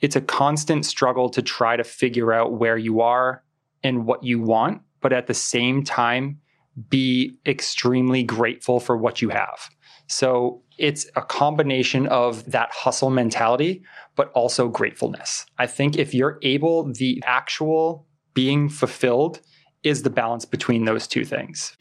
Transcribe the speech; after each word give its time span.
it's 0.00 0.16
a 0.16 0.20
constant 0.20 0.84
struggle 0.84 1.28
to 1.30 1.42
try 1.42 1.76
to 1.76 1.84
figure 1.84 2.32
out 2.32 2.54
where 2.54 2.76
you 2.76 3.00
are 3.00 3.42
and 3.82 4.06
what 4.06 4.22
you 4.22 4.40
want, 4.40 4.82
but 5.00 5.12
at 5.12 5.26
the 5.26 5.34
same 5.34 5.84
time, 5.84 6.40
be 6.90 7.38
extremely 7.46 8.22
grateful 8.22 8.80
for 8.80 8.96
what 8.96 9.22
you 9.22 9.30
have. 9.30 9.70
So 10.08 10.62
it's 10.78 11.06
a 11.16 11.22
combination 11.22 12.06
of 12.08 12.50
that 12.50 12.70
hustle 12.72 13.10
mentality, 13.10 13.82
but 14.14 14.30
also 14.32 14.68
gratefulness. 14.68 15.46
I 15.58 15.66
think 15.66 15.96
if 15.96 16.14
you're 16.14 16.38
able, 16.42 16.92
the 16.92 17.22
actual 17.24 18.06
being 18.34 18.68
fulfilled 18.68 19.40
is 19.82 20.02
the 20.02 20.10
balance 20.10 20.44
between 20.44 20.84
those 20.84 21.06
two 21.06 21.24
things. 21.24 21.74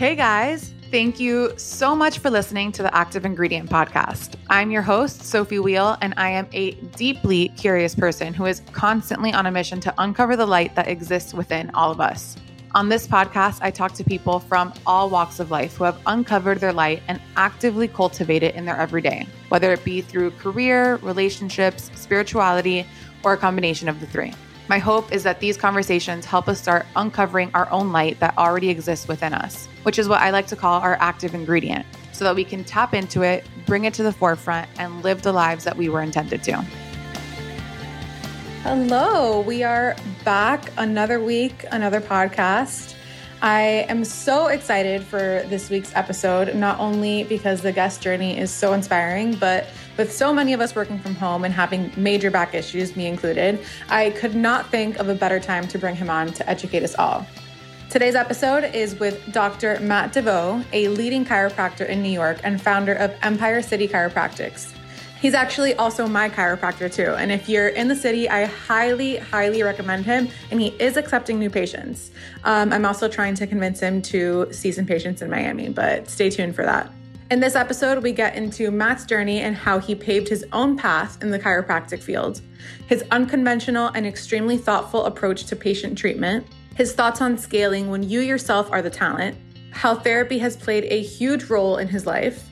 Hey 0.00 0.16
guys, 0.16 0.72
thank 0.90 1.20
you 1.20 1.52
so 1.58 1.94
much 1.94 2.20
for 2.20 2.30
listening 2.30 2.72
to 2.72 2.82
the 2.82 2.94
Active 2.96 3.26
Ingredient 3.26 3.68
Podcast. 3.68 4.36
I'm 4.48 4.70
your 4.70 4.80
host, 4.80 5.24
Sophie 5.24 5.58
Wheel, 5.58 5.98
and 6.00 6.14
I 6.16 6.30
am 6.30 6.48
a 6.52 6.70
deeply 6.96 7.50
curious 7.50 7.94
person 7.94 8.32
who 8.32 8.46
is 8.46 8.62
constantly 8.72 9.34
on 9.34 9.44
a 9.44 9.50
mission 9.50 9.78
to 9.80 9.92
uncover 9.98 10.36
the 10.36 10.46
light 10.46 10.74
that 10.74 10.88
exists 10.88 11.34
within 11.34 11.70
all 11.74 11.90
of 11.90 12.00
us. 12.00 12.38
On 12.74 12.88
this 12.88 13.06
podcast, 13.06 13.58
I 13.60 13.70
talk 13.70 13.92
to 13.92 14.02
people 14.02 14.40
from 14.40 14.72
all 14.86 15.10
walks 15.10 15.38
of 15.38 15.50
life 15.50 15.76
who 15.76 15.84
have 15.84 16.00
uncovered 16.06 16.60
their 16.60 16.72
light 16.72 17.02
and 17.06 17.20
actively 17.36 17.86
cultivate 17.86 18.42
it 18.42 18.54
in 18.54 18.64
their 18.64 18.78
everyday, 18.78 19.26
whether 19.50 19.70
it 19.70 19.84
be 19.84 20.00
through 20.00 20.30
career, 20.30 20.96
relationships, 21.02 21.90
spirituality, 21.94 22.86
or 23.22 23.34
a 23.34 23.36
combination 23.36 23.86
of 23.86 24.00
the 24.00 24.06
three. 24.06 24.32
My 24.70 24.78
hope 24.78 25.10
is 25.10 25.24
that 25.24 25.40
these 25.40 25.56
conversations 25.56 26.24
help 26.24 26.46
us 26.46 26.60
start 26.60 26.86
uncovering 26.94 27.50
our 27.54 27.68
own 27.72 27.90
light 27.90 28.20
that 28.20 28.38
already 28.38 28.68
exists 28.68 29.08
within 29.08 29.34
us, 29.34 29.66
which 29.82 29.98
is 29.98 30.08
what 30.08 30.20
I 30.20 30.30
like 30.30 30.46
to 30.46 30.54
call 30.54 30.80
our 30.80 30.96
active 31.00 31.34
ingredient, 31.34 31.84
so 32.12 32.22
that 32.22 32.36
we 32.36 32.44
can 32.44 32.62
tap 32.62 32.94
into 32.94 33.22
it, 33.22 33.44
bring 33.66 33.84
it 33.84 33.94
to 33.94 34.04
the 34.04 34.12
forefront, 34.12 34.68
and 34.78 35.02
live 35.02 35.22
the 35.22 35.32
lives 35.32 35.64
that 35.64 35.76
we 35.76 35.88
were 35.88 36.02
intended 36.02 36.44
to. 36.44 36.64
Hello, 38.62 39.40
we 39.40 39.64
are 39.64 39.96
back 40.24 40.70
another 40.76 41.18
week, 41.18 41.64
another 41.72 42.00
podcast. 42.00 42.94
I 43.42 43.86
am 43.88 44.04
so 44.04 44.46
excited 44.46 45.02
for 45.02 45.44
this 45.48 45.68
week's 45.68 45.92
episode, 45.96 46.54
not 46.54 46.78
only 46.78 47.24
because 47.24 47.60
the 47.60 47.72
guest 47.72 48.02
journey 48.02 48.38
is 48.38 48.52
so 48.52 48.72
inspiring, 48.74 49.34
but 49.34 49.66
with 50.00 50.10
so 50.10 50.32
many 50.32 50.54
of 50.54 50.62
us 50.62 50.74
working 50.74 50.98
from 50.98 51.14
home 51.14 51.44
and 51.44 51.52
having 51.52 51.92
major 51.94 52.30
back 52.30 52.54
issues, 52.54 52.96
me 52.96 53.06
included, 53.06 53.60
I 53.90 54.08
could 54.12 54.34
not 54.34 54.70
think 54.70 54.98
of 54.98 55.10
a 55.10 55.14
better 55.14 55.38
time 55.38 55.68
to 55.68 55.78
bring 55.78 55.94
him 55.94 56.08
on 56.08 56.32
to 56.32 56.48
educate 56.48 56.82
us 56.82 56.94
all. 56.94 57.26
Today's 57.90 58.14
episode 58.14 58.64
is 58.74 58.98
with 58.98 59.30
Dr. 59.30 59.78
Matt 59.80 60.14
DeVoe, 60.14 60.64
a 60.72 60.88
leading 60.88 61.26
chiropractor 61.26 61.86
in 61.86 62.02
New 62.02 62.08
York 62.08 62.40
and 62.44 62.58
founder 62.58 62.94
of 62.94 63.14
Empire 63.20 63.60
City 63.60 63.86
Chiropractics. 63.86 64.72
He's 65.20 65.34
actually 65.34 65.74
also 65.74 66.06
my 66.06 66.30
chiropractor 66.30 66.90
too. 66.90 67.14
And 67.16 67.30
if 67.30 67.46
you're 67.46 67.68
in 67.68 67.88
the 67.88 67.96
city, 67.96 68.26
I 68.26 68.46
highly, 68.46 69.18
highly 69.18 69.62
recommend 69.62 70.06
him. 70.06 70.28
And 70.50 70.62
he 70.62 70.68
is 70.78 70.96
accepting 70.96 71.38
new 71.38 71.50
patients. 71.50 72.10
Um, 72.44 72.72
I'm 72.72 72.86
also 72.86 73.06
trying 73.06 73.34
to 73.34 73.46
convince 73.46 73.80
him 73.80 74.00
to 74.02 74.48
see 74.50 74.72
some 74.72 74.86
patients 74.86 75.20
in 75.20 75.28
Miami, 75.28 75.68
but 75.68 76.08
stay 76.08 76.30
tuned 76.30 76.56
for 76.56 76.64
that. 76.64 76.90
In 77.30 77.38
this 77.38 77.54
episode, 77.54 78.02
we 78.02 78.10
get 78.10 78.34
into 78.34 78.72
Matt's 78.72 79.04
journey 79.04 79.42
and 79.42 79.54
how 79.54 79.78
he 79.78 79.94
paved 79.94 80.26
his 80.26 80.44
own 80.52 80.76
path 80.76 81.22
in 81.22 81.30
the 81.30 81.38
chiropractic 81.38 82.02
field, 82.02 82.40
his 82.88 83.04
unconventional 83.12 83.86
and 83.94 84.04
extremely 84.04 84.58
thoughtful 84.58 85.04
approach 85.04 85.44
to 85.44 85.54
patient 85.54 85.96
treatment, 85.96 86.44
his 86.74 86.92
thoughts 86.92 87.20
on 87.20 87.38
scaling 87.38 87.88
when 87.88 88.02
you 88.02 88.18
yourself 88.18 88.68
are 88.72 88.82
the 88.82 88.90
talent, 88.90 89.36
how 89.70 89.94
therapy 89.94 90.38
has 90.38 90.56
played 90.56 90.82
a 90.86 91.02
huge 91.02 91.44
role 91.44 91.76
in 91.76 91.86
his 91.86 92.04
life, 92.04 92.48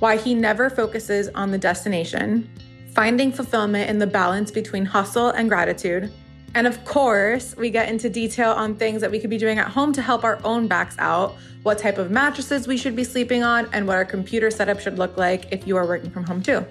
why 0.00 0.16
he 0.16 0.34
never 0.34 0.68
focuses 0.68 1.28
on 1.36 1.52
the 1.52 1.58
destination, 1.58 2.50
finding 2.96 3.30
fulfillment 3.30 3.88
in 3.88 4.00
the 4.00 4.06
balance 4.08 4.50
between 4.50 4.84
hustle 4.84 5.28
and 5.28 5.48
gratitude, 5.48 6.12
and 6.54 6.66
of 6.66 6.84
course, 6.84 7.56
we 7.56 7.70
get 7.70 7.88
into 7.88 8.10
detail 8.10 8.50
on 8.52 8.76
things 8.76 9.00
that 9.00 9.10
we 9.10 9.18
could 9.18 9.30
be 9.30 9.38
doing 9.38 9.58
at 9.58 9.68
home 9.68 9.92
to 9.94 10.02
help 10.02 10.22
our 10.24 10.38
own 10.44 10.68
backs 10.68 10.96
out, 10.98 11.36
what 11.62 11.78
type 11.78 11.98
of 11.98 12.10
mattresses 12.10 12.66
we 12.66 12.76
should 12.76 12.94
be 12.94 13.04
sleeping 13.04 13.42
on, 13.42 13.68
and 13.72 13.86
what 13.86 13.96
our 13.96 14.04
computer 14.04 14.50
setup 14.50 14.80
should 14.80 14.98
look 14.98 15.16
like 15.16 15.50
if 15.50 15.66
you 15.66 15.76
are 15.76 15.86
working 15.86 16.10
from 16.10 16.24
home 16.24 16.42
too. 16.42 16.64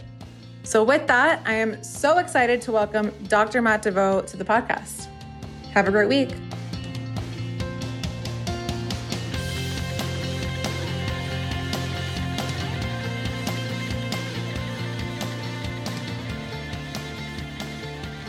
So, 0.63 0.83
with 0.83 1.07
that, 1.07 1.41
I 1.45 1.53
am 1.53 1.83
so 1.83 2.19
excited 2.19 2.61
to 2.63 2.71
welcome 2.71 3.11
Dr. 3.27 3.61
Matt 3.63 3.81
DeVoe 3.81 4.21
to 4.21 4.37
the 4.37 4.45
podcast. 4.45 5.07
Have 5.73 5.87
a 5.87 5.91
great 5.91 6.07
week. 6.07 6.29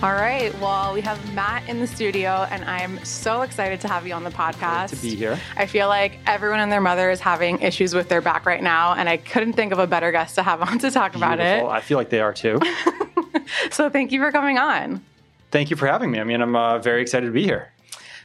All 0.02 0.14
right. 0.14 0.52
Well, 0.58 0.92
we 0.92 1.00
have 1.02 1.32
Matt 1.32 1.68
in 1.68 1.78
the 1.78 1.86
studio, 1.86 2.48
and 2.50 2.64
I'm 2.64 3.04
so 3.04 3.42
excited 3.42 3.80
to 3.82 3.88
have 3.88 4.04
you 4.04 4.14
on 4.14 4.24
the 4.24 4.30
podcast. 4.30 4.88
Great 4.88 4.96
to 4.98 5.02
be 5.02 5.14
here. 5.14 5.38
I 5.56 5.66
feel 5.66 5.86
like 5.86 6.18
everyone 6.26 6.58
and 6.58 6.72
their 6.72 6.80
mother 6.80 7.08
is 7.12 7.20
having 7.20 7.60
issues 7.60 7.94
with 7.94 8.08
their 8.08 8.20
back 8.20 8.44
right 8.44 8.64
now, 8.64 8.94
and 8.94 9.08
I 9.08 9.16
couldn't 9.16 9.52
think 9.52 9.72
of 9.72 9.78
a 9.78 9.86
better 9.86 10.10
guest 10.10 10.34
to 10.34 10.42
have 10.42 10.60
on 10.60 10.80
to 10.80 10.90
talk 10.90 11.12
Beautiful. 11.12 11.34
about 11.34 11.38
it. 11.38 11.64
I 11.64 11.80
feel 11.80 11.98
like 11.98 12.10
they 12.10 12.18
are 12.18 12.32
too. 12.32 12.58
so, 13.70 13.88
thank 13.88 14.10
you 14.10 14.18
for 14.18 14.32
coming 14.32 14.58
on. 14.58 15.04
Thank 15.52 15.70
you 15.70 15.76
for 15.76 15.86
having 15.86 16.10
me. 16.10 16.18
I 16.18 16.24
mean, 16.24 16.40
I'm 16.40 16.56
uh, 16.56 16.80
very 16.80 17.00
excited 17.00 17.26
to 17.26 17.32
be 17.32 17.44
here. 17.44 17.70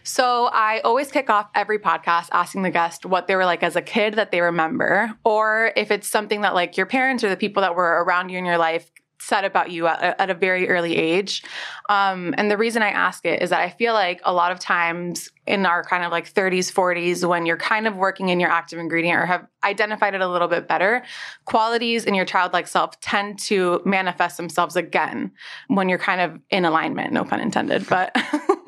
So, 0.03 0.49
I 0.51 0.79
always 0.79 1.11
kick 1.11 1.29
off 1.29 1.47
every 1.53 1.77
podcast 1.77 2.29
asking 2.31 2.63
the 2.63 2.71
guest 2.71 3.05
what 3.05 3.27
they 3.27 3.35
were 3.35 3.45
like 3.45 3.61
as 3.61 3.75
a 3.75 3.83
kid 3.83 4.15
that 4.15 4.31
they 4.31 4.41
remember, 4.41 5.13
or 5.23 5.73
if 5.75 5.91
it's 5.91 6.07
something 6.07 6.41
that 6.41 6.55
like 6.55 6.75
your 6.75 6.87
parents 6.87 7.23
or 7.23 7.29
the 7.29 7.37
people 7.37 7.61
that 7.61 7.75
were 7.75 8.03
around 8.03 8.29
you 8.29 8.39
in 8.39 8.45
your 8.45 8.57
life 8.57 8.89
said 9.19 9.45
about 9.45 9.71
you 9.71 9.87
at, 9.87 10.19
at 10.19 10.29
a 10.29 10.33
very 10.33 10.69
early 10.69 10.95
age. 10.95 11.43
Um, 11.89 12.33
and 12.37 12.51
the 12.51 12.57
reason 12.57 12.81
I 12.81 12.89
ask 12.89 13.25
it 13.25 13.41
is 13.41 13.49
that 13.49 13.61
I 13.61 13.69
feel 13.69 13.93
like 13.93 14.21
a 14.23 14.33
lot 14.33 14.51
of 14.51 14.59
times 14.59 15.29
in 15.45 15.65
our 15.65 15.83
kind 15.83 16.03
of 16.03 16.11
like 16.11 16.31
30s, 16.31 16.71
40s, 16.71 17.27
when 17.27 17.45
you're 17.45 17.57
kind 17.57 17.87
of 17.87 17.95
working 17.95 18.29
in 18.29 18.39
your 18.39 18.49
active 18.49 18.79
ingredient 18.79 19.17
or 19.17 19.25
have 19.25 19.47
identified 19.63 20.13
it 20.13 20.21
a 20.21 20.27
little 20.27 20.47
bit 20.47 20.67
better, 20.67 21.03
qualities 21.45 22.05
in 22.05 22.13
your 22.13 22.25
childlike 22.25 22.67
self 22.67 22.99
tend 22.99 23.39
to 23.39 23.81
manifest 23.85 24.37
themselves 24.37 24.75
again 24.75 25.31
when 25.67 25.89
you're 25.89 25.97
kind 25.97 26.21
of 26.21 26.39
in 26.49 26.65
alignment, 26.65 27.13
no 27.13 27.23
pun 27.23 27.39
intended. 27.39 27.87
But 27.87 28.15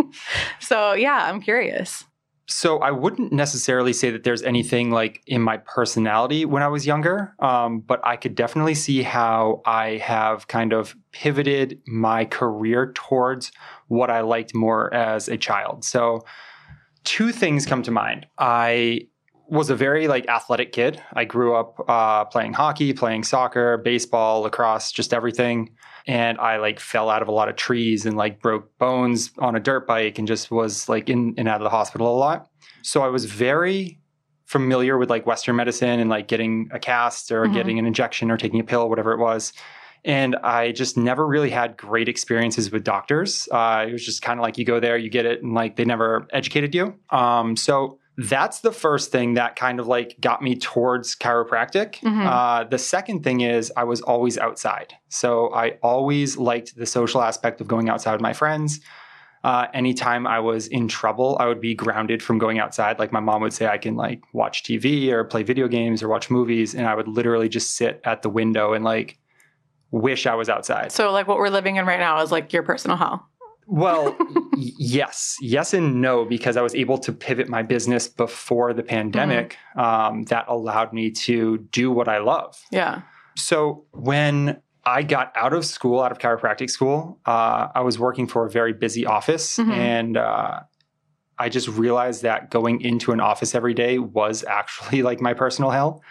so, 0.59 0.93
yeah, 0.93 1.29
I'm 1.29 1.41
curious. 1.41 2.05
So 2.49 2.79
I 2.79 2.89
wouldn't 2.89 3.31
necessarily 3.31 3.93
say 3.93 4.09
that 4.09 4.23
there's 4.23 4.41
anything 4.41 4.89
like 4.89 5.21
in 5.27 5.39
my 5.41 5.57
personality 5.57 6.45
when 6.45 6.63
I 6.63 6.67
was 6.67 6.85
younger, 6.85 7.35
um, 7.39 7.79
but 7.79 8.03
I 8.03 8.15
could 8.15 8.33
definitely 8.33 8.73
see 8.73 9.03
how 9.03 9.61
I 9.67 9.97
have 9.97 10.47
kind 10.47 10.73
of 10.73 10.95
pivoted 11.11 11.79
my 11.85 12.25
career 12.25 12.91
towards 12.95 13.51
what 13.87 14.09
I 14.09 14.21
liked 14.21 14.55
more 14.55 14.91
as 14.91 15.29
a 15.29 15.37
child. 15.37 15.85
So 15.85 16.25
two 17.03 17.31
things 17.31 17.67
come 17.67 17.83
to 17.83 17.91
mind. 17.91 18.25
I 18.39 19.07
was 19.47 19.69
a 19.69 19.75
very 19.75 20.07
like 20.07 20.27
athletic 20.27 20.71
kid. 20.71 21.01
I 21.13 21.25
grew 21.25 21.55
up 21.55 21.75
uh, 21.87 22.25
playing 22.25 22.53
hockey, 22.53 22.93
playing 22.93 23.25
soccer, 23.25 23.77
baseball, 23.77 24.41
lacrosse, 24.41 24.91
just 24.91 25.13
everything 25.13 25.75
and 26.09 26.39
I 26.39 26.57
like 26.57 26.79
fell 26.79 27.11
out 27.11 27.21
of 27.21 27.27
a 27.27 27.31
lot 27.31 27.49
of 27.49 27.55
trees 27.55 28.07
and 28.07 28.17
like 28.17 28.41
broke 28.41 28.75
bones 28.79 29.29
on 29.37 29.55
a 29.55 29.59
dirt 29.59 29.85
bike 29.85 30.17
and 30.17 30.27
just 30.27 30.49
was 30.49 30.89
like 30.89 31.07
in 31.07 31.35
and 31.37 31.47
out 31.47 31.57
of 31.57 31.63
the 31.63 31.69
hospital 31.69 32.11
a 32.11 32.17
lot. 32.17 32.49
So 32.81 33.03
I 33.03 33.09
was 33.09 33.25
very 33.25 33.99
familiar 34.45 34.97
with 34.97 35.11
like 35.11 35.27
Western 35.27 35.55
medicine 35.55 35.99
and 35.99 36.09
like 36.09 36.27
getting 36.27 36.67
a 36.73 36.79
cast 36.79 37.31
or 37.31 37.43
mm-hmm. 37.43 37.53
getting 37.53 37.77
an 37.77 37.85
injection 37.85 38.31
or 38.31 38.37
taking 38.37 38.59
a 38.59 38.63
pill, 38.63 38.89
whatever 38.89 39.11
it 39.11 39.19
was. 39.19 39.53
And 40.03 40.35
I 40.37 40.71
just 40.71 40.97
never 40.97 41.27
really 41.27 41.51
had 41.51 41.77
great 41.77 42.09
experiences 42.09 42.71
with 42.71 42.83
doctors. 42.83 43.47
Uh, 43.51 43.85
it 43.87 43.91
was 43.91 44.03
just 44.03 44.23
kind 44.23 44.39
of 44.39 44.41
like 44.41 44.57
you 44.57 44.65
go 44.65 44.79
there, 44.79 44.97
you 44.97 45.11
get 45.11 45.27
it, 45.27 45.43
and 45.43 45.53
like 45.53 45.75
they 45.75 45.85
never 45.85 46.25
educated 46.33 46.73
you. 46.73 46.95
Um, 47.11 47.55
so 47.55 47.98
that's 48.19 48.59
the 48.59 48.71
first 48.71 49.11
thing 49.11 49.35
that 49.35 49.55
kind 49.55 49.79
of 49.79 49.87
like 49.87 50.17
got 50.19 50.41
me 50.41 50.55
towards 50.55 51.15
chiropractic. 51.15 51.95
Mm-hmm. 51.99 52.27
Uh, 52.27 52.65
the 52.65 52.77
second 52.77 53.23
thing 53.23 53.41
is 53.41 53.71
I 53.77 53.85
was 53.85 54.01
always 54.01 54.37
outside. 54.37 54.93
So 55.07 55.53
I 55.53 55.77
always 55.81 56.35
liked 56.35 56.75
the 56.75 56.85
social 56.85 57.21
aspect 57.21 57.61
of 57.61 57.67
going 57.67 57.87
outside 57.87 58.11
with 58.11 58.21
my 58.21 58.33
friends. 58.33 58.81
Uh, 59.45 59.67
anytime 59.73 60.27
I 60.27 60.41
was 60.41 60.67
in 60.67 60.89
trouble, 60.89 61.37
I 61.39 61.45
would 61.45 61.61
be 61.61 61.73
grounded 61.73 62.21
from 62.21 62.39
going 62.39 62.59
outside. 62.59 62.99
Like 62.99 63.13
my 63.13 63.21
mom 63.21 63.41
would 63.41 63.53
say, 63.53 63.67
I 63.67 63.77
can 63.77 63.95
like 63.95 64.21
watch 64.33 64.63
TV 64.63 65.09
or 65.11 65.23
play 65.23 65.43
video 65.43 65.69
games 65.69 66.03
or 66.03 66.09
watch 66.09 66.29
movies. 66.29 66.75
And 66.75 66.87
I 66.87 66.95
would 66.95 67.07
literally 67.07 67.47
just 67.47 67.77
sit 67.77 68.01
at 68.03 68.21
the 68.21 68.29
window 68.29 68.73
and 68.73 68.83
like 68.83 69.17
wish 69.91 70.27
I 70.27 70.35
was 70.35 70.49
outside. 70.49 70.91
So, 70.91 71.13
like 71.13 71.27
what 71.27 71.37
we're 71.37 71.49
living 71.49 71.77
in 71.77 71.85
right 71.85 71.99
now 71.99 72.21
is 72.21 72.33
like 72.33 72.51
your 72.51 72.63
personal 72.63 72.97
hell. 72.97 73.29
Well, 73.71 74.17
yes, 74.57 75.37
yes, 75.41 75.73
and 75.73 76.01
no, 76.01 76.25
because 76.25 76.57
I 76.57 76.61
was 76.61 76.73
able 76.73 76.97
to 76.99 77.13
pivot 77.13 77.47
my 77.47 77.61
business 77.61 78.07
before 78.07 78.73
the 78.73 78.83
pandemic. 78.83 79.57
Mm-hmm. 79.77 79.79
Um, 79.79 80.23
that 80.23 80.45
allowed 80.47 80.91
me 80.91 81.11
to 81.11 81.59
do 81.71 81.91
what 81.91 82.07
I 82.07 82.17
love. 82.17 82.57
Yeah. 82.71 83.01
So 83.35 83.85
when 83.91 84.59
I 84.85 85.03
got 85.03 85.31
out 85.35 85.53
of 85.53 85.65
school, 85.65 86.01
out 86.01 86.11
of 86.11 86.17
chiropractic 86.17 86.69
school. 86.69 87.19
Uh, 87.25 87.67
I 87.75 87.81
was 87.81 87.99
working 87.99 88.27
for 88.27 88.45
a 88.45 88.49
very 88.49 88.73
busy 88.73 89.05
office, 89.05 89.57
Mhm. 89.57 89.71
and 89.71 90.17
uh, 90.17 90.61
I 91.37 91.49
just 91.49 91.67
realized 91.67 92.23
that 92.23 92.49
going 92.49 92.81
into 92.81 93.11
an 93.11 93.19
office 93.19 93.53
every 93.53 93.73
day 93.73 93.99
was 93.99 94.43
actually 94.43 95.03
like 95.03 95.21
my 95.21 95.33
personal 95.33 95.69
hell. 95.69 96.01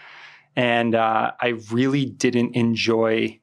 And 0.54 0.94
uh, 0.94 1.32
I 1.40 1.54
really 1.70 2.04
didn't 2.04 2.54
enjoy 2.56 3.40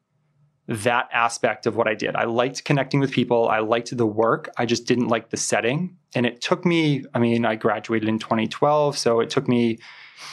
that 0.67 1.09
aspect 1.13 1.65
of 1.67 1.75
what 1.75 1.87
I 1.87 1.93
did. 1.93 2.15
I 2.15 2.23
liked 2.25 2.65
connecting 2.65 2.99
with 2.99 3.11
people, 3.11 3.47
I 3.49 3.59
liked 3.59 3.95
the 3.95 4.05
work, 4.05 4.49
I 4.57 4.65
just 4.65 4.85
didn't 4.87 5.09
like 5.09 5.29
the 5.29 5.37
setting. 5.37 5.95
And 6.15 6.25
it 6.25 6.41
took 6.41 6.65
me, 6.65 7.03
I 7.13 7.19
mean, 7.19 7.45
I 7.45 7.55
graduated 7.55 8.09
in 8.09 8.17
2012, 8.19 8.97
so 8.97 9.19
it 9.19 9.29
took 9.29 9.47
me 9.47 9.77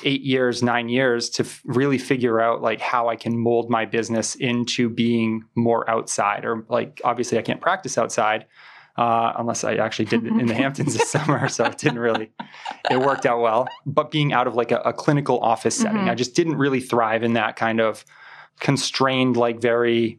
eight 0.05 0.23
years, 0.23 0.63
nine 0.63 0.89
years 0.89 1.29
to 1.31 1.43
f- 1.43 1.61
really 1.65 1.99
figure 1.99 2.41
out 2.41 2.63
like 2.63 2.81
how 2.81 3.09
I 3.09 3.17
can 3.17 3.37
mold 3.39 3.69
my 3.69 3.85
business 3.85 4.35
into 4.37 4.89
being 4.89 5.45
more 5.55 5.89
outside. 5.91 6.45
Or 6.45 6.65
like, 6.69 7.01
obviously, 7.05 7.39
I 7.39 7.43
can't 7.43 7.61
practice 7.61 7.99
outside 7.99 8.47
uh, 8.97 9.33
unless 9.37 9.65
I 9.65 9.75
actually 9.75 10.07
did 10.07 10.25
it 10.25 10.33
in 10.33 10.47
the 10.47 10.55
Hamptons 10.63 10.97
this 10.97 11.11
summer. 11.11 11.47
So 11.49 11.65
it 11.65 11.79
didn't 11.79 11.99
really, 11.99 12.31
it 12.91 12.99
worked 13.01 13.27
out 13.27 13.41
well. 13.41 13.67
But 13.85 14.11
being 14.11 14.33
out 14.33 14.47
of 14.47 14.55
like 14.55 14.71
a, 14.73 14.79
a 14.79 14.93
clinical 14.93 15.39
office 15.41 15.77
setting, 15.77 16.03
Mhm. 16.03 16.11
I 16.11 16.15
just 16.15 16.35
didn't 16.35 16.57
really 16.57 16.81
thrive 16.81 17.23
in 17.23 17.35
that 17.35 17.57
kind 17.57 17.81
of 17.81 18.05
constrained, 18.61 19.37
like 19.37 19.61
very 19.61 20.19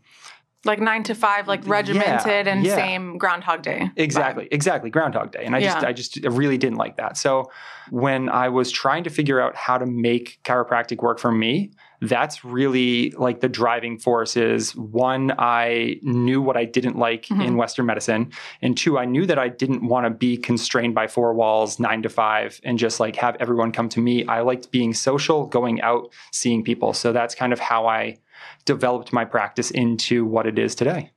Like 0.66 0.80
nine 0.80 1.04
to 1.04 1.16
five, 1.16 1.50
like 1.50 1.68
regimented 1.68 2.48
and 2.48 2.66
yeah. 2.66 2.76
same 2.76 3.18
Groundhog 3.18 3.64
Day. 3.64 3.92
Exactly, 3.98 4.48
exactly. 4.50 4.90
Groundhog 4.90 5.32
Day. 5.32 5.44
And 5.44 5.56
I 5.56 5.60
just 5.60 5.84
I 5.84 5.92
just 5.92 6.18
really 6.26 6.58
didn't 6.58 6.78
like 6.78 6.96
that. 6.98 7.18
So 7.18 7.52
when 7.90 8.30
I 8.30 8.48
was 8.48 8.72
trying 8.72 9.04
to 9.04 9.10
figure 9.10 9.42
out 9.42 9.56
how 9.58 9.78
to 9.78 9.86
make 9.86 10.40
chiropractic 10.46 11.02
work 11.02 11.20
for 11.20 11.32
me, 11.34 11.72
that's 12.04 12.44
really 12.44 13.12
like 13.12 13.40
the 13.40 13.48
driving 13.50 13.98
force 13.98 14.36
is 14.36 14.76
one, 14.76 15.34
I 15.38 16.00
knew 16.02 16.42
what 16.42 16.58
I 16.58 16.66
didn't 16.66 16.98
like 16.98 17.26
Mhm. 17.28 17.46
in 17.46 17.58
Western 17.58 17.86
medicine. 17.86 18.32
And 18.62 18.78
two, 18.78 18.98
I 19.00 19.06
knew 19.06 19.26
that 19.26 19.40
I 19.40 19.48
didn't 19.48 19.88
want 19.88 20.06
to 20.06 20.10
be 20.10 20.36
constrained 20.38 20.94
by 20.94 21.08
four 21.08 21.34
walls, 21.34 21.80
nine 21.80 22.02
to 22.04 22.10
five, 22.10 22.60
and 22.64 22.78
just 22.78 23.00
like 23.00 23.16
have 23.16 23.38
everyone 23.40 23.72
come 23.72 23.90
to 23.90 24.00
me. 24.00 24.26
I 24.26 24.42
liked 24.42 24.72
being 24.72 24.94
social, 24.94 25.46
going 25.46 25.82
out, 25.82 26.12
seeing 26.32 26.64
people. 26.64 26.94
So 26.94 27.12
that's 27.14 27.36
kind 27.36 27.54
of 27.54 27.60
how 27.60 27.88
I 27.88 28.18
developed 28.66 29.14
my 29.14 29.26
practice 29.26 29.72
into 29.72 30.26
what 30.26 30.46
it 30.46 30.60
is 30.60 30.76
today. 30.76 31.12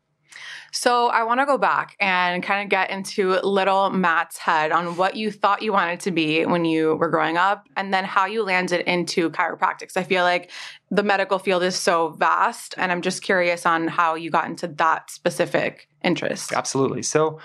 So 0.76 1.06
I 1.06 1.22
want 1.22 1.40
to 1.40 1.46
go 1.46 1.56
back 1.56 1.96
and 2.00 2.42
kind 2.42 2.62
of 2.62 2.68
get 2.68 2.90
into 2.90 3.40
little 3.40 3.88
Matt's 3.88 4.36
head 4.36 4.72
on 4.72 4.98
what 4.98 5.16
you 5.16 5.32
thought 5.32 5.62
you 5.62 5.72
wanted 5.72 6.00
to 6.00 6.10
be 6.10 6.44
when 6.44 6.66
you 6.66 6.96
were 6.96 7.08
growing 7.08 7.38
up 7.38 7.66
and 7.78 7.94
then 7.94 8.04
how 8.04 8.26
you 8.26 8.42
landed 8.42 8.82
into 8.82 9.30
chiropractics. 9.30 9.96
I 9.96 10.02
feel 10.02 10.22
like 10.22 10.50
the 10.90 11.02
medical 11.02 11.38
field 11.38 11.62
is 11.62 11.76
so 11.76 12.10
vast 12.10 12.74
and 12.76 12.92
I'm 12.92 13.00
just 13.00 13.22
curious 13.22 13.64
on 13.64 13.88
how 13.88 14.16
you 14.16 14.30
got 14.30 14.48
into 14.48 14.68
that 14.68 15.10
specific 15.10 15.88
interest. 16.04 16.52
Absolutely. 16.52 17.02
So 17.02 17.38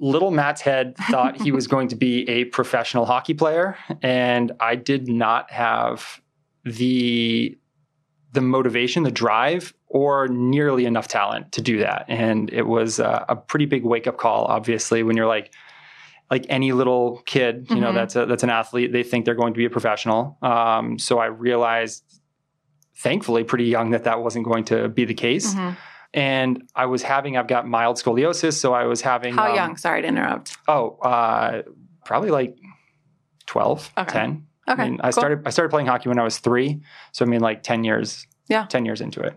little 0.00 0.30
Matt's 0.30 0.62
head 0.62 0.96
thought 1.10 1.38
he 1.42 1.52
was 1.52 1.66
going 1.66 1.88
to 1.88 1.96
be 1.96 2.26
a 2.26 2.44
professional 2.46 3.04
hockey 3.04 3.34
player, 3.34 3.76
and 4.00 4.50
I 4.60 4.76
did 4.76 5.08
not 5.08 5.50
have 5.50 6.22
the 6.64 7.58
the 8.32 8.40
motivation, 8.40 9.02
the 9.02 9.10
drive, 9.10 9.74
or 9.88 10.26
nearly 10.28 10.86
enough 10.86 11.06
talent 11.08 11.52
to 11.52 11.60
do 11.60 11.78
that. 11.78 12.06
And 12.08 12.50
it 12.52 12.62
was 12.66 12.98
uh, 12.98 13.24
a 13.28 13.36
pretty 13.36 13.66
big 13.66 13.84
wake 13.84 14.06
up 14.06 14.16
call, 14.16 14.44
obviously, 14.46 15.02
when 15.02 15.16
you're 15.16 15.26
like 15.26 15.52
like 16.30 16.46
any 16.48 16.72
little 16.72 17.20
kid, 17.26 17.66
you 17.68 17.76
know, 17.76 17.90
Mhm. 17.90 17.94
that's 17.94 18.16
a, 18.16 18.24
that's 18.24 18.42
an 18.42 18.48
athlete. 18.48 18.90
They 18.90 19.02
think 19.02 19.26
they're 19.26 19.34
going 19.34 19.52
to 19.52 19.58
be 19.58 19.66
a 19.66 19.70
professional. 19.70 20.38
Um, 20.40 20.98
so 20.98 21.18
I 21.18 21.26
realized, 21.26 22.02
thankfully, 22.96 23.44
pretty 23.44 23.64
young, 23.66 23.90
that 23.90 24.04
that 24.04 24.22
wasn't 24.22 24.46
going 24.46 24.64
to 24.64 24.88
be 24.88 25.04
the 25.04 25.12
case 25.12 25.54
Mhm. 25.54 25.76
and 26.14 26.62
I 26.74 26.86
was 26.86 27.02
having 27.02 27.36
I've 27.36 27.48
got 27.48 27.66
mild 27.68 27.96
scoliosis, 27.98 28.54
so 28.54 28.72
I 28.72 28.84
was 28.84 29.02
having 29.02 29.34
How 29.34 29.50
um, 29.50 29.56
young? 29.56 29.76
Sorry 29.76 30.00
to 30.00 30.08
interrupt. 30.08 30.56
Oh, 30.68 30.96
uh, 31.02 31.62
probably 32.06 32.30
like 32.30 32.56
12, 33.46 33.90
Okay. 33.98 34.12
10. 34.12 34.46
Okay. 34.68 34.82
I 34.82 34.88
mean, 34.90 35.00
I 35.00 35.04
cool. 35.04 35.12
started 35.12 35.42
I 35.46 35.50
started 35.50 35.70
playing 35.70 35.86
hockey 35.88 36.08
when 36.08 36.18
I 36.18 36.24
was 36.24 36.38
3, 36.38 36.80
so 37.12 37.24
I 37.24 37.28
mean 37.28 37.40
like 37.40 37.62
10 37.62 37.84
years. 37.84 38.26
Yeah. 38.48 38.66
10 38.66 38.84
years 38.84 39.00
into 39.00 39.20
it. 39.20 39.32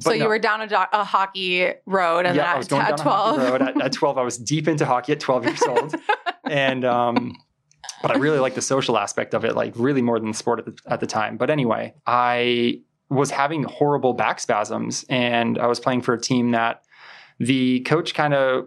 so 0.00 0.10
But 0.10 0.16
you 0.16 0.24
no, 0.24 0.28
were 0.28 0.38
down 0.38 0.60
a, 0.60 0.66
do- 0.66 0.76
a 0.92 1.04
hockey 1.04 1.72
road 1.84 2.26
and 2.26 2.36
yeah, 2.36 2.42
then 2.42 2.46
I 2.46 2.52
at, 2.52 2.58
was 2.58 2.68
going 2.68 2.82
at 2.82 2.96
down 2.96 3.06
a 3.06 3.10
hockey 3.10 3.36
12. 3.38 3.50
road. 3.52 3.62
At, 3.62 3.82
at 3.82 3.92
12 3.92 4.18
I 4.18 4.22
was 4.22 4.38
deep 4.38 4.68
into 4.68 4.84
hockey 4.86 5.12
at 5.12 5.20
12 5.20 5.44
years 5.44 5.62
old. 5.62 5.94
and 6.44 6.84
um 6.84 7.36
but 8.02 8.10
I 8.10 8.18
really 8.18 8.38
like 8.38 8.54
the 8.54 8.62
social 8.62 8.98
aspect 8.98 9.34
of 9.34 9.44
it, 9.44 9.54
like 9.56 9.72
really 9.76 10.02
more 10.02 10.18
than 10.18 10.30
the 10.30 10.36
sport 10.36 10.60
at 10.60 10.66
the, 10.66 10.76
at 10.86 11.00
the 11.00 11.06
time. 11.06 11.36
But 11.36 11.50
anyway, 11.50 11.94
I 12.06 12.80
was 13.08 13.30
having 13.30 13.62
horrible 13.62 14.12
back 14.12 14.38
spasms, 14.40 15.04
and 15.08 15.58
I 15.58 15.66
was 15.66 15.80
playing 15.80 16.02
for 16.02 16.12
a 16.14 16.20
team 16.20 16.50
that 16.50 16.82
the 17.38 17.80
coach 17.80 18.14
kind 18.14 18.34
of 18.34 18.66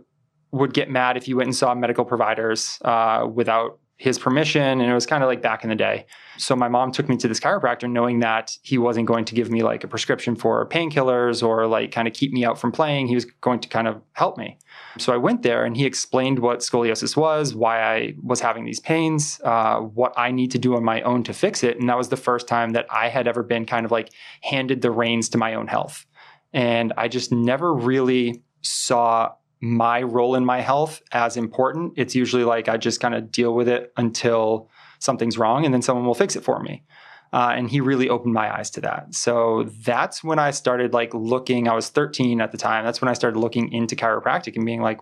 would 0.52 0.74
get 0.74 0.90
mad 0.90 1.16
if 1.18 1.28
you 1.28 1.36
went 1.38 1.48
and 1.48 1.56
saw 1.56 1.76
medical 1.76 2.06
providers 2.06 2.80
uh, 2.84 3.28
without 3.32 3.80
his 4.00 4.18
permission, 4.18 4.62
and 4.62 4.90
it 4.90 4.94
was 4.94 5.06
kind 5.06 5.24
of 5.24 5.28
like 5.28 5.42
back 5.42 5.62
in 5.66 5.70
the 5.70 5.76
day. 5.76 6.06
So 6.38 6.56
my 6.56 6.70
mom 6.70 6.94
took 6.94 7.10
me 7.10 7.18
to 7.18 7.28
this 7.28 7.38
chiropractor, 7.38 7.92
knowing 7.92 8.22
that 8.22 8.58
he 8.62 8.78
wasn't 8.78 9.08
going 9.08 9.26
to 9.26 9.36
give 9.36 9.52
me 9.52 9.62
like 9.62 9.84
a 9.84 9.90
prescription 9.90 10.38
for 10.38 10.66
painkillers 10.70 11.46
or 11.46 11.68
like 11.68 11.92
kind 11.92 12.08
of 12.08 12.14
keep 12.14 12.32
me 12.32 12.46
out 12.46 12.58
from 12.58 12.72
playing. 12.72 13.08
He 13.08 13.16
was 13.16 13.26
going 13.26 13.60
to 13.60 13.68
kind 13.68 13.90
of 13.90 14.02
help 14.14 14.38
me. 14.38 14.58
So 15.00 15.14
I 15.14 15.18
went 15.18 15.44
there 15.44 15.66
and 15.66 15.76
he 15.76 15.86
explained 15.86 16.40
what 16.40 16.60
scoliosis 16.60 17.18
was, 17.18 17.54
why 17.54 17.82
I 17.82 18.14
was 18.24 18.40
having 18.40 18.64
these 18.64 18.80
pains, 18.80 19.42
uh, 19.44 19.80
what 19.80 20.14
I 20.16 20.32
need 20.32 20.52
to 20.52 20.58
do 20.58 20.78
on 20.78 20.84
my 20.84 21.02
own 21.02 21.24
to 21.24 21.34
fix 21.34 21.62
it. 21.62 21.78
And 21.78 21.90
that 21.90 21.98
was 21.98 22.08
the 22.08 22.18
first 22.18 22.48
time 22.48 22.72
that 22.72 22.86
I 22.90 23.10
had 23.10 23.28
ever 23.28 23.44
been 23.44 23.66
kind 23.66 23.86
of 23.86 23.92
like 23.92 24.14
handed 24.42 24.82
the 24.82 24.92
reins 24.92 25.28
to 25.30 25.38
my 25.38 25.56
own 25.56 25.68
health. 25.68 26.06
And 26.54 26.94
I 26.96 27.10
just 27.10 27.34
never 27.34 27.74
really 27.74 28.44
saw 28.62 29.34
my 29.62 30.02
role 30.02 30.36
in 30.36 30.46
my 30.46 30.62
health 30.62 31.02
as 31.12 31.38
important. 31.38 31.94
It's 31.98 32.16
usually 32.16 32.44
like 32.44 32.70
I 32.70 32.78
just 32.78 33.00
kind 33.00 33.14
of 33.14 33.32
deal 33.32 33.54
with 33.54 33.68
it 33.68 33.92
until 33.98 34.70
something's 35.00 35.38
wrong 35.38 35.66
and 35.66 35.74
then 35.74 35.82
someone 35.82 36.06
will 36.06 36.14
fix 36.14 36.36
it 36.36 36.44
for 36.44 36.60
me. 36.62 36.84
Uh, 37.32 37.54
and 37.56 37.70
he 37.70 37.80
really 37.80 38.10
opened 38.10 38.34
my 38.34 38.58
eyes 38.58 38.72
to 38.72 38.82
that. 38.82 39.14
So 39.14 39.70
that's 39.86 40.24
when 40.24 40.40
I 40.40 40.52
started 40.52 40.94
like 40.94 41.14
looking. 41.14 41.68
I 41.68 41.76
was 41.76 41.90
13 41.90 42.42
at 42.42 42.52
the 42.52 42.58
time. 42.58 42.84
That's 42.84 43.02
when 43.02 43.10
I 43.10 43.14
started 43.14 43.38
looking 43.38 43.72
into 43.72 43.96
chiropractic 43.96 44.56
and 44.56 44.66
being 44.66 44.82
like, 44.82 45.00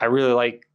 I 0.00 0.06
really 0.06 0.32
like 0.32 0.66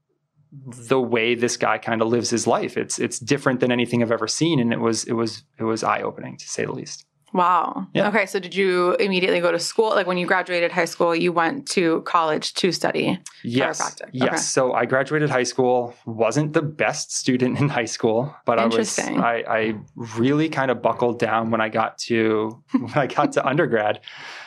the 0.51 0.99
way 0.99 1.33
this 1.33 1.57
guy 1.57 1.77
kind 1.77 2.01
of 2.01 2.09
lives 2.09 2.29
his 2.29 2.45
life. 2.45 2.77
It's 2.77 2.99
it's 2.99 3.19
different 3.19 3.61
than 3.61 3.71
anything 3.71 4.03
I've 4.03 4.11
ever 4.11 4.27
seen, 4.27 4.59
and 4.59 4.73
it 4.73 4.79
was 4.79 5.05
it 5.05 5.13
was 5.13 5.43
it 5.57 5.63
was 5.63 5.83
eye 5.83 6.01
opening 6.01 6.37
to 6.37 6.47
say 6.47 6.65
the 6.65 6.73
least. 6.73 7.05
Wow. 7.33 7.87
Yeah. 7.93 8.09
Okay. 8.09 8.25
So 8.25 8.39
did 8.39 8.53
you 8.53 8.95
immediately 8.95 9.39
go 9.39 9.51
to 9.51 9.59
school? 9.59 9.89
Like 9.89 10.07
when 10.07 10.17
you 10.17 10.25
graduated 10.27 10.71
high 10.71 10.85
school, 10.85 11.15
you 11.15 11.31
went 11.31 11.67
to 11.69 12.01
college 12.01 12.53
to 12.55 12.71
study? 12.71 13.19
Yes, 13.43 13.81
Chiropractic. 13.81 14.09
yes. 14.11 14.27
Okay. 14.27 14.37
So 14.37 14.73
I 14.73 14.85
graduated 14.85 15.29
high 15.29 15.43
school. 15.43 15.95
wasn't 16.05 16.53
the 16.53 16.61
best 16.61 17.15
student 17.15 17.59
in 17.59 17.69
high 17.69 17.85
school, 17.85 18.35
but 18.45 18.59
I 18.59 18.65
was. 18.65 18.99
I, 18.99 19.43
I 19.47 19.73
really 19.95 20.49
kind 20.49 20.71
of 20.71 20.81
buckled 20.81 21.19
down 21.19 21.51
when 21.51 21.61
I 21.61 21.69
got 21.69 21.97
to 21.99 22.61
when 22.71 22.93
I 22.95 23.07
got 23.07 23.31
to 23.33 23.45
undergrad. 23.51 24.01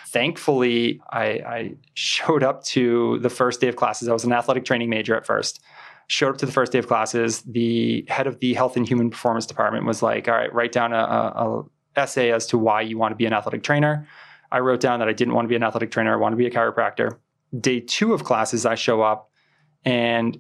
Thankfully, 0.09 1.00
I, 1.11 1.25
I 1.25 1.75
showed 1.95 2.43
up 2.45 2.62
to 2.67 3.19
the 3.19 3.31
first 3.31 3.61
day 3.61 3.67
of 3.69 3.76
classes. 3.76 4.09
I 4.09 4.12
was 4.12 4.25
an 4.25 4.33
athletic 4.33 4.64
training 4.64 4.88
major 4.88 5.17
at 5.17 5.26
first. 5.26 5.61
Showed 6.07 6.29
up 6.31 6.38
to 6.38 6.47
the 6.47 6.53
first 6.53 6.71
day 6.71 6.79
of 6.79 6.87
classes. 6.87 7.43
The 7.43 8.05
head 8.09 8.26
of 8.26 8.38
the 8.38 8.55
health 8.55 8.76
and 8.76 8.87
human 8.87 9.11
performance 9.11 9.47
department 9.47 9.87
was 9.87 10.03
like, 10.03 10.29
"All 10.29 10.35
right, 10.35 10.53
write 10.55 10.71
down 10.71 10.93
a, 10.93 10.99
a, 10.99 11.61
a 11.61 11.64
essay 11.97 12.33
as 12.33 12.47
to 12.47 12.59
why 12.59 12.81
you 12.81 12.99
want 12.99 13.13
to 13.13 13.17
be 13.17 13.27
an 13.27 13.33
athletic 13.33 13.63
trainer." 13.63 14.07
I 14.51 14.61
wrote 14.61 14.81
down 14.81 15.01
that 15.01 15.09
I 15.09 15.13
didn't 15.13 15.35
want 15.35 15.47
to 15.47 15.49
be 15.49 15.57
an 15.57 15.65
athletic 15.65 15.91
trainer. 15.91 16.13
I 16.13 16.17
want 16.17 16.33
to 16.33 16.37
be 16.37 16.47
a 16.47 16.51
chiropractor. 16.51 17.19
Day 17.59 17.81
two 17.81 18.15
of 18.15 18.23
classes, 18.23 18.65
I 18.65 18.77
show 18.77 19.03
up 19.03 19.31
and 19.85 20.39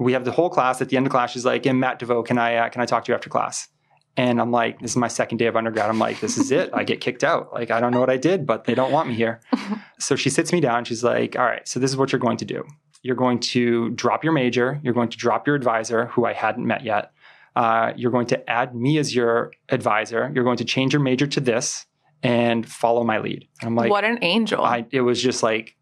we 0.00 0.14
have 0.14 0.24
the 0.24 0.32
whole 0.32 0.48
class. 0.48 0.80
At 0.80 0.88
the 0.88 0.96
end 0.96 1.06
of 1.06 1.12
class, 1.12 1.32
she's 1.32 1.44
like, 1.44 1.66
"And 1.66 1.78
Matt 1.78 1.98
DeVoe, 1.98 2.22
can 2.22 2.38
I 2.38 2.56
uh, 2.56 2.68
can 2.70 2.80
I 2.80 2.86
talk 2.86 3.04
to 3.04 3.12
you 3.12 3.14
after 3.14 3.28
class?" 3.28 3.68
And 4.16 4.40
I'm 4.40 4.50
like, 4.50 4.80
"This 4.80 4.92
is 4.92 4.96
my 4.96 5.08
second 5.08 5.38
day 5.38 5.46
of 5.46 5.56
undergrad." 5.56 5.88
I'm 5.88 5.98
like, 5.98 6.20
"This 6.20 6.38
is 6.38 6.50
it. 6.50 6.70
I 6.72 6.84
get 6.84 7.00
kicked 7.00 7.22
out. 7.22 7.52
Like, 7.52 7.70
I 7.70 7.80
don't 7.80 7.92
know 7.92 8.00
what 8.00 8.10
I 8.10 8.16
did, 8.16 8.46
but 8.46 8.64
they 8.64 8.74
don't 8.74 8.92
want 8.92 9.08
me 9.08 9.14
here." 9.14 9.40
so 9.98 10.16
she 10.16 10.30
sits 10.30 10.52
me 10.52 10.60
down. 10.60 10.84
She's 10.84 11.04
like, 11.04 11.36
"All 11.38 11.44
right, 11.44 11.66
so 11.68 11.78
this 11.78 11.90
is 11.90 11.96
what 11.96 12.12
you're 12.12 12.18
going 12.18 12.38
to 12.38 12.44
do. 12.46 12.64
You're 13.02 13.16
going 13.16 13.40
to 13.40 13.90
drop 13.90 14.24
your 14.24 14.32
major. 14.32 14.80
You're 14.82 14.94
going 14.94 15.10
to 15.10 15.16
drop 15.16 15.46
your 15.46 15.56
advisor, 15.56 16.06
who 16.06 16.24
I 16.24 16.32
hadn't 16.32 16.66
met 16.66 16.82
yet. 16.82 17.12
Uh, 17.56 17.92
you're 17.96 18.10
going 18.10 18.26
to 18.28 18.50
add 18.50 18.74
me 18.74 18.98
as 18.98 19.14
your 19.14 19.52
advisor. 19.68 20.30
You're 20.34 20.44
going 20.44 20.58
to 20.58 20.64
change 20.64 20.92
your 20.92 21.02
major 21.02 21.26
to 21.26 21.40
this 21.40 21.86
and 22.22 22.66
follow 22.68 23.04
my 23.04 23.18
lead." 23.18 23.46
And 23.60 23.68
I'm 23.68 23.76
like, 23.76 23.90
what 23.90 24.04
an 24.04 24.18
angel. 24.22 24.64
I 24.64 24.86
it 24.90 25.00
was 25.02 25.22
just 25.22 25.42
like 25.42 25.76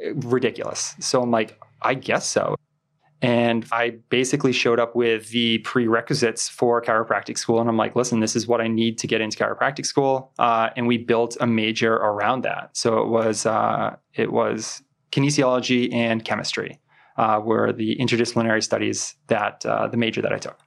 ridiculous. 0.00 0.94
So 1.00 1.22
I'm 1.22 1.30
like, 1.30 1.58
I 1.82 1.94
guess 1.94 2.26
so. 2.26 2.56
And 3.22 3.66
I 3.72 3.98
basically 4.10 4.52
showed 4.52 4.78
up 4.78 4.94
with 4.94 5.30
the 5.30 5.58
prerequisites 5.58 6.48
for 6.48 6.82
chiropractic 6.82 7.38
school. 7.38 7.60
And 7.60 7.68
I'm 7.68 7.76
like, 7.76 7.96
listen, 7.96 8.20
this 8.20 8.36
is 8.36 8.46
what 8.46 8.60
I 8.60 8.68
need 8.68 8.98
to 8.98 9.06
get 9.06 9.22
into 9.22 9.38
chiropractic 9.38 9.86
school. 9.86 10.32
Uh, 10.38 10.68
and 10.76 10.86
we 10.86 10.98
built 10.98 11.36
a 11.40 11.46
major 11.46 11.94
around 11.94 12.42
that. 12.42 12.76
So 12.76 12.98
it 12.98 13.08
was 13.08 13.46
uh, 13.46 13.96
it 14.14 14.32
was 14.32 14.82
kinesiology 15.12 15.92
and 15.94 16.24
chemistry 16.24 16.78
uh, 17.16 17.40
were 17.42 17.72
the 17.72 17.96
interdisciplinary 17.96 18.62
studies 18.62 19.14
that 19.28 19.64
uh, 19.64 19.88
the 19.88 19.96
major 19.96 20.20
that 20.20 20.32
I 20.32 20.38
took. 20.38 20.58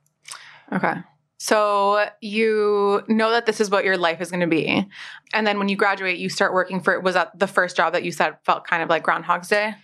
Okay. 0.73 0.95
So 1.41 2.05
you 2.19 3.03
know 3.07 3.31
that 3.31 3.45
this 3.45 3.61
is 3.61 3.69
what 3.69 3.85
your 3.85 3.97
life 3.97 4.19
is 4.19 4.29
going 4.29 4.41
to 4.41 4.47
be. 4.47 4.85
And 5.33 5.47
then 5.47 5.57
when 5.57 5.69
you 5.69 5.77
graduate, 5.77 6.17
you 6.17 6.27
start 6.27 6.53
working 6.53 6.81
for 6.81 6.99
was 6.99 7.13
that 7.13 7.37
the 7.37 7.47
first 7.47 7.77
job 7.77 7.93
that 7.93 8.03
you 8.03 8.11
said 8.11 8.35
felt 8.43 8.67
kind 8.67 8.83
of 8.83 8.89
like 8.89 9.03
Groundhog's 9.03 9.47
Day? 9.47 9.75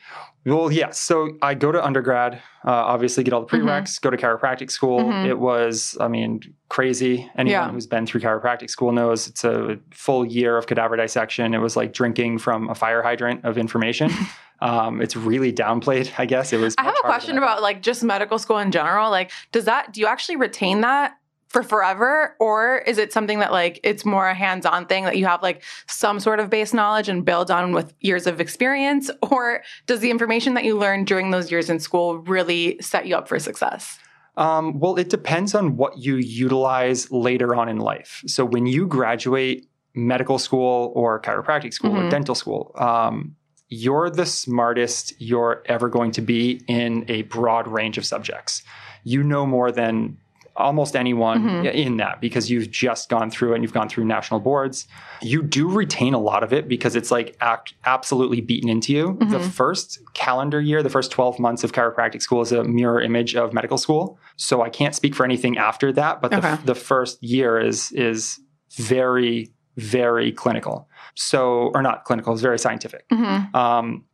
Well, 0.46 0.72
yes. 0.72 1.00
So 1.00 1.38
I 1.42 1.56
go 1.56 1.72
to 1.72 1.84
undergrad, 1.84 2.36
uh, 2.66 2.72
obviously 2.72 3.24
get 3.24 3.34
all 3.34 3.46
the 3.46 3.58
Mm-hmm. 3.58 3.68
prereqs, 3.68 4.00
go 4.00 4.12
to 4.12 4.18
chiropractic 4.18 4.70
school. 4.70 5.00
Mhm. 5.00 5.26
It 5.28 5.40
was, 5.40 5.98
I 6.00 6.08
mean, 6.08 6.40
crazy. 6.70 7.30
Anyone 7.36 7.50
Yeah. 7.52 7.72
who's 7.72 7.88
been 7.88 8.06
through 8.06 8.22
chiropractic 8.22 8.70
school 8.70 8.92
knows 8.92 9.28
it's 9.28 9.44
a 9.44 9.80
full 9.92 10.24
year 10.24 10.56
of 10.58 10.68
cadaver 10.68 10.96
dissection. 10.98 11.54
It 11.56 11.60
was 11.60 11.76
like 11.76 11.94
drinking 11.94 12.38
from 12.40 12.70
a 12.70 12.76
fire 12.76 13.02
hydrant 13.02 13.44
of 13.44 13.58
information. 13.58 14.12
um, 14.62 15.02
it's 15.02 15.16
really 15.16 15.52
downplayed, 15.52 16.12
I 16.20 16.26
guess. 16.26 16.54
It 16.54 16.60
was. 16.60 16.76
I 16.78 16.84
have 16.84 16.96
a 17.04 17.08
question 17.08 17.38
about 17.40 17.62
like 17.64 17.82
just 17.82 18.04
medical 18.04 18.38
school 18.38 18.60
in 18.60 18.72
general. 18.72 19.10
Like, 19.10 19.32
does 19.52 19.66
that 19.66 19.94
do 19.94 20.00
you 20.00 20.08
actually 20.08 20.36
retain 20.36 20.82
that 20.82 21.16
for 21.56 21.64
forever, 21.64 22.36
or 22.42 22.80
is 22.80 22.98
it 22.98 23.14
something 23.14 23.40
that 23.40 23.54
like 23.54 23.80
it's 23.82 24.04
more 24.04 24.28
a 24.28 24.36
hands-on 24.36 24.86
thing 24.88 25.06
that 25.06 25.16
you 25.16 25.26
have 25.26 25.42
like 25.42 25.64
some 25.88 26.20
sort 26.20 26.42
of 26.42 26.50
base 26.50 26.74
knowledge 26.74 27.08
and 27.08 27.24
build 27.24 27.50
on 27.50 27.72
with 27.72 27.94
years 28.02 28.28
of 28.28 28.42
experience, 28.42 29.10
or 29.32 29.64
does 29.86 30.02
the 30.02 30.12
information 30.12 30.54
that 30.56 30.66
you 30.66 30.78
learned 30.78 31.08
during 31.08 31.32
those 31.32 31.50
years 31.50 31.70
in 31.70 31.80
school 31.80 32.18
really 32.18 32.78
set 32.82 33.06
you 33.08 33.16
up 33.16 33.30
for 33.30 33.40
success? 33.40 33.98
Um, 34.36 34.82
well, 34.82 34.98
it 34.98 35.10
depends 35.10 35.56
on 35.56 35.78
what 35.78 35.98
you 35.98 36.18
utilize 36.18 37.10
later 37.10 37.56
on 37.56 37.70
in 37.70 37.78
life. 37.78 38.22
So 38.28 38.44
when 38.44 38.66
you 38.66 38.86
graduate 38.86 39.70
medical 39.94 40.38
school 40.38 40.92
or 40.94 41.22
chiropractic 41.22 41.72
school 41.72 41.98
or 41.98 42.04
Mhm. 42.04 42.10
dental 42.10 42.36
school, 42.36 42.74
um, 42.76 43.38
you're 43.70 44.10
the 44.10 44.26
smartest 44.26 45.14
you're 45.20 45.64
ever 45.68 45.88
going 45.88 46.12
to 46.12 46.22
be 46.22 46.62
in 46.68 47.06
a 47.08 47.22
broad 47.22 47.66
range 47.66 47.98
of 47.98 48.06
subjects. 48.06 48.62
You 49.06 49.24
know 49.24 49.46
more 49.46 49.72
than 49.72 50.18
almost 50.58 50.96
anyone 50.96 51.44
Mhm. 51.44 51.74
in 51.74 51.98
that 51.98 52.22
because 52.22 52.50
you've 52.50 52.72
just 52.72 53.10
gone 53.10 53.30
through 53.30 53.52
it 53.52 53.56
and 53.56 53.64
you've 53.64 53.74
gone 53.74 53.90
through 53.90 54.06
national 54.06 54.40
boards. 54.40 54.88
You 55.22 55.42
do 55.44 55.70
retain 55.70 56.14
a 56.14 56.18
lot 56.18 56.44
of 56.44 56.54
it 56.54 56.68
because 56.68 56.96
it's 56.96 57.12
like 57.12 57.36
act, 57.42 57.74
absolutely 57.86 58.40
beaten 58.42 58.70
into 58.70 58.94
you. 58.94 59.18
The 59.20 59.40
Mhm. 59.40 59.52
first 59.52 60.00
calendar 60.14 60.62
year, 60.62 60.82
the 60.82 60.90
first 60.90 61.12
12 61.12 61.40
months 61.40 61.64
of 61.64 61.74
chiropractic 61.74 62.22
school 62.22 62.42
is 62.42 62.52
a 62.54 62.64
mirror 62.64 63.02
image 63.02 63.36
of 63.36 63.54
medical 63.54 63.78
school. 63.78 64.18
So 64.38 64.62
I 64.62 64.70
can't 64.70 64.96
speak 64.96 65.14
for 65.14 65.26
anything 65.26 65.58
after 65.58 65.92
that, 65.94 66.22
but 66.22 66.34
Okay. 66.34 66.56
the, 66.56 66.68
the 66.68 66.76
first 66.76 67.22
year 67.22 67.60
is 67.60 67.92
is 67.92 68.40
very 68.78 69.52
very 69.78 70.32
clinical. 70.32 70.88
So 71.16 71.70
or 71.74 71.82
not 71.82 72.06
clinical, 72.06 72.32
it's 72.32 72.42
very 72.42 72.58
scientific. 72.58 73.04
Mm-hmm. 73.10 73.54
Um, 73.54 74.06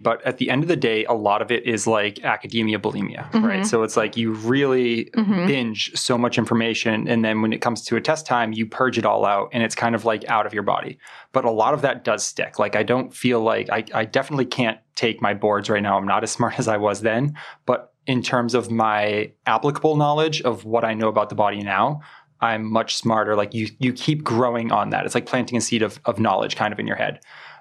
but 0.00 0.24
at 0.24 0.38
the 0.38 0.48
end 0.50 0.62
of 0.62 0.68
the 0.68 0.76
day, 0.76 1.04
a 1.06 1.12
lot 1.12 1.42
of 1.42 1.50
it 1.50 1.66
is 1.66 1.86
like 1.86 2.24
academia 2.24 2.78
bulimia, 2.78 3.30
Mhm. 3.32 3.42
right? 3.42 3.66
So 3.66 3.82
it's 3.82 3.96
like 3.96 4.16
you 4.16 4.32
really 4.32 5.06
Mhm. 5.16 5.46
binge 5.46 5.90
so 5.94 6.16
much 6.16 6.38
information. 6.38 7.08
And 7.08 7.24
then 7.24 7.42
when 7.42 7.52
it 7.52 7.60
comes 7.60 7.82
to 7.86 7.96
a 7.96 8.00
test 8.00 8.24
time, 8.26 8.52
you 8.52 8.64
purge 8.66 8.96
it 8.98 9.04
all 9.04 9.24
out 9.24 9.48
and 9.52 9.62
it's 9.62 9.74
kind 9.74 9.94
of 9.94 10.04
like 10.04 10.28
out 10.28 10.46
of 10.46 10.54
your 10.54 10.62
body. 10.62 10.98
But 11.32 11.44
a 11.44 11.50
lot 11.50 11.74
of 11.74 11.82
that 11.82 12.04
does 12.04 12.24
stick. 12.24 12.58
Like 12.58 12.76
I 12.76 12.82
don't 12.82 13.12
feel 13.14 13.40
like 13.40 13.68
I, 13.70 13.84
I 13.92 14.04
definitely 14.04 14.46
can't 14.46 14.78
take 14.94 15.20
my 15.20 15.34
boards 15.34 15.68
right 15.68 15.82
now. 15.82 15.96
I'm 15.98 16.06
not 16.06 16.22
as 16.22 16.30
smart 16.38 16.58
as 16.58 16.68
I 16.68 16.76
was 16.76 17.00
then. 17.02 17.34
But 17.66 17.92
in 18.06 18.22
terms 18.22 18.54
of 18.54 18.70
my 18.70 19.32
applicable 19.46 19.96
knowledge 19.96 20.40
of 20.42 20.64
what 20.64 20.84
I 20.84 20.94
know 20.94 21.08
about 21.08 21.28
the 21.28 21.34
body 21.34 21.60
now, 21.60 22.00
I'm 22.40 22.64
much 22.70 22.96
smarter. 22.96 23.34
Like 23.34 23.52
you, 23.52 23.66
you 23.80 23.92
keep 23.92 24.22
growing 24.22 24.70
on 24.70 24.90
that. 24.90 25.04
It's 25.04 25.14
like 25.14 25.26
planting 25.26 25.58
a 25.58 25.60
seed 25.60 25.82
of, 25.82 25.98
of 26.04 26.20
knowledge 26.20 26.54
kind 26.56 26.72
of 26.72 26.78
in 26.78 26.86
your 26.86 26.96
head. 26.96 27.18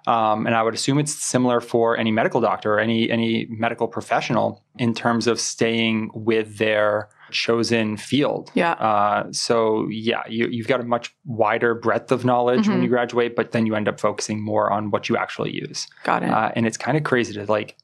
Um, 0.08 0.48
and 0.48 0.56
I 0.56 0.64
would 0.64 0.74
assume 0.74 1.00
it's 1.00 1.14
similar 1.14 1.60
for 1.62 1.98
any 1.98 2.12
medical 2.12 2.40
doctor 2.42 2.76
or 2.76 2.80
any 2.80 3.12
any 3.12 3.46
medical 3.50 3.88
professional 3.88 4.64
in 4.80 4.94
terms 4.94 5.28
of 5.28 5.40
staying 5.40 6.10
with 6.14 6.58
their 6.58 7.10
chosen 7.32 7.98
field. 7.98 8.50
Yeah. 8.54 8.72
Uh, 8.74 9.28
so 9.34 9.88
yeah, 9.90 10.24
you, 10.30 10.48
you've 10.48 10.68
got 10.68 10.80
a 10.80 10.84
much 10.86 11.14
wider 11.26 11.76
breadth 11.76 12.12
of 12.14 12.24
knowledge 12.24 12.68
when 12.70 12.80
Mhm. 12.80 12.84
you 12.84 12.90
graduate, 12.90 13.36
but 13.36 13.52
then 13.52 13.66
you 13.66 13.76
end 13.76 13.90
up 13.90 14.00
focusing 14.00 14.42
more 14.42 14.72
on 14.72 14.92
what 14.92 15.10
you 15.10 15.18
actually 15.18 15.52
use. 15.54 15.88
Got 16.06 16.24
it. 16.24 16.30
Uh, 16.30 16.52
and 16.56 16.66
it's 16.66 16.78
kind 16.78 16.96
of 16.98 17.04
crazy 17.04 17.34
to 17.34 17.46
like 17.52 17.76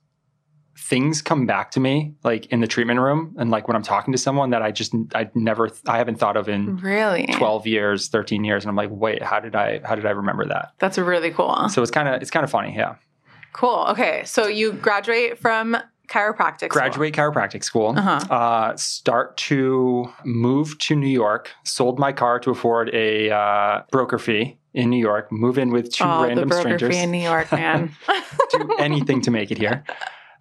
things 0.93 1.23
come 1.23 1.47
back 1.47 1.71
to 1.71 1.79
me 1.79 2.13
like 2.23 2.45
in 2.47 2.59
the 2.59 2.67
treatment 2.67 2.99
room 2.99 3.35
and 3.39 3.49
like 3.49 3.67
when 3.67 3.75
I'm 3.75 3.81
talking 3.81 4.11
to 4.11 4.17
someone 4.19 4.51
that 4.51 4.61
I 4.61 4.69
just 4.69 4.93
I 5.15 5.27
never 5.33 5.71
I 5.87 5.97
haven't 5.97 6.19
thought 6.19 6.37
of 6.37 6.47
in 6.47 6.77
really? 6.77 7.25
12 7.33 7.65
years, 7.65 8.09
13 8.09 8.43
years 8.43 8.63
and 8.63 8.69
I'm 8.69 8.75
like, 8.75 8.89
"Wait, 8.91 9.23
how 9.23 9.39
did 9.39 9.55
I 9.55 9.81
how 9.83 9.95
did 9.95 10.05
I 10.05 10.11
remember 10.11 10.45
that?" 10.45 10.73
That's 10.77 10.99
really 10.99 11.31
cool. 11.31 11.67
So 11.69 11.81
it's 11.81 11.89
kind 11.89 12.07
of 12.07 12.21
it's 12.21 12.29
kind 12.29 12.43
of 12.43 12.51
funny, 12.51 12.75
yeah. 12.75 12.97
Cool. 13.53 13.87
Okay. 13.89 14.23
So 14.25 14.45
you 14.45 14.71
graduate 14.71 15.39
from 15.39 15.75
chiropractic. 16.09 16.57
school. 16.57 16.69
Graduate 16.69 17.15
chiropractic 17.15 17.63
school. 17.63 17.95
Uh-huh. 17.97 18.19
Uh, 18.31 18.77
start 18.77 19.35
to 19.37 20.13
move 20.23 20.77
to 20.77 20.95
New 20.95 21.07
York. 21.07 21.49
Sold 21.63 21.97
my 21.97 22.11
car 22.11 22.39
to 22.41 22.51
afford 22.51 22.93
a 22.93 23.31
uh, 23.31 23.81
broker 23.89 24.19
fee 24.19 24.59
in 24.75 24.91
New 24.91 24.97
York. 24.97 25.31
Move 25.31 25.57
in 25.57 25.71
with 25.71 25.91
two 25.91 26.03
oh, 26.03 26.21
the 26.21 26.27
random 26.27 26.49
broker 26.49 26.61
strangers. 26.61 26.95
fee 26.95 27.01
in 27.01 27.09
New 27.09 27.23
York, 27.23 27.51
man. 27.51 27.91
do 28.51 28.75
anything 28.77 29.21
to 29.21 29.31
make 29.31 29.49
it 29.49 29.57
here. 29.57 29.83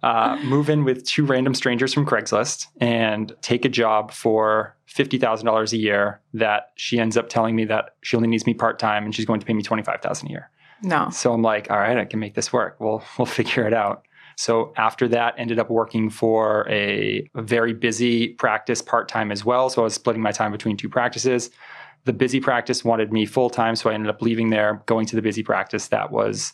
Uh, 0.03 0.37
move 0.43 0.69
in 0.69 0.83
with 0.83 1.05
two 1.05 1.25
random 1.25 1.55
strangers 1.55 1.93
from 1.93 2.05
Craigslist 2.05 2.67
and 2.81 3.33
take 3.41 3.63
a 3.63 3.69
job 3.69 4.11
for 4.11 4.75
fifty 4.85 5.17
thousand 5.17 5.45
dollars 5.45 5.71
a 5.71 5.77
year. 5.77 6.19
That 6.33 6.71
she 6.75 6.99
ends 6.99 7.15
up 7.15 7.29
telling 7.29 7.55
me 7.55 7.63
that 7.65 7.95
she 8.01 8.17
only 8.17 8.27
needs 8.27 8.45
me 8.45 8.53
part 8.53 8.79
time 8.79 9.05
and 9.05 9.15
she's 9.15 9.25
going 9.25 9.39
to 9.39 9.45
pay 9.45 9.53
me 9.53 9.63
twenty 9.63 9.81
five 9.83 10.01
thousand 10.01 10.27
a 10.27 10.31
year. 10.31 10.49
no. 10.81 11.09
So 11.09 11.33
I'm 11.33 11.41
like, 11.41 11.71
all 11.71 11.79
right, 11.79 11.97
I 11.97 12.05
can 12.05 12.19
make 12.19 12.35
this 12.35 12.51
work. 12.51 12.75
We'll 12.79 13.01
we'll 13.17 13.25
figure 13.25 13.65
it 13.65 13.73
out. 13.73 14.05
So 14.35 14.73
after 14.77 15.07
that, 15.09 15.35
ended 15.37 15.59
up 15.59 15.69
working 15.69 16.09
for 16.09 16.67
a, 16.69 17.29
a 17.35 17.41
very 17.41 17.71
busy 17.73 18.29
practice 18.29 18.81
part 18.81 19.07
time 19.07 19.31
as 19.31 19.45
well. 19.45 19.69
So 19.69 19.83
I 19.83 19.85
was 19.85 19.93
splitting 19.93 20.23
my 20.23 20.31
time 20.31 20.51
between 20.51 20.75
two 20.75 20.89
practices. 20.89 21.49
The 22.05 22.13
busy 22.13 22.39
practice 22.41 22.83
wanted 22.83 23.13
me 23.13 23.25
full 23.25 23.49
time, 23.49 23.75
so 23.77 23.89
I 23.89 23.93
ended 23.93 24.09
up 24.09 24.21
leaving 24.21 24.49
there, 24.49 24.81
going 24.87 25.05
to 25.05 25.15
the 25.15 25.21
busy 25.21 25.43
practice 25.43 25.87
that 25.89 26.11
was 26.11 26.51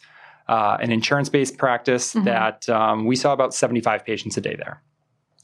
uh, 0.50 0.78
an 0.82 0.92
insurance 0.92 1.30
based 1.30 1.58
practice 1.58 2.14
Mhm. 2.16 2.26
that 2.26 2.68
um, 2.70 3.06
we 3.06 3.16
saw 3.16 3.32
about 3.34 3.54
75 3.54 4.04
patients 4.06 4.36
a 4.38 4.42
day 4.42 4.56
there. 4.58 4.82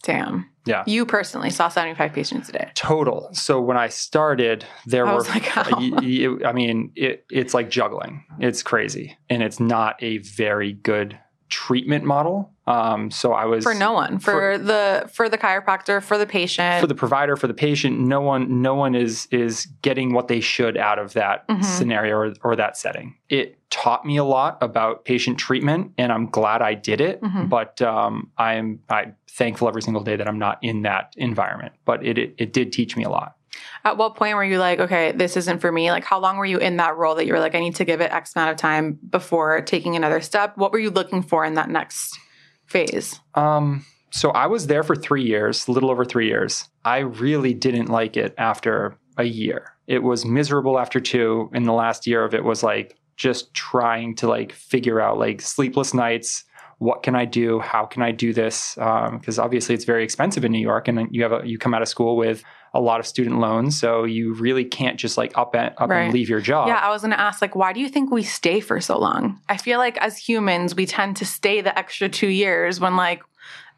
Damn. 0.03 0.49
Yeah. 0.65 0.83
You 0.85 1.05
personally 1.05 1.49
saw 1.49 1.67
75 1.67 2.13
patients 2.13 2.49
a 2.49 2.51
day. 2.51 2.69
Total. 2.75 3.29
So 3.33 3.59
when 3.59 3.77
I 3.77 3.87
started, 3.89 4.65
there 4.85 5.05
I 5.07 5.11
were. 5.11 5.15
was 5.17 5.29
like, 5.29 5.45
y- 5.55 6.37
I 6.45 6.51
mean, 6.53 6.91
it, 6.95 7.25
it's 7.31 7.53
like 7.53 7.69
juggling. 7.69 8.23
It's 8.39 8.61
crazy, 8.61 9.17
and 9.29 9.41
it's 9.41 9.59
not 9.59 9.95
a 10.03 10.17
very 10.19 10.73
good 10.73 11.17
treatment 11.55 12.03
model. 12.03 12.51
Um, 12.67 13.11
so 13.11 13.31
I 13.33 13.45
was 13.45 13.63
For 13.63 13.73
no 13.73 13.93
one. 13.93 14.19
For, 14.19 14.31
For- 14.31 14.57
the 14.57 15.09
for 15.13 15.29
the 15.29 15.37
chiropractor, 15.37 16.01
for 16.03 16.17
the 16.17 16.25
patient. 16.25 16.81
for 16.81 16.87
the 16.87 16.95
provider, 16.95 17.35
for 17.37 17.47
the 17.47 17.53
patient. 17.53 17.99
No 17.99 18.19
one, 18.21 18.61
no 18.61 18.75
one 18.75 18.93
is 18.95 19.27
is 19.31 19.67
getting 19.81 20.13
what 20.13 20.27
they 20.27 20.41
should 20.41 20.75
out 20.75 20.99
of 20.99 21.13
that 21.13 21.47
Mhm. 21.47 21.63
scenario 21.63 22.15
or, 22.17 22.33
or 22.43 22.55
that 22.57 22.75
setting. 22.77 23.15
It 23.29 23.57
taught 23.69 24.05
me 24.05 24.17
a 24.17 24.23
lot 24.23 24.57
about 24.61 25.05
patient 25.05 25.37
treatment, 25.37 25.91
and 25.97 26.11
I'm 26.11 26.25
glad 26.27 26.61
I 26.61 26.73
did 26.73 26.99
it. 27.01 27.21
Mhm. 27.21 27.47
But 27.49 27.81
um, 27.81 28.31
I'm 28.37 28.79
I'm 28.89 29.15
thankful 29.29 29.67
every 29.67 29.81
single 29.81 30.03
day 30.03 30.15
that 30.17 30.27
I'm 30.27 30.39
not 30.39 30.57
in 30.61 30.81
that 30.83 31.13
environment. 31.17 31.73
But 31.85 32.05
it, 32.05 32.17
it 32.17 32.35
it 32.37 32.51
did 32.53 32.73
teach 32.73 32.97
me 32.97 33.03
a 33.03 33.09
lot. 33.09 33.35
At 33.83 33.97
what 33.97 34.15
point 34.15 34.35
were 34.35 34.43
you 34.43 34.59
like, 34.59 34.79
okay, 34.79 35.11
this 35.11 35.37
isn't 35.37 35.59
for 35.59 35.71
me? 35.71 35.91
Like, 35.91 36.03
how 36.03 36.19
long 36.19 36.37
were 36.37 36.45
you 36.45 36.57
in 36.57 36.77
that 36.77 36.97
role 36.97 37.15
that 37.15 37.25
you 37.25 37.33
were 37.33 37.39
like, 37.39 37.55
I 37.55 37.59
need 37.59 37.75
to 37.75 37.85
give 37.85 38.01
it 38.01 38.11
X 38.11 38.35
amount 38.35 38.51
of 38.51 38.57
time 38.57 38.99
before 39.09 39.61
taking 39.61 39.95
another 39.95 40.21
step? 40.21 40.57
What 40.57 40.71
were 40.71 40.79
you 40.79 40.89
looking 40.89 41.21
for 41.21 41.45
in 41.45 41.53
that 41.53 41.69
next 41.69 42.17
phase? 42.65 43.19
Um, 43.35 43.85
so 44.11 44.31
I 44.31 44.47
was 44.47 44.67
there 44.67 44.83
for 44.83 44.95
three 44.95 45.23
years, 45.23 45.67
a 45.67 45.71
little 45.71 45.91
over 45.91 46.05
three 46.05 46.27
years. 46.27 46.69
I 46.83 46.99
really 46.99 47.53
didn't 47.53 47.87
like 47.87 48.17
it 48.17 48.33
after 48.37 48.97
a 49.17 49.25
year. 49.25 49.73
It 49.87 50.03
was 50.03 50.25
miserable 50.25 50.79
after 50.79 50.99
two. 50.99 51.49
And 51.53 51.65
the 51.65 51.73
last 51.73 52.07
year 52.07 52.23
of 52.23 52.33
it 52.33 52.43
was 52.43 52.63
like 52.63 52.97
just 53.17 53.53
trying 53.53 54.15
to 54.15 54.27
like 54.27 54.51
figure 54.51 54.99
out 54.99 55.17
like 55.17 55.41
sleepless 55.41 55.93
nights. 55.93 56.43
What 56.79 57.03
can 57.03 57.15
I 57.15 57.25
do? 57.25 57.59
How 57.59 57.85
can 57.85 58.01
I 58.01 58.11
do 58.11 58.33
this? 58.33 58.75
Because 58.75 59.39
obviously 59.39 59.75
it's 59.75 59.85
very 59.85 60.03
expensive 60.03 60.43
in 60.43 60.51
New 60.51 60.59
York, 60.61 60.87
and 60.87 61.07
you 61.11 61.23
have 61.23 61.31
a, 61.31 61.41
you 61.45 61.57
come 61.57 61.73
out 61.73 61.81
of 61.81 61.87
school 61.87 62.17
with 62.17 62.43
a 62.73 62.81
lot 62.81 62.99
of 62.99 63.07
student 63.07 63.39
loans, 63.39 63.79
so 63.79 64.03
you 64.03 64.33
really 64.33 64.65
can't 64.65 64.99
just 64.99 65.17
like 65.17 65.31
up 65.37 65.55
and 65.55 65.73
up 65.77 65.89
Right. 65.89 66.01
and 66.01 66.13
leave 66.13 66.27
your 66.27 66.41
job. 66.41 66.67
Yeah, 66.67 66.75
I 66.75 66.89
was 66.89 67.01
going 67.03 67.11
to 67.13 67.19
ask, 67.19 67.41
like, 67.41 67.55
why 67.55 67.71
do 67.71 67.79
you 67.79 67.87
think 67.87 68.11
we 68.11 68.23
stay 68.23 68.59
for 68.59 68.81
so 68.81 68.97
long? 68.99 69.39
I 69.47 69.55
feel 69.55 69.79
like 69.79 69.97
as 69.99 70.17
humans, 70.17 70.75
we 70.75 70.85
tend 70.85 71.15
to 71.17 71.25
stay 71.25 71.61
the 71.61 71.77
extra 71.79 72.09
two 72.09 72.27
years 72.27 72.81
when, 72.81 72.97
like, 72.97 73.21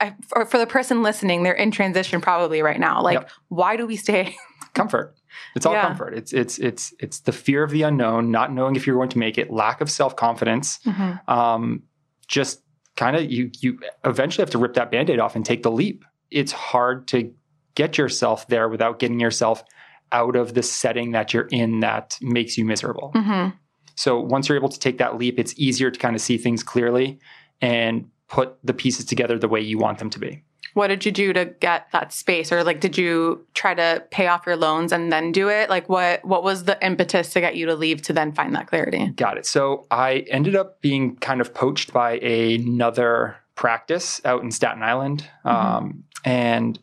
I, 0.01 0.15
for, 0.27 0.45
for 0.47 0.57
the 0.57 0.65
person 0.65 1.03
listening, 1.03 1.43
they're 1.43 1.53
in 1.53 1.69
transition 1.69 2.21
probably 2.21 2.63
right 2.63 2.79
now. 2.79 3.03
Like, 3.03 3.19
Yep. 3.19 3.29
why 3.49 3.77
do 3.77 3.85
we 3.85 3.95
stay? 3.97 4.35
comfort. 4.73 5.15
It's 5.55 5.65
all 5.67 5.73
Yeah. 5.73 5.81
comfort. 5.87 6.13
It's 6.15 6.33
it's 6.33 6.57
it's 6.59 6.93
it's 6.99 7.19
the 7.21 7.31
fear 7.31 7.63
of 7.63 7.69
the 7.71 7.81
unknown, 7.83 8.31
not 8.31 8.51
knowing 8.53 8.75
if 8.75 8.85
you're 8.87 8.95
going 8.95 9.09
to 9.09 9.17
make 9.19 9.37
it, 9.37 9.51
lack 9.51 9.81
of 9.81 9.89
self 9.91 10.15
confidence. 10.15 10.79
Um, 11.27 11.83
just 12.27 12.61
kind 12.97 13.15
of 13.15 13.31
you 13.31 13.49
you 13.59 13.79
eventually 14.03 14.41
have 14.41 14.49
to 14.49 14.57
rip 14.57 14.73
that 14.73 14.91
band-aid 14.91 15.19
off 15.19 15.35
and 15.35 15.45
take 15.45 15.63
the 15.63 15.71
leap. 15.71 16.03
It's 16.29 16.51
hard 16.51 17.07
to 17.09 17.33
get 17.75 17.97
yourself 17.97 18.47
there 18.47 18.67
without 18.67 18.99
getting 18.99 19.19
yourself 19.19 19.63
out 20.11 20.35
of 20.35 20.53
the 20.53 20.63
setting 20.63 21.11
that 21.11 21.33
you're 21.33 21.47
in 21.47 21.79
that 21.81 22.17
makes 22.21 22.57
you 22.57 22.65
miserable. 22.65 23.11
hmm 23.15 23.49
So 23.95 24.19
once 24.19 24.49
you're 24.49 24.57
able 24.57 24.69
to 24.69 24.79
take 24.79 24.97
that 24.97 25.17
leap, 25.17 25.39
it's 25.39 25.53
easier 25.57 25.91
to 25.91 25.99
kind 25.99 26.15
of 26.15 26.21
see 26.21 26.37
things 26.37 26.63
clearly 26.63 27.19
and 27.61 28.09
put 28.27 28.57
the 28.63 28.73
pieces 28.73 29.05
together 29.05 29.39
the 29.39 29.47
way 29.47 29.61
you 29.61 29.77
want 29.77 29.99
them 29.99 30.09
to 30.09 30.19
be. 30.19 30.43
What 30.77 30.89
did 30.89 31.07
you 31.07 31.11
do 31.11 31.33
to 31.33 31.45
get 31.45 31.87
that 31.91 32.13
space? 32.13 32.51
Or 32.51 32.63
like 32.63 32.79
did 32.79 32.99
you 32.99 33.43
try 33.55 33.73
to 33.73 34.03
pay 34.11 34.27
off 34.27 34.45
your 34.45 34.55
loans 34.55 34.91
and 34.91 35.11
then 35.11 35.31
do 35.31 35.49
it? 35.49 35.71
Like 35.71 35.89
what 35.89 36.23
what 36.23 36.43
was 36.43 36.65
the 36.65 36.77
impetus 36.85 37.33
to 37.33 37.41
get 37.41 37.55
you 37.55 37.65
to 37.65 37.75
leave 37.75 38.03
to 38.03 38.13
then 38.13 38.31
find 38.31 38.53
that 38.53 38.67
clarity? 38.67 39.07
Got 39.15 39.39
it. 39.39 39.47
So 39.47 39.87
I 39.89 40.25
ended 40.29 40.55
up 40.55 40.79
being 40.81 41.15
kind 41.15 41.41
of 41.41 41.55
poached 41.55 41.91
by 41.91 42.19
another 42.19 43.37
practice 43.55 44.21
out 44.23 44.43
in 44.43 44.51
Staten 44.51 44.83
Island. 44.83 45.27
Mm-hmm. 45.43 45.49
Um, 45.49 46.03
and 46.23 46.79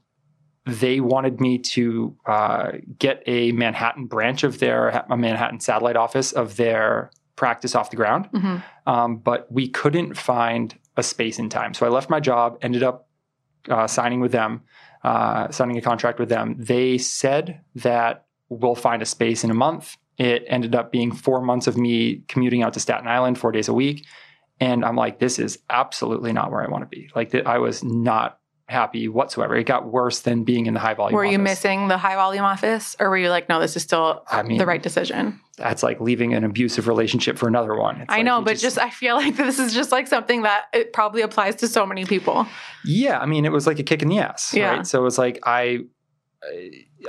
they 0.66 0.98
wanted 0.98 1.40
me 1.40 1.58
to 1.58 2.16
uh, 2.26 2.72
get 2.98 3.22
a 3.26 3.52
Manhattan 3.52 4.06
branch 4.06 4.42
of 4.42 4.58
their 4.58 4.88
a 5.08 5.16
Manhattan 5.16 5.60
satellite 5.60 5.96
office 5.96 6.32
of 6.32 6.56
their 6.56 7.12
practice 7.36 7.76
off 7.76 7.90
the 7.90 7.96
ground, 7.96 8.28
mm-hmm. 8.32 8.56
um, 8.90 9.18
but 9.18 9.50
we 9.52 9.68
couldn't 9.68 10.16
find 10.16 10.76
a 10.96 11.02
space 11.02 11.38
in 11.38 11.48
time. 11.48 11.74
So 11.74 11.86
I 11.86 11.90
left 11.90 12.10
my 12.10 12.20
job, 12.20 12.58
ended 12.60 12.82
up 12.82 13.08
uh, 13.68 13.87
signing 13.87 14.21
with 14.21 14.33
them, 14.33 14.62
uh, 15.02 15.50
signing 15.50 15.78
a 15.78 15.83
contract 15.83 16.18
with 16.18 16.28
them. 16.28 16.56
They 16.59 16.99
said 16.99 17.61
that 17.76 18.26
we'll 18.49 18.75
find 18.75 19.02
a 19.02 19.06
space 19.06 19.44
in 19.44 19.50
a 19.50 19.54
month. 19.54 19.97
It 20.18 20.44
ended 20.47 20.75
up 20.75 20.92
being 20.92 21.12
four 21.12 21.40
months 21.40 21.66
of 21.66 21.76
me 21.76 22.23
commuting 22.28 22.62
out 22.62 22.75
to 22.75 22.80
Staten 22.80 23.09
Island 23.09 23.38
four 23.38 23.52
days 23.52 23.68
a 23.68 23.75
week. 23.75 24.06
And 24.61 24.85
I'm 24.85 24.97
like, 24.97 25.18
this 25.18 25.38
is 25.38 25.59
absolutely 25.68 26.33
not 26.33 26.50
where 26.50 26.62
I 26.62 26.71
want 26.71 26.83
to 26.83 26.88
be. 26.88 27.11
Like, 27.14 27.35
I 27.35 27.59
was 27.59 27.83
not 27.83 28.38
happy 28.66 29.09
whatsoever. 29.09 29.54
It 29.56 29.64
got 29.64 29.90
worse 29.90 30.21
than 30.21 30.44
being 30.44 30.66
in 30.66 30.75
the 30.75 30.80
high 30.80 30.94
volume. 30.94 31.16
Were 31.16 31.25
you 31.25 31.38
office. 31.38 31.44
missing 31.44 31.88
the 31.88 31.99
high 31.99 32.14
volume 32.14 32.44
office, 32.44 32.97
or 32.99 33.11
were 33.11 33.18
you 33.18 33.28
like, 33.28 33.49
no, 33.49 33.61
this 33.61 33.76
is 33.76 33.83
still 33.83 34.25
I 34.28 34.42
mean, 34.42 34.59
the 34.59 34.66
right 34.66 34.83
decision? 34.83 35.40
That's 35.56 35.83
like 35.83 36.00
leaving 36.00 36.35
an 36.35 36.44
abusive 36.44 36.88
relationship 36.88 37.38
for 37.38 37.47
another 37.47 37.76
one. 37.76 38.00
It's 38.00 38.12
I 38.12 38.16
like 38.16 38.25
know, 38.25 38.40
but 38.40 38.52
just, 38.52 38.62
just, 38.62 38.78
I 38.78 38.90
feel 38.90 39.16
like 39.16 39.37
this 39.38 39.59
is 39.59 39.75
just 39.75 39.92
like 39.92 40.06
something 40.06 40.42
that 40.42 40.64
it 40.73 40.92
probably 40.92 41.23
applies 41.23 41.56
to 41.56 41.68
so 41.68 41.85
many 41.85 42.04
people. 42.04 42.47
Yeah, 42.85 43.18
I 43.18 43.26
mean, 43.26 43.44
it 43.44 43.52
was 43.52 43.66
like 43.66 43.78
a 43.78 43.83
kick 43.83 44.02
in 44.02 44.09
the 44.09 44.18
ass. 44.18 44.54
Yeah. 44.54 44.76
Right? 44.76 44.87
So 44.87 45.00
it 45.00 45.04
was 45.04 45.18
like 45.18 45.40
I, 45.44 45.80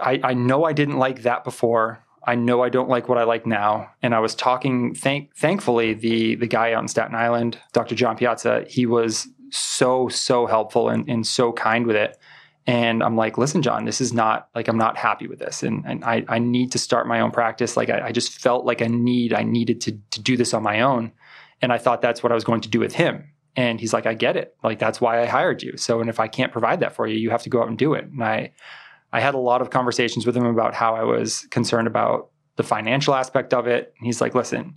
I, 0.01 0.19
I 0.23 0.33
know 0.33 0.65
I 0.65 0.73
didn't 0.73 0.97
like 0.97 1.23
that 1.23 1.43
before. 1.43 2.01
I 2.27 2.33
know 2.33 2.63
I 2.63 2.69
don't 2.69 2.89
like 2.89 3.07
what 3.07 3.19
I 3.19 3.23
like 3.23 3.45
now. 3.45 3.91
And 4.01 4.15
I 4.15 4.19
was 4.19 4.33
talking. 4.33 4.95
Thank, 4.95 5.35
thankfully, 5.37 5.93
the 5.93 6.35
the 6.35 6.47
guy 6.47 6.73
out 6.73 6.81
in 6.81 6.87
Staten 6.87 7.15
Island, 7.15 7.59
Dr. 7.71 7.95
John 7.95 8.17
Piazza, 8.17 8.65
he 8.67 8.85
was 8.85 9.27
so 9.51 10.09
so 10.09 10.45
helpful 10.45 10.89
and, 10.89 11.07
and 11.09 11.25
so 11.25 11.51
kind 11.51 11.85
with 11.85 11.95
it. 11.95 12.17
And 12.67 13.03
i'm 13.03 13.15
like 13.15 13.37
listen 13.37 13.61
john 13.61 13.85
this 13.85 14.01
is 14.01 14.11
not 14.11 14.49
like 14.55 14.67
i'm 14.67 14.77
not 14.77 14.97
happy 14.97 15.27
with 15.27 15.39
this. 15.39 15.61
And, 15.61 15.83
and 15.85 16.03
I, 16.03 16.25
I 16.27 16.39
need 16.39 16.71
to 16.71 16.79
start 16.79 17.07
my 17.07 17.19
own 17.19 17.31
practice. 17.31 17.77
Like 17.77 17.89
I, 17.89 18.07
I 18.07 18.11
just 18.11 18.39
felt 18.39 18.65
like 18.65 18.81
a 18.81 18.89
need. 18.89 19.33
I 19.33 19.43
needed 19.43 19.81
to, 19.81 19.99
to 20.11 20.21
do 20.21 20.35
this 20.35 20.53
on 20.53 20.63
my 20.63 20.81
own. 20.81 21.11
And 21.61 21.71
i 21.71 21.77
thought 21.77 22.01
that's 22.01 22.23
what 22.23 22.31
i 22.31 22.35
was 22.35 22.43
going 22.43 22.61
to 22.61 22.69
do 22.69 22.79
with 22.79 22.93
him. 22.93 23.31
And 23.55 23.79
he's 23.79 23.93
like 23.93 24.05
i 24.05 24.13
get 24.13 24.35
it. 24.35 24.55
Like 24.63 24.79
that's 24.79 24.99
why 24.99 25.21
i 25.21 25.25
hired 25.25 25.61
you. 25.61 25.77
So 25.77 26.01
and 26.01 26.09
if 26.09 26.19
i 26.19 26.27
can't 26.27 26.51
provide 26.51 26.79
that 26.79 26.95
for 26.95 27.05
you 27.07 27.17
you 27.17 27.29
have 27.29 27.43
to 27.43 27.49
go 27.49 27.61
out 27.61 27.67
and 27.67 27.77
do 27.77 27.93
it. 27.93 28.05
And 28.05 28.23
i 28.23 28.51
i 29.13 29.19
had 29.19 29.35
a 29.35 29.39
lot 29.39 29.61
of 29.61 29.69
conversations 29.69 30.25
with 30.25 30.35
him 30.35 30.45
about 30.45 30.73
how 30.73 30.95
i 30.95 31.03
was 31.03 31.47
concerned 31.51 31.87
about 31.87 32.31
the 32.55 32.63
financial 32.63 33.13
aspect 33.13 33.53
of 33.53 33.67
it. 33.67 33.93
And 33.97 34.07
he's 34.07 34.21
like 34.21 34.33
listen 34.33 34.75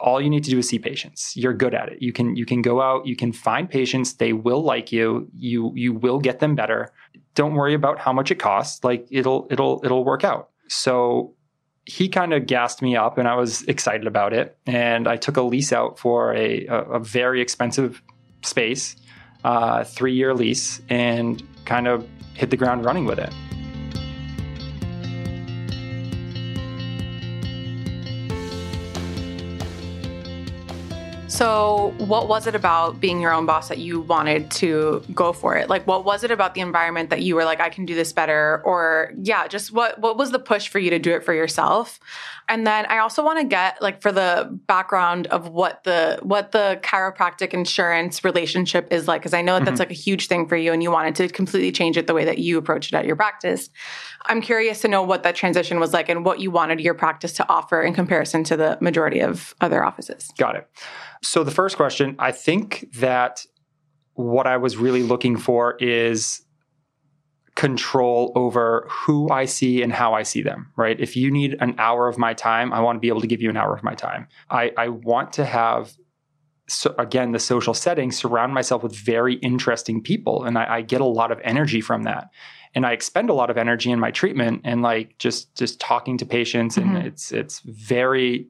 all 0.00 0.20
you 0.20 0.30
need 0.30 0.44
to 0.44 0.50
do 0.50 0.58
is 0.58 0.68
see 0.68 0.78
patients. 0.78 1.36
You're 1.36 1.52
good 1.52 1.74
at 1.74 1.88
it. 1.90 2.02
You 2.02 2.12
can 2.12 2.36
you 2.36 2.46
can 2.46 2.62
go 2.62 2.80
out 2.80 3.06
you 3.06 3.16
can 3.16 3.32
find 3.32 3.68
patients. 3.68 4.14
They 4.14 4.32
will 4.32 4.62
like 4.62 4.92
you. 4.92 5.28
You 5.34 5.72
you 5.74 5.92
will 5.92 6.18
get 6.18 6.40
them 6.40 6.54
better. 6.54 6.92
Don't 7.34 7.54
worry 7.54 7.74
about 7.74 7.98
how 7.98 8.12
much 8.12 8.30
it 8.30 8.36
costs. 8.36 8.82
Like 8.84 9.06
it'll 9.10 9.46
it'll 9.50 9.80
it'll 9.84 10.04
work 10.04 10.24
out. 10.24 10.50
So 10.68 11.34
he 11.86 12.08
kind 12.08 12.32
of 12.32 12.46
gassed 12.46 12.82
me 12.82 12.94
up 12.94 13.18
and 13.18 13.26
i 13.26 13.34
was 13.34 13.62
excited 13.62 14.06
about 14.06 14.32
it. 14.32 14.56
And 14.66 15.08
i 15.08 15.16
took 15.16 15.36
a 15.36 15.42
lease 15.42 15.72
out 15.72 15.98
for 15.98 16.34
a, 16.34 16.66
a, 16.66 16.78
a 16.92 16.98
very 16.98 17.40
expensive 17.40 18.02
space 18.42 18.96
uh, 19.44 19.84
three 19.84 20.14
year 20.14 20.34
lease 20.34 20.80
and 20.88 21.42
kind 21.64 21.88
of 21.88 22.06
hit 22.34 22.50
the 22.50 22.56
ground 22.56 22.84
running 22.84 23.04
with 23.06 23.18
it 23.18 23.32
So, 31.40 31.94
what 31.96 32.28
was 32.28 32.46
it 32.46 32.54
about 32.54 33.00
being 33.00 33.18
your 33.18 33.32
own 33.32 33.46
boss 33.46 33.70
that 33.70 33.78
you 33.78 34.02
wanted 34.02 34.50
to 34.50 35.02
go 35.14 35.32
for 35.32 35.56
it? 35.56 35.70
Like, 35.70 35.86
what 35.86 36.04
was 36.04 36.22
it 36.22 36.30
about 36.30 36.52
the 36.52 36.60
environment 36.60 37.08
that 37.08 37.22
you 37.22 37.34
were 37.34 37.46
like, 37.46 37.60
I 37.60 37.70
can 37.70 37.86
do 37.86 37.94
this 37.94 38.12
better? 38.12 38.60
Or, 38.62 39.14
yeah, 39.16 39.48
just 39.48 39.72
what 39.72 39.98
what 39.98 40.18
was 40.18 40.32
the 40.32 40.38
push 40.38 40.68
for 40.68 40.78
you 40.78 40.90
to 40.90 40.98
do 40.98 41.14
it 41.14 41.24
for 41.24 41.32
yourself? 41.32 41.98
And 42.46 42.66
then 42.66 42.84
I 42.90 42.98
also 42.98 43.24
want 43.24 43.38
to 43.38 43.46
get 43.46 43.80
like 43.80 44.02
for 44.02 44.12
the 44.12 44.50
background 44.66 45.28
of 45.28 45.48
what 45.48 45.82
the 45.84 46.18
what 46.20 46.52
the 46.52 46.78
chiropractic 46.82 47.54
insurance 47.54 48.22
relationship 48.22 48.92
is 48.92 49.08
like, 49.08 49.22
because 49.22 49.32
I 49.32 49.40
know 49.40 49.54
that 49.54 49.64
that's 49.64 49.80
mm-hmm. 49.80 49.88
like 49.88 49.92
a 49.92 49.94
huge 49.94 50.26
thing 50.26 50.46
for 50.46 50.56
you, 50.56 50.74
and 50.74 50.82
you 50.82 50.90
wanted 50.90 51.14
to 51.14 51.28
completely 51.28 51.72
change 51.72 51.96
it 51.96 52.06
the 52.06 52.12
way 52.12 52.26
that 52.26 52.36
you 52.36 52.58
approach 52.58 52.88
it 52.88 52.94
at 52.94 53.06
your 53.06 53.16
practice. 53.16 53.70
I'm 54.26 54.42
curious 54.42 54.82
to 54.82 54.88
know 54.88 55.02
what 55.02 55.22
that 55.22 55.36
transition 55.36 55.80
was 55.80 55.94
like 55.94 56.10
and 56.10 56.22
what 56.22 56.40
you 56.40 56.50
wanted 56.50 56.80
your 56.80 56.92
practice 56.92 57.32
to 57.34 57.48
offer 57.48 57.80
in 57.80 57.94
comparison 57.94 58.44
to 58.44 58.58
the 58.58 58.76
majority 58.82 59.20
of 59.20 59.54
other 59.62 59.82
offices. 59.82 60.30
Got 60.36 60.56
it. 60.56 60.68
So 61.22 61.44
the 61.44 61.50
first 61.50 61.76
question, 61.76 62.16
I 62.18 62.32
think 62.32 62.88
that 62.94 63.44
what 64.14 64.46
I 64.46 64.56
was 64.56 64.76
really 64.76 65.02
looking 65.02 65.36
for 65.36 65.76
is 65.78 66.42
control 67.56 68.32
over 68.34 68.86
who 68.88 69.28
I 69.30 69.44
see 69.44 69.82
and 69.82 69.92
how 69.92 70.14
I 70.14 70.22
see 70.22 70.40
them, 70.40 70.72
right? 70.76 70.98
If 70.98 71.16
you 71.16 71.30
need 71.30 71.56
an 71.60 71.74
hour 71.78 72.08
of 72.08 72.16
my 72.16 72.32
time, 72.32 72.72
I 72.72 72.80
want 72.80 72.96
to 72.96 73.00
be 73.00 73.08
able 73.08 73.20
to 73.20 73.26
give 73.26 73.42
you 73.42 73.50
an 73.50 73.56
hour 73.56 73.74
of 73.74 73.82
my 73.82 73.94
time. 73.94 74.28
I, 74.48 74.72
I 74.78 74.88
want 74.88 75.32
to 75.34 75.44
have, 75.44 75.92
so 76.68 76.94
again, 76.98 77.32
the 77.32 77.38
social 77.38 77.74
setting, 77.74 78.12
surround 78.12 78.54
myself 78.54 78.82
with 78.82 78.94
very 78.94 79.34
interesting 79.34 80.02
people. 80.02 80.44
And 80.44 80.56
I, 80.56 80.76
I 80.76 80.82
get 80.82 81.02
a 81.02 81.06
lot 81.06 81.32
of 81.32 81.40
energy 81.44 81.82
from 81.82 82.04
that. 82.04 82.30
And 82.74 82.86
I 82.86 82.92
expend 82.92 83.28
a 83.28 83.34
lot 83.34 83.50
of 83.50 83.58
energy 83.58 83.90
in 83.90 83.98
my 83.98 84.12
treatment 84.12 84.62
and 84.64 84.80
like 84.80 85.18
just 85.18 85.54
just 85.56 85.80
talking 85.80 86.16
to 86.18 86.24
patients. 86.24 86.76
And 86.76 86.86
mm-hmm. 86.86 87.08
it's 87.08 87.32
it's 87.32 87.60
very 87.60 88.46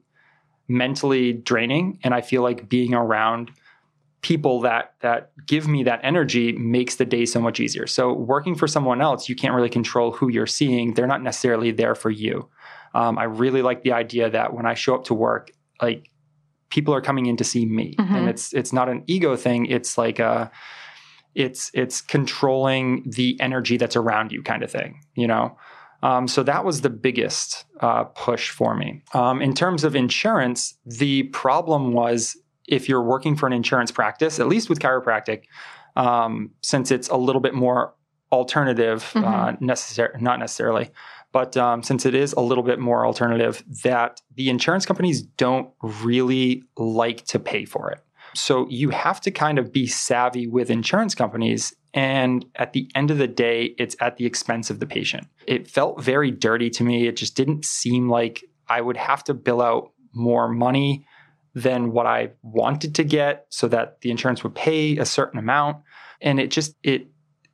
mentally 0.71 1.33
draining 1.33 1.99
and 2.03 2.13
i 2.13 2.21
feel 2.21 2.41
like 2.41 2.69
being 2.69 2.93
around 2.93 3.51
people 4.21 4.61
that 4.61 4.93
that 5.01 5.31
give 5.47 5.67
me 5.67 5.83
that 5.83 5.99
energy 6.03 6.51
makes 6.53 6.95
the 6.95 7.05
day 7.05 7.25
so 7.25 7.41
much 7.41 7.59
easier. 7.59 7.87
So 7.87 8.13
working 8.13 8.55
for 8.55 8.67
someone 8.67 9.01
else 9.01 9.27
you 9.27 9.35
can't 9.35 9.53
really 9.53 9.69
control 9.69 10.11
who 10.11 10.29
you're 10.29 10.47
seeing. 10.47 10.93
They're 10.93 11.07
not 11.07 11.23
necessarily 11.23 11.71
there 11.71 11.95
for 11.95 12.09
you. 12.09 12.49
Um, 12.93 13.17
i 13.17 13.23
really 13.23 13.61
like 13.61 13.83
the 13.83 13.93
idea 13.93 14.29
that 14.29 14.53
when 14.53 14.65
i 14.65 14.73
show 14.73 14.95
up 14.95 15.05
to 15.05 15.13
work 15.13 15.51
like 15.81 16.09
people 16.69 16.93
are 16.93 17.01
coming 17.01 17.25
in 17.25 17.37
to 17.37 17.43
see 17.43 17.65
me. 17.65 17.95
Mm-hmm. 17.97 18.15
and 18.15 18.29
it's 18.29 18.53
it's 18.53 18.71
not 18.71 18.89
an 18.89 19.03
ego 19.07 19.35
thing. 19.35 19.65
It's 19.65 19.97
like 19.97 20.19
a 20.19 20.51
it's 21.33 21.71
it's 21.73 22.01
controlling 22.01 23.09
the 23.09 23.39
energy 23.39 23.77
that's 23.77 23.95
around 23.95 24.31
you 24.31 24.43
kind 24.43 24.63
of 24.63 24.71
thing 24.71 25.01
you 25.15 25.27
know? 25.27 25.57
Um, 26.03 26.27
so 26.27 26.43
that 26.43 26.65
was 26.65 26.81
the 26.81 26.89
biggest 26.89 27.65
uh, 27.81 28.05
push 28.05 28.49
for 28.49 28.75
me. 28.75 29.01
Um, 29.13 29.41
in 29.41 29.53
terms 29.53 29.83
of 29.83 29.95
insurance, 29.95 30.77
the 30.85 31.23
problem 31.23 31.93
was 31.93 32.37
if 32.67 32.87
you're 32.87 33.03
working 33.03 33.35
for 33.35 33.47
an 33.47 33.53
insurance 33.53 33.91
practice, 33.91 34.39
at 34.39 34.47
least 34.47 34.69
with 34.69 34.79
chiropractic, 34.79 35.43
um, 35.95 36.51
since 36.61 36.91
it's 36.91 37.09
a 37.09 37.17
little 37.17 37.41
bit 37.41 37.53
more 37.53 37.93
alternative, 38.31 39.11
uh, 39.15 39.19
mm-hmm. 39.19 39.33
uh, 39.33 39.73
necessar- 39.73 40.21
not 40.21 40.39
necessarily, 40.39 40.89
but 41.33 41.57
um, 41.57 41.83
since 41.83 42.05
it 42.05 42.15
is 42.15 42.33
a 42.33 42.39
little 42.39 42.63
bit 42.63 42.79
more 42.79 43.05
alternative, 43.05 43.63
that 43.83 44.21
the 44.35 44.49
insurance 44.49 44.85
companies 44.85 45.21
don't 45.21 45.69
really 45.81 46.63
like 46.77 47.25
to 47.25 47.39
pay 47.39 47.65
for 47.65 47.91
it. 47.91 47.99
So 48.33 48.67
you 48.69 48.89
have 48.91 49.19
to 49.21 49.31
kind 49.31 49.59
of 49.59 49.73
be 49.73 49.87
savvy 49.87 50.47
with 50.47 50.69
insurance 50.69 51.15
companies 51.15 51.73
and 51.93 52.45
at 52.55 52.73
the 52.73 52.89
end 52.95 53.11
of 53.11 53.17
the 53.17 53.27
day, 53.27 53.75
it's 53.77 53.95
at 53.99 54.17
the 54.17 54.25
expense 54.25 54.69
of 54.69 54.79
the 54.79 54.85
patient. 54.85 55.27
It 55.45 55.67
felt 55.67 56.01
very 56.01 56.31
dirty 56.31 56.69
to 56.71 56.83
me. 56.83 57.07
It 57.07 57.17
just 57.17 57.35
didn't 57.35 57.65
seem 57.65 58.09
like 58.09 58.43
I 58.69 58.79
would 58.79 58.97
have 58.97 59.23
to 59.25 59.33
bill 59.33 59.61
out 59.61 59.91
more 60.13 60.47
money 60.47 61.05
than 61.53 61.91
what 61.91 62.05
I 62.05 62.31
wanted 62.43 62.95
to 62.95 63.03
get 63.03 63.45
so 63.49 63.67
that 63.67 63.99
the 64.01 64.11
insurance 64.11 64.41
would 64.43 64.55
pay 64.55 64.97
a 64.97 65.05
certain 65.05 65.37
amount. 65.37 65.77
And 66.21 66.39
it 66.39 66.49
just, 66.49 66.75
it 66.81 67.07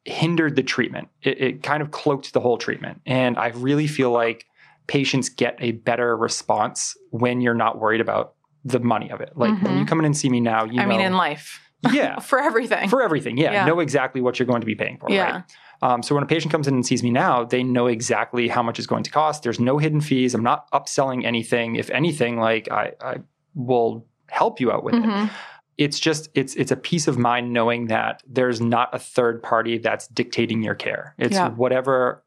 hindered 0.06 0.56
the 0.56 0.62
treatment. 0.62 1.10
It, 1.24 1.42
it 1.42 1.64
kind 1.64 1.82
of 1.82 1.90
cloaked 1.90 2.34
the 2.34 2.40
whole 2.40 2.60
treatment. 2.60 3.02
And 3.08 3.40
I 3.40 3.48
really 3.50 3.88
feel 3.88 4.12
like 4.12 4.46
patients 4.86 5.30
get 5.30 5.58
a 5.60 5.72
better 5.72 6.16
response 6.16 6.96
when 7.10 7.42
you're 7.42 7.56
not 7.56 7.80
worried 7.80 8.02
about 8.02 8.36
the 8.64 8.80
money 8.80 9.10
of 9.10 9.20
it. 9.20 9.32
Like 9.36 9.52
mm-hmm. 9.52 9.66
when 9.66 9.78
you 9.80 9.86
come 9.86 9.98
in 9.98 10.06
and 10.06 10.16
see 10.16 10.30
me 10.30 10.42
now, 10.42 10.66
you 10.66 10.74
know. 10.74 10.84
I 10.84 10.86
know, 10.86 10.90
mean, 10.90 11.02
in 11.02 11.14
life 11.14 11.60
yeah. 11.92 12.20
for 12.22 12.40
everything. 12.40 12.90
For 12.90 13.02
everything. 13.02 13.38
Yeah. 13.38 13.54
yeah. 13.54 13.66
Know 13.66 13.80
exactly 13.80 14.22
what 14.22 14.40
you're 14.40 14.48
going 14.48 14.62
to 14.62 14.66
be 14.66 14.76
paying 14.76 14.98
for. 14.98 15.10
Yeah. 15.10 15.32
Right? 15.32 15.44
Um, 15.82 16.02
so 16.02 16.16
when 16.16 16.24
a 16.24 16.28
patient 16.28 16.52
comes 16.52 16.68
in 16.68 16.74
and 16.74 16.86
sees 16.86 17.04
me 17.04 17.12
now, 17.12 17.44
they 17.44 17.64
know 17.64 17.88
exactly 17.88 18.48
how 18.48 18.64
much 18.64 18.80
is 18.80 18.88
going 18.88 19.04
to 19.04 19.12
cost. 19.12 19.44
There's 19.44 19.60
no 19.60 19.78
hidden 19.78 20.02
fees. 20.02 20.34
I'm 20.34 20.44
not 20.44 20.70
upselling 20.72 21.24
anything. 21.24 21.76
If 21.76 21.90
anything, 21.92 22.38
like 22.40 22.72
I, 22.72 22.94
I 23.00 23.16
will 23.54 24.08
help 24.30 24.60
you 24.60 24.72
out 24.72 24.84
with 24.84 24.96
mm-hmm. 24.96 25.26
it. 25.26 25.32
It's 25.78 26.00
just 26.00 26.30
it's 26.34 26.56
it's 26.56 26.72
a 26.72 26.76
peace 26.76 27.08
of 27.08 27.20
mind 27.20 27.54
knowing 27.54 27.88
that 27.88 28.24
there's 28.28 28.60
not 28.60 28.90
a 28.96 29.00
third 29.00 29.44
party 29.44 29.78
that's 29.78 30.08
dictating 30.08 30.64
your 30.64 30.74
care. 30.74 31.14
It's 31.20 31.36
yeah. 31.36 31.50
whatever 31.50 32.24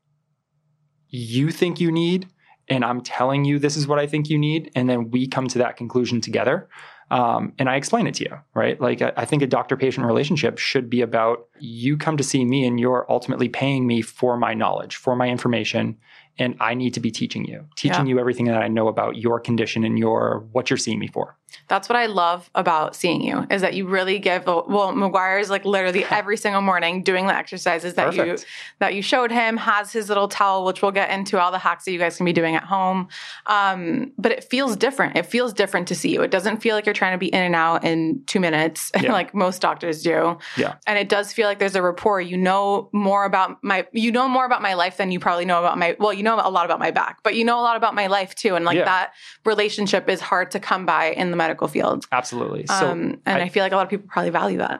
you 1.09 1.51
think 1.51 1.81
you 1.81 1.91
need, 1.91 2.29
and 2.69 2.85
I'm 2.85 3.01
telling 3.01 3.45
you 3.45 3.59
this 3.59 3.77
is 3.77 3.89
what 3.89 3.99
I 3.99 4.07
think 4.07 4.31
you 4.31 4.39
need, 4.39 4.71
and 4.77 4.89
then 4.89 5.11
we 5.11 5.27
come 5.27 5.49
to 5.49 5.59
that 5.59 5.77
conclusion 5.77 6.21
together. 6.21 6.69
Um, 7.11 7.53
and 7.59 7.69
I 7.69 7.77
explain 7.77 8.07
it 8.07 8.15
to 8.15 8.25
you, 8.25 8.39
right? 8.55 8.81
Like, 8.81 9.03
I, 9.03 9.13
I 9.17 9.25
think 9.25 9.43
a 9.43 9.47
doctor 9.47 9.77
patient 9.77 10.07
relationship 10.07 10.59
should 10.59 10.89
be 10.89 11.01
about 11.01 11.49
you 11.59 11.97
come 11.97 12.17
to 12.17 12.23
see 12.23 12.45
me 12.45 12.65
and 12.65 12.79
you're 12.79 13.05
ultimately 13.09 13.49
paying 13.49 13.87
me 13.87 14.01
for 14.01 14.37
my 14.37 14.55
knowledge, 14.55 14.97
for 14.97 15.17
my 15.17 15.29
information. 15.29 15.99
And 16.39 16.57
I 16.61 16.75
need 16.75 16.95
to 16.95 17.01
be 17.01 17.11
teaching 17.11 17.45
you, 17.45 17.67
teaching 17.77 18.07
Yeah. 18.07 18.11
you 18.15 18.21
everything 18.21 18.47
that 18.47 18.63
I 18.63 18.69
know 18.69 18.89
about 18.89 19.17
your 19.17 19.41
condition 19.41 19.85
and 19.85 19.99
your 19.99 20.47
what 20.53 20.71
you're 20.71 20.77
seeing 20.77 20.99
me 21.01 21.09
for. 21.09 21.37
That's 21.69 21.89
what 21.89 21.97
I 21.97 22.07
love 22.07 22.51
about 22.55 22.95
seeing 22.97 23.23
you 23.23 23.47
is 23.51 23.63
that 23.63 23.75
you 23.75 23.87
really 23.87 24.19
give. 24.19 24.47
Well, 24.47 24.65
McGuire 24.93 25.41
is 25.41 25.51
like 25.51 25.65
literally 25.65 26.05
every 26.11 26.37
single 26.37 26.61
morning 26.63 27.03
doing 27.03 27.27
the 27.27 27.35
exercises 27.35 27.95
that 27.95 28.15
you 28.15 28.37
that 28.79 28.95
you 28.95 29.03
showed 29.03 29.31
him. 29.31 29.57
Has 29.57 29.93
his 29.93 30.09
little 30.09 30.29
towel, 30.29 30.65
which 30.65 30.83
we'll 30.83 30.91
get 30.93 31.11
into 31.11 31.39
all 31.41 31.51
the 31.53 31.59
hacks 31.59 31.85
that 31.85 31.93
you 31.93 31.99
guys 31.99 32.17
can 32.17 32.27
be 32.27 32.33
doing 32.33 32.57
at 32.57 32.65
home. 32.65 33.09
Um, 33.47 34.13
but 34.19 34.33
it 34.33 34.45
feels 34.45 34.77
different. 34.77 35.17
It 35.17 35.27
feels 35.27 35.53
different 35.53 35.89
to 35.89 35.95
see 35.95 36.13
you. 36.13 36.23
It 36.23 36.31
doesn't 36.31 36.59
feel 36.59 36.75
like 36.75 36.87
you're 36.87 36.93
trying 36.95 37.13
to 37.15 37.19
be 37.19 37.27
in 37.29 37.43
and 37.43 37.55
out 37.55 37.85
in 37.85 38.23
two 38.27 38.41
minutes, 38.41 38.91
Yeah. 39.01 39.13
like 39.13 39.35
most 39.35 39.61
doctors 39.63 40.03
do. 40.03 40.39
Yeah. 40.57 40.75
And 40.87 40.99
it 40.99 41.09
does 41.09 41.33
feel 41.33 41.47
like 41.47 41.59
there's 41.59 41.75
a 41.77 41.83
rapport. 41.83 42.21
You 42.21 42.37
know 42.37 42.89
more 42.93 43.25
about 43.25 43.63
my. 43.63 43.87
You 43.93 44.13
know 44.13 44.29
more 44.29 44.45
about 44.45 44.63
my 44.63 44.75
life 44.75 44.97
than 44.97 45.11
you 45.11 45.21
probably 45.21 45.45
know 45.45 45.59
about 45.59 45.79
my. 45.79 45.97
Well, 45.99 46.13
you 46.13 46.23
know 46.23 46.37
a 46.37 46.51
lot 46.51 46.65
about 46.65 46.79
my 46.79 46.91
back, 46.91 47.19
but 47.23 47.35
you 47.35 47.45
know 47.45 47.59
a 47.59 47.63
lot 47.63 47.77
about 47.77 47.95
my 47.95 48.07
life 48.07 48.35
too. 48.35 48.55
And 48.55 48.65
like 48.65 48.77
Yeah. 48.77 48.85
that 48.85 49.13
relationship 49.45 50.09
is 50.09 50.21
hard 50.21 50.51
to 50.53 50.61
come 50.61 50.87
by 50.87 51.07
in 51.11 51.31
the 51.31 51.37
medical 51.45 51.69
field. 51.69 52.07
Absolutely. 52.13 52.67
So 52.67 52.87
um, 52.91 53.01
and 53.27 53.43
I, 53.43 53.47
I- 53.47 53.49
feel 53.49 53.63
like 53.65 53.73
a 53.73 53.77
lot 53.77 53.85
of 53.89 53.91
people 53.91 54.07
probably 54.09 54.31
value 54.31 54.59
that. 54.59 54.79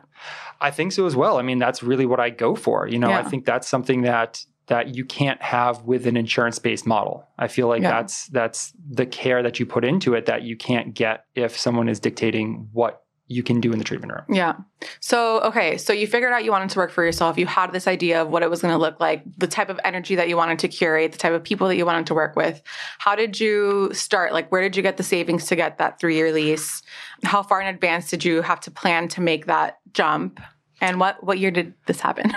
I 0.61 0.71
think 0.71 0.93
so 0.93 1.07
as 1.07 1.17
well. 1.17 1.39
I 1.39 1.43
mean, 1.43 1.59
that's 1.59 1.83
really 1.83 2.07
what 2.07 2.21
I 2.21 2.29
go 2.31 2.55
for. 2.55 2.87
You 2.87 2.99
know, 2.99 3.11
I 3.11 3.23
think 3.31 3.47
that's 3.47 3.67
something 3.67 4.03
that 4.03 4.45
that 4.67 4.95
you 4.95 5.05
can't 5.05 5.41
have 5.43 5.83
with 5.83 6.07
an 6.07 6.17
insurance-based 6.17 6.87
model. 6.87 7.27
I 7.39 7.49
feel 7.49 7.67
like 7.73 7.83
Yeah. 7.83 7.91
that's 7.91 8.27
that's 8.29 8.73
the 8.89 9.07
care 9.07 9.43
that 9.43 9.59
you 9.59 9.67
put 9.67 9.85
into 9.85 10.15
it 10.15 10.27
that 10.27 10.43
you 10.43 10.57
can't 10.57 10.95
get 10.95 11.25
if 11.35 11.57
someone 11.59 11.89
is 11.89 11.99
dictating 11.99 12.69
what 12.73 13.03
you 13.31 13.43
can 13.45 13.61
do 13.61 13.73
in 13.73 13.79
the 13.79 13.85
treatment 13.85 14.13
room. 14.13 14.25
Yeah. 14.29 14.57
So, 14.99 15.41
okay. 15.43 15.79
So 15.79 15.93
you 15.93 16.09
figured 16.09 16.33
out 16.33 16.45
you 16.45 16.51
wanted 16.51 16.71
to 16.71 16.81
work 16.81 16.91
for 16.91 17.05
yourself. 17.05 17.39
You 17.39 17.47
had 17.47 17.73
this 17.73 17.87
idea 17.87 18.23
of 18.23 18.29
what 18.29 18.43
it 18.43 18.51
was 18.51 18.61
going 18.61 18.75
to 18.75 18.79
look 18.79 18.99
like, 18.99 19.23
the 19.39 19.47
type 19.47 19.69
of 19.69 19.79
energy 19.85 20.17
that 20.17 20.29
you 20.29 20.37
wanted 20.37 20.59
to 20.59 20.67
curate, 20.67 21.13
the 21.13 21.19
type 21.19 21.33
of 21.33 21.45
people 21.45 21.69
that 21.69 21.77
you 21.77 21.87
wanted 21.87 22.09
to 22.09 22.15
work 22.15 22.35
with. 22.35 22.61
How 22.99 23.15
did 23.15 23.39
you 23.39 23.95
start? 23.95 24.33
Like, 24.33 24.51
where 24.51 24.63
did 24.63 24.75
you 24.75 24.83
get 24.83 24.97
the 24.97 25.05
savings 25.05 25.47
to 25.47 25.55
get 25.55 25.79
that 25.79 26.01
three 26.01 26.17
year 26.17 26.33
lease? 26.33 26.83
How 27.23 27.45
far 27.45 27.61
in 27.61 27.69
advance 27.69 28.11
did 28.11 28.25
you 28.25 28.43
have 28.43 28.59
to 28.63 28.73
plan 28.73 29.07
to 29.09 29.21
make 29.21 29.47
that 29.47 29.79
jump? 29.93 30.41
And 30.81 30.99
what, 30.99 31.23
what 31.23 31.39
year 31.39 31.53
did 31.53 31.75
this 31.87 32.01
happen? 32.01 32.33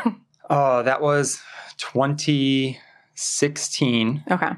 Oh, 0.47 0.83
that 0.83 1.01
was 1.01 1.41
2016. 1.77 4.23
okay. 4.29 4.51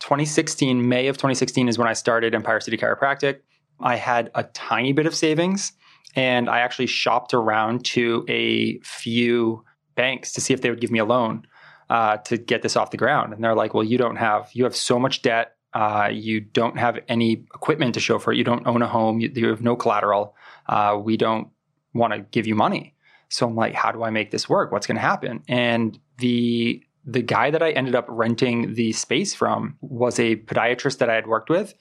2016, 0.00 0.88
May 0.88 1.06
of 1.06 1.16
2016 1.16 1.68
is 1.68 1.78
when 1.78 1.86
I 1.88 1.92
started 1.92 2.34
Empire 2.34 2.58
City 2.60 2.76
Chiropractic. 2.76 3.38
I 3.80 3.96
had 3.96 4.30
a 4.34 4.44
tiny 4.44 4.92
bit 4.92 5.06
of 5.06 5.14
savings 5.14 5.72
and 6.16 6.48
I 6.48 6.60
actually 6.60 6.86
shopped 6.86 7.34
around 7.34 7.84
to 7.86 8.24
a 8.28 8.78
few 8.80 9.64
banks 9.94 10.32
to 10.32 10.40
see 10.40 10.54
if 10.54 10.60
they 10.60 10.70
would 10.70 10.80
give 10.80 10.90
me 10.90 10.98
a 10.98 11.04
loan 11.04 11.46
uh, 11.90 12.18
to 12.18 12.36
get 12.36 12.62
this 12.62 12.76
off 12.76 12.90
the 12.90 12.96
ground. 12.96 13.32
And 13.32 13.42
they're 13.42 13.54
like, 13.54 13.74
well, 13.74 13.84
you 13.84 13.98
don't 13.98 14.16
have, 14.16 14.50
you 14.52 14.64
have 14.64 14.76
so 14.76 14.98
much 14.98 15.22
debt. 15.22 15.56
Uh, 15.72 16.08
you 16.12 16.40
don't 16.40 16.78
have 16.78 17.00
any 17.08 17.32
equipment 17.54 17.94
to 17.94 18.00
show 18.00 18.18
for 18.18 18.32
it. 18.32 18.36
You 18.36 18.44
don't 18.44 18.66
own 18.66 18.80
a 18.80 18.86
home. 18.86 19.20
You, 19.20 19.30
you 19.34 19.48
have 19.48 19.60
no 19.60 19.74
collateral. 19.74 20.36
Uh, 20.68 21.00
we 21.02 21.16
don't 21.16 21.48
want 21.94 22.12
to 22.12 22.20
give 22.20 22.46
you 22.46 22.54
money. 22.54 22.94
So 23.28 23.48
I'm 23.48 23.56
like, 23.56 23.74
how 23.74 23.90
do 23.90 24.04
I 24.04 24.10
make 24.10 24.30
this 24.30 24.48
work? 24.48 24.70
What's 24.70 24.86
going 24.86 24.96
to 24.96 25.02
happen? 25.02 25.42
And 25.48 25.98
the 26.18 26.82
the 27.06 27.20
guy 27.20 27.50
that 27.50 27.62
I 27.62 27.70
ended 27.72 27.94
up 27.94 28.06
renting 28.08 28.74
the 28.74 28.92
space 28.92 29.34
from 29.34 29.76
was 29.82 30.18
a 30.18 30.36
podiatrist 30.36 30.98
that 30.98 31.10
I 31.10 31.14
had 31.14 31.26
worked 31.26 31.50
with, 31.50 31.74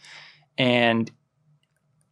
and 0.57 1.09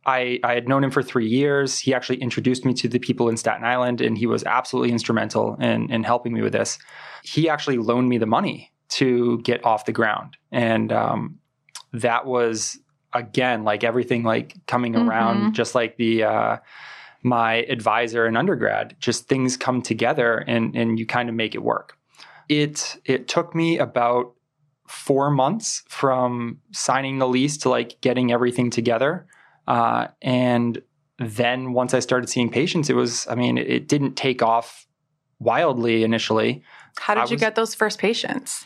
I 0.05 0.39
I 0.43 0.53
had 0.53 0.67
known 0.67 0.83
him 0.83 0.91
for 0.91 1.03
three 1.03 1.27
years. 1.27 1.79
He 1.79 1.93
actually 1.93 2.17
introduced 2.21 2.65
me 2.65 2.73
to 2.75 2.87
the 2.87 2.99
people 2.99 3.29
in 3.29 3.37
Staten 3.37 3.63
Island, 3.63 4.01
and 4.01 4.17
he 4.17 4.25
was 4.27 4.43
absolutely 4.43 4.91
instrumental 4.91 5.55
in 5.55 5.91
in 5.91 6.03
helping 6.03 6.33
me 6.33 6.41
with 6.41 6.53
this. 6.53 6.79
He 7.23 7.49
actually 7.49 7.77
loaned 7.77 8.09
me 8.09 8.17
the 8.17 8.25
money 8.25 8.71
to 8.89 9.39
get 9.43 9.63
off 9.65 9.85
the 9.85 9.91
ground, 9.91 10.37
and 10.51 10.91
um, 10.91 11.39
that 11.93 12.25
was 12.25 12.79
again 13.13 13.63
like 13.63 13.83
everything 13.83 14.23
like 14.23 14.55
coming 14.67 14.95
around, 14.95 15.51
Mhm. 15.51 15.51
just 15.53 15.75
like 15.75 15.97
the. 15.97 16.23
Uh, 16.23 16.57
my 17.23 17.57
advisor 17.69 18.25
in 18.25 18.35
undergrad 18.35 18.95
just 18.99 19.27
things 19.27 19.55
come 19.55 19.79
together 19.83 20.39
and 20.47 20.75
and 20.75 20.97
you 20.97 21.05
kind 21.05 21.29
of 21.29 21.35
make 21.35 21.53
it 21.53 21.61
work 21.61 21.95
it 22.49 22.99
it 23.05 23.27
took 23.27 23.53
me 23.53 23.77
about 23.77 24.33
four 24.87 25.29
months 25.29 25.83
from 25.87 26.59
signing 26.71 27.19
the 27.19 27.27
lease 27.27 27.57
to 27.57 27.69
like 27.69 28.01
getting 28.01 28.31
everything 28.31 28.71
together 28.71 29.27
uh, 29.67 30.07
and 30.21 30.81
then 31.19 31.73
once 31.73 31.93
i 31.93 31.99
started 31.99 32.27
seeing 32.29 32.49
patients 32.49 32.89
it 32.89 32.95
was 32.95 33.27
i 33.27 33.35
mean 33.35 33.57
it, 33.57 33.87
didn't 33.87 34.15
take 34.15 34.41
off 34.41 34.87
wildly 35.39 36.03
initially 36.03 36.63
How 36.97 37.15
did 37.15 37.29
you 37.31 37.37
get 37.37 37.55
those 37.55 37.73
first 37.75 37.99
patients? 37.99 38.65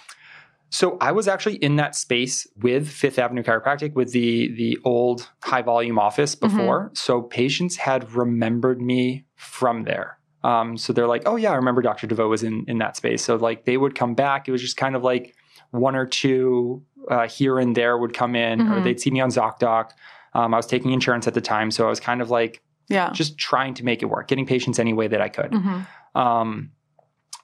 so 0.70 0.98
I 1.00 1.12
was 1.12 1.28
actually 1.28 1.56
in 1.58 1.76
that 1.78 1.96
space 1.96 2.48
with 2.58 2.90
Fifth 2.90 3.18
Avenue 3.20 3.44
Chiropractic 3.44 3.94
with 3.94 4.12
the 4.12 4.54
the 4.56 4.78
old 4.84 5.30
high 5.44 5.62
volume 5.62 5.98
office 6.00 6.36
before. 6.36 6.92
So 6.94 7.22
patients 7.22 7.78
had 7.78 8.12
remembered 8.12 8.82
me 8.82 9.26
from 9.36 9.84
there. 9.84 10.18
Um, 10.44 10.76
so 10.78 10.92
they're 10.92 11.08
like, 11.08 11.24
oh 11.28 11.38
yeah, 11.38 11.52
I 11.52 11.56
remember 11.56 11.82
Dr. 11.82 12.08
DeVoe 12.08 12.28
was 12.28 12.44
in 12.44 12.66
in 12.68 12.80
that 12.80 12.98
space. 12.98 13.24
So 13.24 13.36
like 13.36 13.64
they 13.66 13.78
would 13.78 13.96
come 13.96 14.16
back. 14.16 14.48
It 14.50 14.52
was 14.52 14.62
just 14.62 14.76
kind 14.76 14.96
of 14.98 15.04
like 15.04 15.36
one 15.72 15.96
or 15.96 16.06
two 16.06 16.84
uh, 17.10 17.28
here 17.28 17.58
and 17.60 17.76
there 17.76 17.98
would 17.98 18.14
come 18.14 18.36
in, 18.36 18.62
or 18.62 18.80
Mhm. 18.80 18.84
they'd 18.84 19.00
see 19.00 19.12
me 19.12 19.22
on 19.22 19.30
ZocDoc. 19.30 19.92
Um, 20.36 20.54
I 20.54 20.58
was 20.58 20.67
taking 20.67 20.91
insurance 20.91 21.28
at 21.28 21.34
the 21.34 21.41
time, 21.41 21.71
so 21.71 21.86
I 21.86 21.89
was 21.89 22.00
kind 22.00 22.21
of 22.21 22.30
like 22.30 22.62
Yeah. 22.89 23.10
just 23.12 23.38
trying 23.38 23.74
to 23.76 23.84
make 23.84 24.04
it 24.04 24.08
work, 24.08 24.28
getting 24.28 24.45
patients 24.45 24.78
any 24.80 24.93
way 24.93 25.08
that 25.08 25.21
I 25.21 25.30
could. 25.30 25.54
hmm 25.54 25.82
Um, 26.13 26.71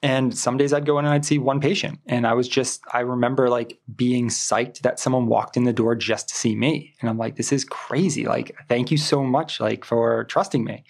and 0.03 0.35
some 0.35 0.57
days 0.57 0.73
I'd 0.73 0.85
go 0.85 0.97
in 0.97 1.05
and 1.05 1.13
I'd 1.13 1.25
see 1.25 1.37
one 1.37 1.59
patient. 1.59 1.99
And 2.07 2.25
I 2.25 2.33
was 2.33 2.47
just, 2.47 2.81
I 2.91 3.01
remember 3.01 3.49
like 3.49 3.79
being 3.95 4.29
psyched 4.29 4.81
that 4.81 4.99
someone 4.99 5.27
walked 5.27 5.57
in 5.57 5.63
the 5.63 5.73
door 5.73 5.95
just 5.95 6.29
to 6.29 6.35
see 6.35 6.55
me. 6.55 6.95
And 6.99 7.09
I'm 7.09 7.19
like, 7.19 7.35
this 7.35 7.51
is 7.51 7.63
crazy. 7.63 8.25
Like, 8.25 8.55
thank 8.67 8.89
you 8.89 8.97
so 8.97 9.23
much, 9.23 9.59
like, 9.59 9.85
for 9.85 10.23
trusting 10.23 10.63
me. 10.63 10.83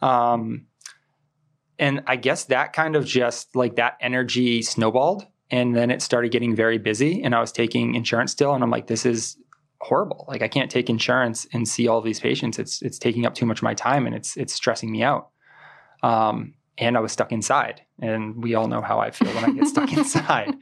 Um, 0.00 0.66
and 1.78 2.02
I 2.06 2.16
guess 2.16 2.44
that 2.44 2.72
kind 2.72 2.96
of 2.96 3.04
just 3.04 3.54
like 3.54 3.76
that 3.76 3.98
energy 4.00 4.62
snowballed. 4.62 5.26
And 5.50 5.76
then 5.76 5.90
it 5.90 6.00
started 6.00 6.32
getting 6.32 6.56
very 6.56 6.78
busy. 6.78 7.22
And 7.22 7.34
I 7.34 7.40
was 7.40 7.52
taking 7.52 7.94
insurance 7.94 8.32
still. 8.32 8.54
And 8.54 8.64
I'm 8.64 8.70
like, 8.70 8.86
this 8.86 9.04
is 9.04 9.36
horrible. 9.80 10.24
Like, 10.28 10.42
I 10.42 10.48
can't 10.48 10.70
take 10.70 10.88
insurance 10.90 11.46
and 11.52 11.66
see 11.68 11.88
all 11.88 12.00
these 12.00 12.20
patients. 12.20 12.58
It's, 12.58 12.82
it's 12.82 12.98
taking 12.98 13.26
up 13.26 13.34
too 13.34 13.46
much 13.46 13.58
of 13.58 13.62
my 13.62 13.74
time 13.74 14.06
and 14.06 14.14
it's, 14.14 14.36
it's 14.36 14.52
stressing 14.52 14.90
me 14.90 15.02
out. 15.02 15.30
Um, 16.02 16.54
and 16.78 16.96
I 16.96 17.00
was 17.00 17.12
stuck 17.12 17.32
inside. 17.32 17.82
And 18.00 18.42
we 18.42 18.54
all 18.54 18.68
know 18.68 18.82
how 18.82 18.98
I 18.98 19.10
feel 19.10 19.28
when 19.34 19.44
I 19.44 19.52
get 19.52 19.66
stuck 19.66 19.92
inside. 19.96 20.54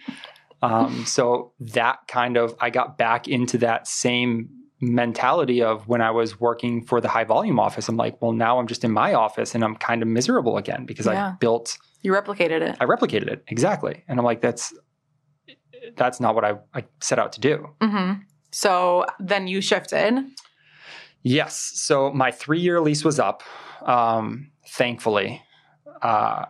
Um, 0.62 1.04
so 1.06 1.52
that 1.60 1.98
kind 2.08 2.36
of, 2.36 2.54
I 2.60 2.70
got 2.70 2.96
back 2.98 3.26
into 3.28 3.58
that 3.58 3.86
same 3.88 4.48
mentality 4.80 5.62
of 5.62 5.86
when 5.88 6.00
I 6.00 6.10
was 6.10 6.38
working 6.40 6.84
for 6.84 7.00
the 7.00 7.08
high 7.08 7.24
volume 7.24 7.58
office. 7.58 7.88
I'm 7.88 7.96
like, 7.96 8.20
well, 8.20 8.32
now 8.32 8.58
I'm 8.58 8.66
just 8.66 8.84
in 8.84 8.90
my 8.92 9.14
office 9.14 9.54
and 9.54 9.64
I'm 9.64 9.76
kind 9.76 10.02
of 10.02 10.08
miserable 10.08 10.56
again 10.56 10.84
because 10.86 11.06
Yeah. 11.06 11.28
I 11.28 11.32
built, 11.38 11.78
You 12.02 12.12
replicated 12.12 12.60
it. 12.60 12.76
I 12.80 12.84
replicated 12.84 13.28
it 13.28 13.44
exactly. 13.48 14.04
And 14.08 14.18
I'm 14.18 14.24
like, 14.24 14.40
that's, 14.40 14.72
that's 15.96 16.20
not 16.20 16.34
what 16.34 16.44
I, 16.44 16.54
I 16.74 16.84
set 17.00 17.18
out 17.18 17.32
to 17.32 17.40
do. 17.40 17.68
hmm 17.82 18.12
So 18.54 19.04
then 19.18 19.48
you 19.48 19.60
shifted. 19.60 20.24
Yes. 21.24 21.72
So 21.74 22.12
my 22.12 22.30
three 22.30 22.60
year 22.60 22.80
lease 22.80 23.04
was 23.04 23.18
up. 23.18 23.42
Um, 23.82 24.52
thankfully, 24.68 25.42
uh, 26.02 26.44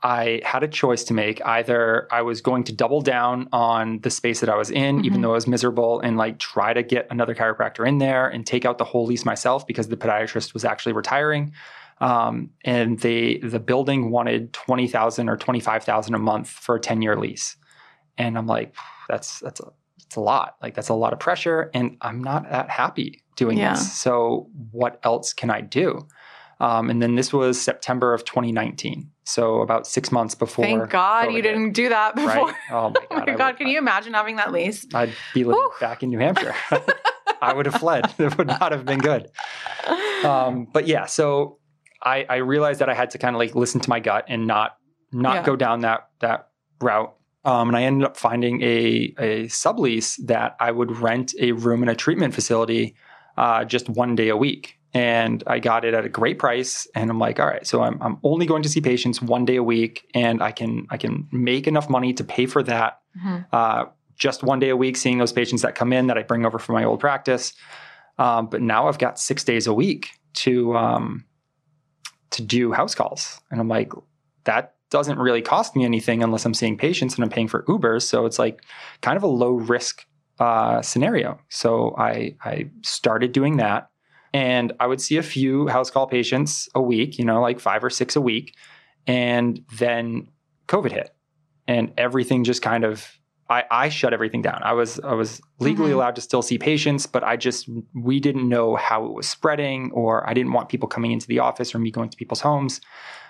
I 0.00 0.40
had 0.44 0.62
a 0.62 0.68
choice 0.68 1.02
to 1.04 1.14
make. 1.14 1.44
Either 1.44 2.06
I 2.12 2.22
was 2.22 2.40
going 2.40 2.62
to 2.64 2.72
double 2.72 3.00
down 3.00 3.48
on 3.52 3.98
the 4.02 4.10
space 4.10 4.38
that 4.38 4.48
I 4.48 4.54
was 4.56 4.70
in, 4.70 5.04
even 5.04 5.18
Mhm. 5.18 5.22
though 5.22 5.30
I 5.32 5.34
was 5.34 5.48
miserable, 5.48 5.98
and 5.98 6.16
like 6.16 6.38
try 6.38 6.72
to 6.72 6.84
get 6.84 7.08
another 7.10 7.34
chiropractor 7.34 7.86
in 7.88 7.98
there 7.98 8.28
and 8.28 8.46
take 8.46 8.64
out 8.64 8.78
the 8.78 8.84
whole 8.84 9.06
lease 9.06 9.24
myself 9.24 9.66
because 9.66 9.88
the 9.88 9.96
podiatrist 9.96 10.54
was 10.54 10.64
actually 10.64 10.92
retiring. 10.92 11.52
Um, 12.00 12.50
and 12.64 13.00
they 13.00 13.38
the 13.38 13.58
building 13.58 14.12
wanted 14.12 14.52
twenty 14.52 14.86
thousand 14.86 15.28
or 15.28 15.36
twenty 15.36 15.58
five 15.58 15.82
thousand 15.82 16.14
a 16.14 16.18
month 16.20 16.48
for 16.48 16.76
a 16.76 16.80
ten 16.80 17.02
year 17.02 17.16
lease, 17.16 17.56
and 18.16 18.38
I'm 18.38 18.46
like, 18.46 18.76
that's 19.08 19.40
that's 19.40 19.58
a 19.58 19.72
it's 20.08 20.16
a 20.16 20.20
lot. 20.20 20.56
Like 20.62 20.74
that's 20.74 20.88
a 20.88 20.94
lot 20.94 21.12
of 21.12 21.18
pressure, 21.20 21.70
and 21.74 21.96
I'm 22.00 22.24
not 22.24 22.50
that 22.50 22.70
happy 22.70 23.22
doing 23.36 23.58
Yeah. 23.58 23.74
this. 23.74 23.92
So 23.92 24.48
what 24.72 24.98
else 25.04 25.32
can 25.34 25.50
I 25.50 25.60
do? 25.60 26.08
Um, 26.60 26.90
and 26.90 27.00
then 27.00 27.14
this 27.14 27.32
was 27.32 27.60
September 27.60 28.14
of 28.14 28.24
2019, 28.24 29.10
so 29.24 29.60
about 29.60 29.86
six 29.86 30.10
months 30.10 30.34
before. 30.34 30.64
Thank 30.64 30.90
God 30.90 31.28
COVID 31.28 31.34
you 31.34 31.42
didn't 31.42 31.72
do 31.72 31.90
that 31.90 32.16
before. 32.16 32.28
Right? 32.46 32.54
Oh 32.72 32.88
my 32.90 33.00
Oh 33.10 33.16
god! 33.18 33.26
my 33.28 33.34
God, 33.36 33.56
can 33.58 33.68
you 33.68 33.78
imagine 33.78 34.14
having 34.14 34.36
that 34.36 34.50
lease? 34.50 34.84
I'd 34.94 35.12
be 35.34 35.44
living 35.44 35.60
Whew. 35.60 35.72
back 35.78 36.02
in 36.02 36.08
New 36.08 36.18
Hampshire. 36.18 36.54
I 37.42 37.52
would 37.52 37.66
have 37.66 37.76
fled. 37.76 38.12
It 38.18 38.36
would 38.38 38.48
not 38.48 38.72
have 38.72 38.84
been 38.86 38.98
good. 38.98 39.28
Um, 40.24 40.66
but 40.72 40.86
yeah, 40.88 41.06
so 41.06 41.58
I, 42.02 42.26
I 42.28 42.36
realized 42.36 42.80
that 42.80 42.88
I 42.88 42.94
had 42.94 43.10
to 43.10 43.18
kind 43.18 43.36
of 43.36 43.38
like 43.38 43.54
listen 43.54 43.80
to 43.82 43.88
my 43.90 44.00
gut 44.00 44.24
and 44.28 44.46
not 44.46 44.76
not 45.12 45.34
Yeah. 45.36 45.42
go 45.44 45.54
down 45.56 45.80
that 45.80 46.08
that 46.20 46.48
route. 46.80 47.14
Um, 47.48 47.68
and 47.68 47.76
I 47.76 47.82
ended 47.88 48.04
up 48.08 48.16
finding 48.16 48.56
a 48.62 49.14
a 49.18 49.30
sublease 49.62 50.10
that 50.26 50.50
I 50.60 50.70
would 50.78 50.90
rent 51.06 51.28
a 51.40 51.52
room 51.52 51.82
in 51.84 51.88
a 51.88 51.94
treatment 52.04 52.34
facility 52.34 52.94
uh, 53.36 53.64
just 53.74 53.88
one 53.88 54.14
day 54.16 54.28
a 54.28 54.36
week. 54.36 54.64
and 54.94 55.42
I 55.46 55.58
got 55.70 55.84
it 55.84 55.92
at 55.98 56.04
a 56.04 56.08
great 56.20 56.38
price. 56.38 56.72
And 56.94 57.10
I'm 57.10 57.18
like, 57.26 57.38
all 57.42 57.46
right, 57.54 57.66
so 57.66 57.76
I'm, 57.86 57.96
I'm 58.04 58.16
only 58.22 58.46
going 58.46 58.62
to 58.62 58.68
see 58.74 58.80
patients 58.80 59.20
one 59.20 59.44
day 59.44 59.56
a 59.56 59.62
week, 59.62 59.94
and 60.14 60.36
I 60.48 60.52
can 60.58 60.72
I 60.94 60.96
can 60.96 61.12
make 61.30 61.66
enough 61.72 61.88
money 61.90 62.12
to 62.14 62.24
pay 62.24 62.46
for 62.46 62.62
that. 62.72 62.92
Mhm. 63.16 63.46
Uh, 63.52 63.84
just 64.26 64.42
one 64.42 64.58
day 64.64 64.70
a 64.70 64.76
week, 64.76 64.96
seeing 64.96 65.18
those 65.18 65.32
patients 65.40 65.62
that 65.62 65.74
come 65.80 65.92
in 65.98 66.06
that 66.08 66.18
I 66.18 66.22
bring 66.30 66.44
over 66.46 66.58
from 66.58 66.74
my 66.78 66.84
old 66.84 67.00
practice. 67.00 67.52
Um, 68.24 68.48
but 68.52 68.60
now 68.60 68.88
I've 68.88 68.98
got 69.06 69.14
six 69.30 69.44
days 69.44 69.66
a 69.68 69.74
week 69.82 70.02
to 70.44 70.76
um, 70.84 71.24
to 72.30 72.42
do 72.42 72.72
house 72.72 72.94
calls, 72.94 73.40
and 73.50 73.60
I'm 73.60 73.68
like, 73.68 73.92
that 74.44 74.74
doesn't 74.90 75.18
really 75.18 75.42
cost 75.42 75.76
me 75.76 75.84
anything 75.84 76.22
unless 76.22 76.44
I'm 76.44 76.54
seeing 76.54 76.76
patients 76.76 77.14
and 77.14 77.24
I'm 77.24 77.30
paying 77.30 77.48
for 77.48 77.62
Ubers. 77.64 78.02
So 78.02 78.26
it's 78.26 78.38
like 78.38 78.62
kind 79.02 79.16
of 79.16 79.22
a 79.22 79.28
low 79.28 79.52
risk 79.52 80.06
uh, 80.38 80.82
scenario. 80.82 81.38
So 81.48 81.94
I 81.98 82.36
I 82.44 82.70
started 82.82 83.32
doing 83.32 83.56
that, 83.56 83.90
and 84.32 84.72
I 84.80 84.86
would 84.86 85.00
see 85.00 85.16
a 85.16 85.22
few 85.22 85.68
house 85.68 85.90
call 85.90 86.06
patients 86.06 86.68
a 86.74 86.80
week, 86.80 87.18
you 87.18 87.24
know, 87.24 87.40
like 87.40 87.60
five 87.60 87.82
or 87.82 87.90
six 87.90 88.16
a 88.16 88.20
week, 88.20 88.54
and 89.06 89.60
then 89.78 90.28
COVID 90.68 90.92
hit, 90.92 91.10
and 91.66 91.92
everything 91.98 92.44
just 92.44 92.62
kind 92.62 92.84
of 92.84 93.17
I, 93.50 93.64
I 93.70 93.88
shut 93.88 94.12
everything 94.12 94.42
down. 94.42 94.60
I 94.62 94.72
was 94.74 95.00
I 95.00 95.14
was 95.14 95.40
legally 95.58 95.90
Mhm. 95.90 95.94
allowed 95.94 96.14
to 96.16 96.20
still 96.20 96.42
see 96.42 96.58
patients, 96.58 97.06
but 97.06 97.24
I 97.24 97.36
just 97.36 97.68
we 97.94 98.20
didn't 98.20 98.48
know 98.48 98.76
how 98.76 99.06
it 99.06 99.14
was 99.14 99.28
spreading, 99.28 99.90
or 99.92 100.28
I 100.28 100.34
didn't 100.34 100.52
want 100.52 100.68
people 100.68 100.88
coming 100.88 101.12
into 101.12 101.26
the 101.26 101.38
office 101.38 101.74
or 101.74 101.78
me 101.78 101.90
going 101.90 102.10
to 102.10 102.16
people's 102.16 102.40
homes. 102.42 102.80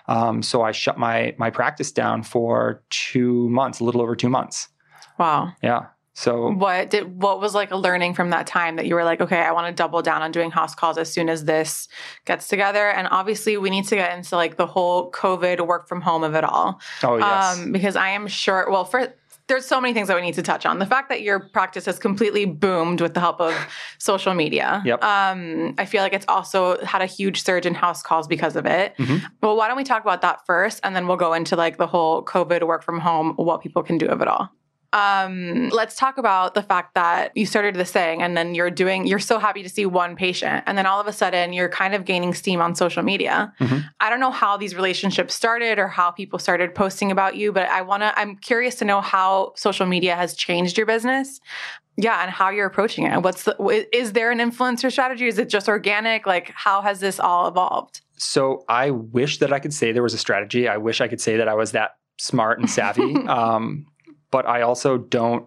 Um, 0.08 0.42
so 0.42 0.62
I 0.62 0.72
shut 0.72 0.98
my 0.98 1.34
my 1.38 1.50
practice 1.50 1.92
down 1.92 2.22
for 2.22 2.82
two 2.90 3.48
months, 3.50 3.80
a 3.80 3.84
little 3.84 4.00
over 4.02 4.16
two 4.16 4.28
months. 4.30 4.68
Wow. 5.18 5.52
Yeah. 5.62 5.86
So 6.14 6.50
What 6.50 6.90
did 6.90 7.22
what 7.22 7.40
was 7.40 7.54
like 7.54 7.70
a 7.70 7.76
learning 7.76 8.14
from 8.14 8.30
that 8.30 8.48
time 8.48 8.74
that 8.74 8.86
you 8.86 8.96
were 8.96 9.04
like, 9.04 9.20
okay, 9.20 9.38
I 9.40 9.52
want 9.52 9.68
to 9.68 9.72
double 9.72 10.02
down 10.02 10.20
on 10.20 10.32
doing 10.32 10.50
house 10.50 10.74
calls 10.74 10.98
as 10.98 11.12
soon 11.12 11.28
as 11.28 11.44
this 11.44 11.86
gets 12.24 12.48
together? 12.48 12.88
And 12.90 13.06
obviously, 13.12 13.56
we 13.56 13.70
need 13.70 13.84
to 13.86 13.94
get 13.94 14.16
into 14.16 14.34
like 14.34 14.56
the 14.56 14.66
whole 14.66 15.12
COVID 15.12 15.64
work 15.64 15.86
from 15.88 16.00
home 16.00 16.24
of 16.24 16.34
it 16.34 16.42
all, 16.42 16.80
oh 17.04 17.18
yes, 17.18 17.58
um, 17.58 17.70
because 17.70 17.94
I 17.94 18.08
am 18.08 18.26
sure. 18.26 18.66
Well, 18.68 18.84
for 18.84 19.14
there's 19.48 19.66
so 19.66 19.80
many 19.80 19.92
things 19.94 20.08
that 20.08 20.14
we 20.14 20.22
need 20.22 20.34
to 20.34 20.42
touch 20.42 20.64
on. 20.66 20.78
The 20.78 20.86
fact 20.86 21.08
that 21.08 21.22
your 21.22 21.40
practice 21.40 21.86
has 21.86 21.98
completely 21.98 22.44
boomed 22.44 23.00
with 23.00 23.14
the 23.14 23.20
help 23.20 23.40
of 23.40 23.54
social 23.98 24.34
media. 24.34 24.82
Yep. 24.84 25.02
Um, 25.02 25.74
I 25.78 25.84
feel 25.86 26.02
like 26.02 26.12
it's 26.12 26.26
also 26.28 26.78
had 26.84 27.02
a 27.02 27.06
huge 27.06 27.42
surge 27.42 27.66
in 27.66 27.74
house 27.74 28.02
calls 28.02 28.28
because 28.28 28.56
of 28.56 28.66
it. 28.66 28.96
Mhm. 28.98 29.22
Well, 29.42 29.56
why 29.56 29.68
don't 29.68 29.76
we 29.76 29.84
talk 29.84 30.02
about 30.02 30.20
that 30.22 30.44
first, 30.46 30.80
and 30.84 30.94
then 30.94 31.06
we'll 31.06 31.16
go 31.16 31.32
into 31.32 31.56
like 31.56 31.78
the 31.78 31.86
whole 31.86 32.24
COVID 32.24 32.62
work 32.66 32.82
from 32.84 33.00
home, 33.00 33.32
what 33.36 33.60
people 33.60 33.82
can 33.82 33.98
do 33.98 34.06
of 34.06 34.20
it 34.20 34.28
all. 34.28 34.50
Um, 34.92 35.68
let's 35.68 35.96
talk 35.96 36.16
about 36.16 36.54
the 36.54 36.62
fact 36.62 36.94
that 36.94 37.36
you 37.36 37.44
started 37.44 37.74
this 37.74 37.92
thing 37.92 38.22
and 38.22 38.36
then 38.36 38.54
you're 38.54 38.70
doing, 38.70 39.06
you're 39.06 39.18
so 39.18 39.38
happy 39.38 39.62
to 39.62 39.68
see 39.68 39.84
one 39.84 40.16
patient. 40.16 40.64
And 40.66 40.78
then 40.78 40.86
all 40.86 40.98
of 41.00 41.06
a 41.06 41.12
sudden 41.12 41.52
you're 41.52 41.68
kind 41.68 41.94
of 41.94 42.06
gaining 42.06 42.32
steam 42.32 42.62
on 42.62 42.74
social 42.74 43.02
media. 43.02 43.52
Mhm. 43.60 43.84
I 44.00 44.08
don't 44.08 44.20
know 44.20 44.30
how 44.30 44.56
these 44.56 44.74
relationships 44.74 45.34
started 45.34 45.78
or 45.78 45.88
how 45.88 46.10
people 46.10 46.38
started 46.38 46.74
posting 46.74 47.10
about 47.10 47.36
you, 47.36 47.52
but 47.52 47.68
I 47.68 47.82
want 47.82 48.02
to, 48.02 48.18
I'm 48.18 48.36
curious 48.36 48.76
to 48.76 48.86
know 48.86 49.02
how 49.02 49.52
social 49.56 49.84
media 49.84 50.16
has 50.16 50.34
changed 50.34 50.78
your 50.78 50.86
business. 50.86 51.40
Yeah. 52.00 52.22
And 52.22 52.30
how 52.30 52.48
you're 52.50 52.66
approaching 52.66 53.06
it. 53.06 53.22
What's 53.22 53.42
the, 53.42 53.86
is 53.92 54.12
there 54.12 54.30
an 54.30 54.38
influencer 54.38 54.90
strategy? 54.90 55.26
Is 55.26 55.38
it 55.38 55.48
just 55.48 55.68
organic? 55.68 56.26
Like, 56.26 56.52
how 56.54 56.80
has 56.80 57.00
this 57.00 57.18
all 57.18 57.48
evolved? 57.48 58.00
So 58.16 58.64
I 58.68 58.90
wish 58.90 59.38
that 59.38 59.52
I 59.52 59.58
could 59.58 59.74
say 59.74 59.92
there 59.92 60.02
was 60.02 60.14
a 60.14 60.18
strategy. 60.18 60.68
I 60.68 60.76
wish 60.76 61.00
I 61.00 61.08
could 61.08 61.20
say 61.20 61.36
that 61.36 61.48
I 61.48 61.54
was 61.54 61.72
that 61.72 61.96
smart 62.18 62.58
and 62.60 62.70
savvy. 62.70 63.14
um, 63.26 63.86
but 64.30 64.46
I 64.46 64.62
also 64.62 64.98
don't. 64.98 65.46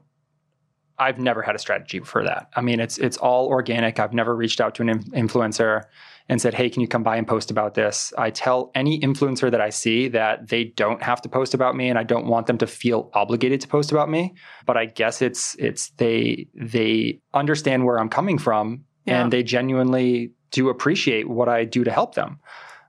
I've 0.99 1.17
never 1.17 1.41
had 1.41 1.55
a 1.55 1.59
strategy 1.59 1.99
for 1.99 2.23
that. 2.23 2.49
I 2.55 2.61
mean, 2.61 2.79
it's 2.79 2.97
it's 2.99 3.17
all 3.17 3.47
organic. 3.47 3.99
I've 3.99 4.13
never 4.13 4.35
reached 4.35 4.61
out 4.61 4.75
to 4.75 4.83
an 4.83 5.03
influencer 5.13 5.83
and 6.29 6.39
said, 6.39 6.53
"Hey, 6.53 6.69
can 6.69 6.81
you 6.81 6.87
come 6.87 7.01
by 7.01 7.15
and 7.15 7.27
post 7.27 7.49
about 7.49 7.73
this?" 7.73 8.13
I 8.19 8.29
tell 8.29 8.69
any 8.75 8.99
influencer 8.99 9.49
that 9.49 9.61
I 9.61 9.71
see 9.71 10.09
that 10.09 10.49
they 10.49 10.65
don't 10.65 11.01
have 11.01 11.19
to 11.23 11.29
post 11.29 11.55
about 11.55 11.75
me, 11.75 11.89
and 11.89 11.97
I 11.97 12.03
don't 12.03 12.27
want 12.27 12.45
them 12.45 12.59
to 12.59 12.67
feel 12.67 13.09
obligated 13.15 13.61
to 13.61 13.67
post 13.67 13.91
about 13.91 14.09
me. 14.09 14.35
But 14.67 14.77
I 14.77 14.85
guess 14.85 15.23
it's 15.23 15.55
it's 15.57 15.89
they 15.97 16.47
they 16.53 17.19
understand 17.33 17.85
where 17.85 17.97
I'm 17.99 18.09
coming 18.09 18.37
from, 18.37 18.83
Yeah. 19.05 19.23
and 19.23 19.33
they 19.33 19.41
genuinely 19.41 20.33
do 20.51 20.69
appreciate 20.69 21.27
what 21.27 21.49
I 21.49 21.63
do 21.63 21.83
to 21.83 21.91
help 21.91 22.13
them. 22.13 22.39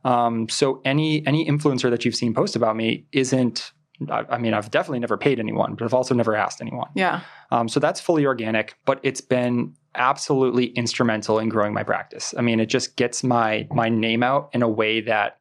Um, 0.05 0.48
so 0.50 0.83
any 0.85 1.26
any 1.26 1.46
influencer 1.48 1.88
that 1.88 2.05
you've 2.05 2.16
seen 2.16 2.35
post 2.35 2.57
about 2.57 2.76
me 2.76 3.07
isn't. 3.12 3.72
I, 4.11 4.24
I 4.31 4.38
mean, 4.38 4.55
I've 4.55 4.70
definitely 4.70 5.00
never 5.00 5.16
paid 5.16 5.38
anyone, 5.38 5.74
but 5.74 5.85
I've 5.85 5.94
also 5.94 6.14
never 6.14 6.35
asked 6.35 6.61
anyone. 6.61 6.88
Yeah. 6.94 7.20
Um, 7.50 7.68
so 7.68 7.81
that's 7.81 8.00
fully 8.00 8.26
organic, 8.26 8.74
but 8.85 9.00
it's 9.02 9.20
been 9.20 9.74
absolutely 9.94 10.66
instrumental 10.66 11.38
in 11.38 11.48
growing 11.48 11.74
my 11.74 11.83
practice. 11.83 12.35
I 12.37 12.42
mean, 12.42 12.61
it 12.61 12.66
just 12.66 12.96
gets 12.96 13.22
my 13.22 13.66
my 13.70 13.88
name 13.88 14.22
out 14.22 14.50
in 14.52 14.62
a 14.62 14.68
way 14.68 15.00
that 15.02 15.38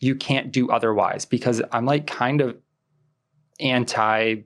you 0.00 0.14
can't 0.14 0.52
do 0.52 0.70
otherwise 0.70 1.24
because 1.24 1.60
I'm 1.72 1.84
like 1.84 2.06
kind 2.06 2.40
of 2.40 2.56
anti 3.60 4.36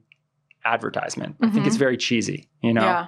advertisement. 0.65 1.37
I 1.41 1.51
think 1.51 1.67
it's 1.67 1.77
very 1.77 1.97
cheesy, 1.97 2.49
you 2.62 2.73
know. 2.73 2.83
Yeah. 2.83 3.07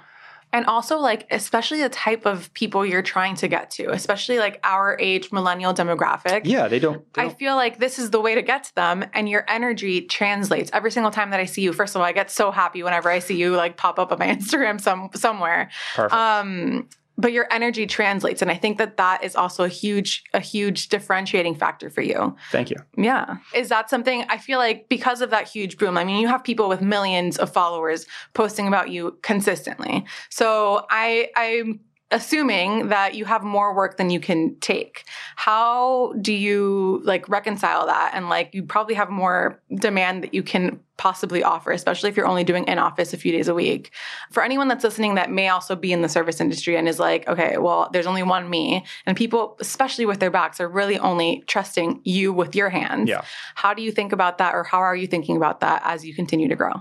And 0.55 0.67
also, 0.67 0.99
like, 0.99 1.27
especially 1.33 1.81
the 1.81 1.89
type 1.89 2.27
of 2.27 2.55
people 2.55 2.87
you're 2.87 3.03
trying 3.03 3.35
to 3.37 3.49
get 3.49 3.73
to, 3.73 3.91
especially 3.91 4.39
like 4.39 4.61
our 4.63 4.97
age 5.01 5.33
millennial 5.33 5.75
demographic. 5.75 6.43
Yeah, 6.45 6.69
they 6.69 6.79
don't. 6.79 7.13
They 7.13 7.23
I 7.23 7.25
don't 7.25 7.37
feel 7.37 7.57
like 7.57 7.81
this 7.81 7.99
is 7.99 8.11
the 8.11 8.21
way 8.21 8.37
to 8.37 8.43
get 8.43 8.63
to 8.63 8.75
them, 8.77 9.05
and 9.15 9.29
your 9.29 9.45
energy 9.49 10.03
translates 10.03 10.71
every 10.73 10.93
single 10.93 11.11
time 11.11 11.31
that 11.31 11.41
I 11.41 11.47
see 11.47 11.63
you. 11.63 11.73
First 11.73 11.97
of 11.97 12.01
all, 12.01 12.07
I 12.07 12.13
get 12.13 12.31
so 12.31 12.53
happy 12.53 12.85
whenever 12.85 13.11
I 13.11 13.19
see 13.19 13.37
you 13.37 13.57
like 13.57 13.77
pop 13.77 13.99
up 13.99 14.13
on 14.13 14.21
my 14.21 14.27
Instagram 14.37 14.81
some 14.81 15.11
somewhere. 15.15 15.71
perfect. 15.97 16.15
Um, 16.15 16.89
but 17.17 17.33
your 17.33 17.47
energy 17.53 17.87
translates, 17.87 18.43
and 18.43 18.51
I 18.51 18.57
think 18.57 18.79
that 18.79 18.97
that 18.97 19.23
is 19.23 19.37
also 19.37 19.65
a 19.65 19.69
huge 19.69 20.25
a 20.33 20.41
huge 20.41 20.89
differentiating 20.89 21.55
factor 21.55 21.91
for 21.91 22.01
you. 22.01 22.37
Thank 22.51 22.71
you. 22.71 22.77
Yeah. 22.97 23.37
Is 23.55 23.69
that 23.69 23.89
something 23.89 24.25
I 24.29 24.39
feel 24.39 24.59
like 24.59 24.89
because 24.89 25.21
of 25.21 25.31
that 25.31 25.49
huge 25.49 25.79
boom? 25.79 25.97
I 25.97 26.05
mean, 26.05 26.21
you 26.21 26.29
have 26.29 26.43
people 26.43 26.69
with 26.69 26.81
millions 26.81 27.39
of 27.39 27.53
followers 27.53 28.07
posting 28.33 28.67
about 28.67 28.91
you 28.91 29.19
consistently. 29.23 30.05
So 30.29 30.87
I 30.91 31.31
I'm 31.37 31.81
assuming 32.15 32.89
that 32.91 33.17
you 33.17 33.25
have 33.25 33.43
more 33.43 33.75
work 33.75 33.97
than 33.97 34.09
you 34.09 34.21
can 34.21 34.57
take. 34.61 35.05
How 35.35 36.15
do 36.21 36.33
you 36.33 37.03
like 37.05 37.29
reconcile 37.29 37.87
that? 37.87 38.13
And 38.15 38.29
like 38.29 38.55
you 38.55 38.63
probably 38.63 38.95
have 38.95 39.11
more 39.11 39.61
demand 39.75 40.23
that 40.23 40.33
you 40.33 40.45
can 40.45 40.79
possibly 40.97 41.43
offer, 41.43 41.73
especially 41.73 42.09
if 42.09 42.17
you're 42.17 42.29
only 42.29 42.45
doing 42.45 42.65
in 42.69 42.79
office 42.79 43.13
a 43.13 43.17
few 43.17 43.33
days 43.33 43.49
a 43.49 43.55
week. 43.55 43.91
For 44.31 44.45
anyone 44.45 44.69
that's 44.69 44.85
listening 44.85 45.17
that 45.17 45.29
may 45.29 45.49
also 45.49 45.75
be 45.75 45.93
in 45.93 46.03
the 46.03 46.09
service 46.09 46.41
industry 46.41 46.77
and 46.77 46.89
is 46.89 47.01
like, 47.01 47.27
okay, 47.27 47.59
well, 47.59 47.91
there's 47.93 48.07
only 48.07 48.23
one 48.23 48.49
me, 48.49 48.85
and 49.07 49.17
people, 49.17 49.57
especially 49.59 50.07
with 50.07 50.21
their 50.21 50.31
backs, 50.31 50.61
are 50.61 50.69
really 50.69 51.01
only 51.01 51.43
trusting 51.49 52.01
you 52.05 52.33
with 52.33 52.55
your 52.55 52.69
hands. 52.69 53.09
Yeah. 53.09 53.23
How 53.57 53.75
do 53.75 53.83
you 53.83 53.91
think 53.91 54.13
about 54.13 54.39
that, 54.39 54.55
or 54.55 54.63
how 54.63 54.79
are 54.79 54.95
you 54.95 55.09
thinking 55.09 55.37
about 55.37 55.59
that 55.61 55.83
as 55.85 56.07
you 56.07 56.15
continue 56.15 56.47
to 56.47 56.55
grow? 56.55 56.75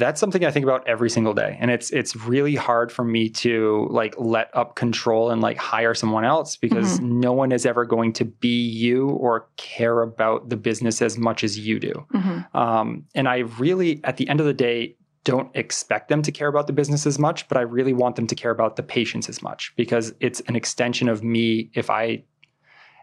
That's 0.00 0.18
something 0.18 0.44
I 0.44 0.50
think 0.50 0.64
about 0.64 0.86
every 0.88 1.08
single 1.08 1.34
day. 1.34 1.56
And 1.60 1.70
it's 1.70 1.90
it's 1.90 2.16
really 2.16 2.56
hard 2.56 2.90
for 2.90 3.04
me 3.04 3.28
to 3.28 3.86
like 3.90 4.16
let 4.18 4.50
up 4.54 4.74
control 4.74 5.30
and 5.30 5.40
like 5.40 5.56
hire 5.56 5.94
someone 5.94 6.24
else 6.24 6.56
because 6.56 6.98
no 7.00 7.32
one 7.32 7.52
is 7.52 7.64
ever 7.64 7.84
going 7.84 8.12
to 8.14 8.24
be 8.24 8.66
you 8.68 9.10
or 9.10 9.48
care 9.56 10.02
about 10.02 10.48
the 10.48 10.56
business 10.56 11.00
as 11.00 11.16
much 11.16 11.44
as 11.44 11.58
you 11.58 11.78
do. 11.78 12.06
Mm-hmm. 12.12 12.56
Um, 12.56 13.04
and 13.14 13.28
I 13.28 13.38
really, 13.38 14.00
at 14.02 14.16
the 14.16 14.28
end 14.28 14.40
of 14.40 14.46
the 14.46 14.54
day, 14.54 14.96
don't 15.24 15.54
expect 15.54 16.08
them 16.08 16.22
to 16.22 16.32
care 16.32 16.48
about 16.48 16.66
the 16.66 16.72
business 16.72 17.06
as 17.06 17.18
much, 17.18 17.46
but 17.48 17.56
I 17.58 17.60
really 17.60 17.92
want 17.92 18.16
them 18.16 18.26
to 18.26 18.34
care 18.34 18.50
about 18.50 18.76
the 18.76 18.82
patients 18.82 19.28
as 19.28 19.42
much 19.42 19.72
because 19.76 20.14
it's 20.20 20.40
an 20.48 20.56
extension 20.56 21.08
of 21.08 21.22
me. 21.22 21.70
If 21.74 21.90
I 21.90 22.24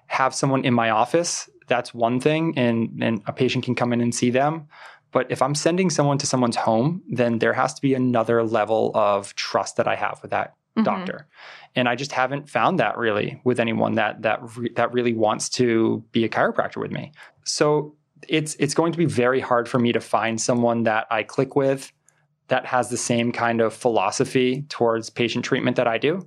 have 0.07 0.33
someone 0.33 0.65
in 0.65 0.73
my 0.73 0.89
office, 0.89 1.49
that's 1.67 1.93
one 1.93 2.19
thing, 2.19 2.57
and, 2.57 3.03
and 3.03 3.21
a 3.27 3.33
patient 3.33 3.65
can 3.65 3.75
come 3.75 3.93
in 3.93 4.01
and 4.01 4.15
see 4.15 4.29
them. 4.29 4.67
But 5.12 5.32
if 5.32 5.41
I'm 5.41 5.56
sending 5.56 5.89
someone 5.89 6.17
to 6.17 6.28
someone's 6.28 6.58
home, 6.58 7.02
then 7.10 7.39
there 7.39 7.54
has 7.54 7.74
to 7.76 7.82
be 7.82 7.93
another 7.93 8.43
level 8.43 8.91
of 8.93 9.34
trust 9.36 9.78
that 9.78 9.88
I 9.88 9.96
have 9.96 10.20
with 10.22 10.32
that 10.32 10.54
Mm-hmm. 10.78 10.84
doctor. 10.84 11.28
And 11.76 11.89
I 11.89 11.96
just 11.96 12.12
haven't 12.12 12.50
found 12.50 12.80
that 12.80 12.98
really 12.98 13.41
with 13.43 13.60
anyone 13.60 13.96
that 13.96 14.22
that 14.22 14.39
re- 14.56 14.72
that 14.76 14.93
really 14.93 15.13
wants 15.13 15.50
to 15.50 16.04
be 16.12 16.24
a 16.24 16.30
chiropractor 16.30 16.78
with 16.78 16.91
me. 16.91 17.12
So 17.46 17.96
it's 18.28 18.56
it's 18.60 18.76
going 18.76 18.91
to 18.91 18.98
be 18.98 19.06
very 19.06 19.39
hard 19.39 19.67
for 19.67 19.80
me 19.80 19.91
to 19.91 20.00
find 20.00 20.39
someone 20.39 20.84
that 20.84 21.08
I 21.10 21.24
click 21.24 21.56
with 21.56 21.91
that 22.50 22.67
has 22.67 22.89
the 22.89 22.98
same 22.98 23.32
kind 23.32 23.60
of 23.60 23.74
philosophy 23.74 24.65
towards 24.70 25.10
patient 25.10 25.46
treatment 25.46 25.78
that 25.78 25.88
I 25.88 25.98
do. 25.98 26.22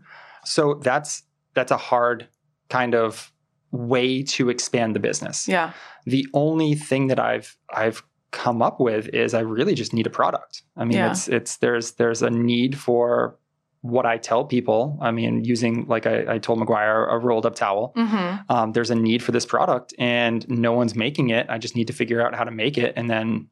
So 0.45 0.75
that's 0.83 1.23
that's 1.55 1.71
a 1.71 1.77
hard 1.77 2.29
kind 2.71 2.97
of 2.97 3.33
way 3.71 4.23
to 4.25 4.51
expand 4.51 4.97
the 4.97 5.01
business. 5.01 5.47
Yeah. 5.47 5.73
The 6.07 6.27
only 6.35 6.75
thing 6.75 7.07
that 7.07 7.21
I've 7.21 7.57
I've 7.73 8.03
come 8.31 8.63
up 8.63 8.81
with 8.81 9.09
is 9.09 9.35
I 9.35 9.41
really 9.41 9.75
just 9.75 9.93
need 9.93 10.07
a 10.07 10.11
product. 10.11 10.63
I 10.77 10.85
mean, 10.85 10.99
Yeah. 10.99 11.11
it's 11.11 11.29
it's 11.29 11.57
there's 11.59 11.93
there's 11.93 12.23
a 12.23 12.31
need 12.31 12.79
for 12.79 13.37
what 13.83 14.05
I 14.05 14.19
tell 14.19 14.45
people. 14.45 14.99
I 15.01 15.11
mean, 15.11 15.43
using 15.45 15.87
like 15.87 16.07
I, 16.07 16.35
I 16.35 16.39
told 16.39 16.61
McGuire 16.61 17.11
a 17.13 17.19
rolled 17.19 17.47
up 17.47 17.55
towel. 17.55 17.93
Mm-hmm. 17.97 18.53
Um, 18.53 18.73
there's 18.73 18.91
a 18.91 18.95
need 18.95 19.23
for 19.23 19.33
this 19.33 19.47
product, 19.47 19.95
and 19.99 20.47
no 20.49 20.73
one's 20.73 20.95
making 20.95 21.31
it. 21.31 21.47
I 21.49 21.59
just 21.59 21.75
need 21.77 21.87
to 21.87 21.93
figure 21.95 22.21
out 22.21 22.35
how 22.35 22.45
to 22.45 22.51
make 22.51 22.77
it, 22.79 22.93
and 22.97 23.09
then 23.09 23.49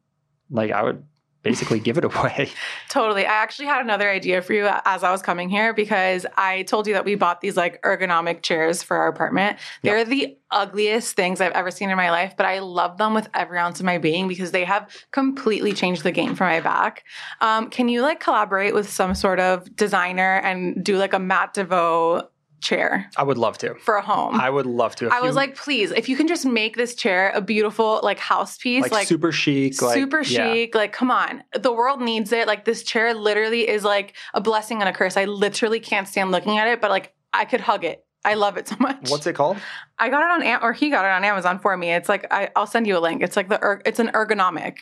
like 0.51 0.71
I 0.71 0.83
would 0.83 1.03
basically 1.49 1.81
give 1.81 1.97
it 1.97 2.05
away. 2.05 2.51
Totally. 2.89 3.25
I 3.25 3.33
actually 3.33 3.67
had 3.67 3.81
another 3.81 4.11
idea 4.11 4.43
for 4.43 4.53
you 4.53 4.69
as 4.85 5.03
I 5.03 5.11
was 5.11 5.23
coming 5.23 5.49
here 5.49 5.73
because 5.73 6.27
I 6.37 6.63
told 6.65 6.87
you 6.87 6.93
that 6.95 7.05
we 7.05 7.15
bought 7.15 7.41
these 7.41 7.57
like 7.57 7.81
ergonomic 7.83 8.43
chairs 8.43 8.83
for 8.83 8.97
our 8.99 9.09
apartment. 9.09 9.59
They're 9.83 10.05
the 10.05 10.37
ugliest 10.51 11.17
things 11.17 11.41
I've 11.41 11.53
ever 11.53 11.71
seen 11.71 11.91
in 11.91 11.97
my 11.97 12.11
life, 12.11 12.35
but 12.37 12.47
I 12.47 12.59
love 12.59 12.99
them 12.99 13.15
with 13.15 13.29
every 13.35 13.59
ounce 13.59 13.81
of 13.81 13.87
my 13.87 13.99
being 13.99 14.29
because 14.29 14.51
they 14.51 14.65
have 14.65 14.91
completely 15.11 15.73
changed 15.73 16.03
the 16.03 16.13
game 16.13 16.35
for 16.35 16.45
my 16.45 16.61
back. 16.61 17.05
Um, 17.41 17.71
can 17.71 17.89
you 17.89 18.03
like 18.03 18.21
collaborate 18.21 18.75
with 18.75 18.91
some 18.91 19.15
sort 19.15 19.41
of 19.41 19.75
designer 19.75 20.41
and 20.45 20.85
do 20.85 20.99
like 20.99 21.15
a 21.15 21.19
Matt 21.19 21.55
DeVoe 21.55 22.29
chair 22.61 23.11
I 23.17 23.23
would 23.23 23.39
love 23.39 23.59
to. 23.59 23.75
for 23.77 23.97
a 23.97 24.03
home? 24.03 24.35
I 24.35 24.51
would 24.51 24.67
love 24.67 24.97
to. 24.97 25.07
If 25.07 25.13
I 25.13 25.21
was 25.21 25.31
you- 25.31 25.37
like, 25.37 25.57
please, 25.57 25.91
if 25.91 26.09
you 26.09 26.17
can 26.17 26.29
just 26.29 26.45
make 26.45 26.77
this 26.77 26.95
chair 26.95 27.31
a 27.35 27.41
beautiful 27.41 28.01
like 28.03 28.19
house 28.19 28.59
piece, 28.59 28.83
like, 28.83 28.93
like, 28.93 29.09
super 29.09 29.33
chic, 29.33 29.81
like 29.81 29.95
super 29.95 30.23
yeah. 30.23 30.53
chic. 30.53 30.75
Like, 30.75 30.93
come 30.93 31.11
on, 31.11 31.43
the 31.55 31.73
world 31.73 32.01
needs 32.01 32.33
it. 32.33 32.47
Like, 32.47 32.65
this 32.65 32.83
chair 32.83 33.15
literally 33.15 33.69
is 33.69 33.85
like 33.85 34.15
a 34.35 34.41
blessing 34.41 34.81
and 34.81 34.89
a 34.89 34.93
curse. 34.93 35.17
I 35.17 35.25
literally 35.25 35.81
can't 35.81 36.09
stand 36.09 36.31
looking 36.31 36.59
at 36.59 36.69
it, 36.69 36.81
but 36.81 36.91
like, 36.91 37.15
I 37.33 37.45
could 37.45 37.61
hug 37.61 37.85
it. 37.85 38.05
I 38.25 38.35
love 38.35 38.57
it 38.57 38.69
so 38.69 38.77
much. 38.79 39.11
What's 39.11 39.27
it 39.27 39.35
called? 39.35 39.59
I 39.99 40.09
got 40.09 40.23
it 40.23 40.47
on 40.47 40.63
or 40.63 40.73
he 40.73 40.91
got 40.91 41.05
it 41.05 41.11
on 41.11 41.25
Amazon 41.25 41.59
for 41.59 41.77
me. 41.77 41.93
It's 41.93 42.09
like 42.09 42.27
I, 42.31 42.51
I'll 42.57 42.67
send 42.67 42.87
you 42.87 42.97
a 42.97 43.01
link. 43.01 43.23
It's 43.23 43.37
like 43.37 43.49
the 43.49 43.81
it's 43.85 43.99
an 43.99 44.09
ergonomic. 44.09 44.79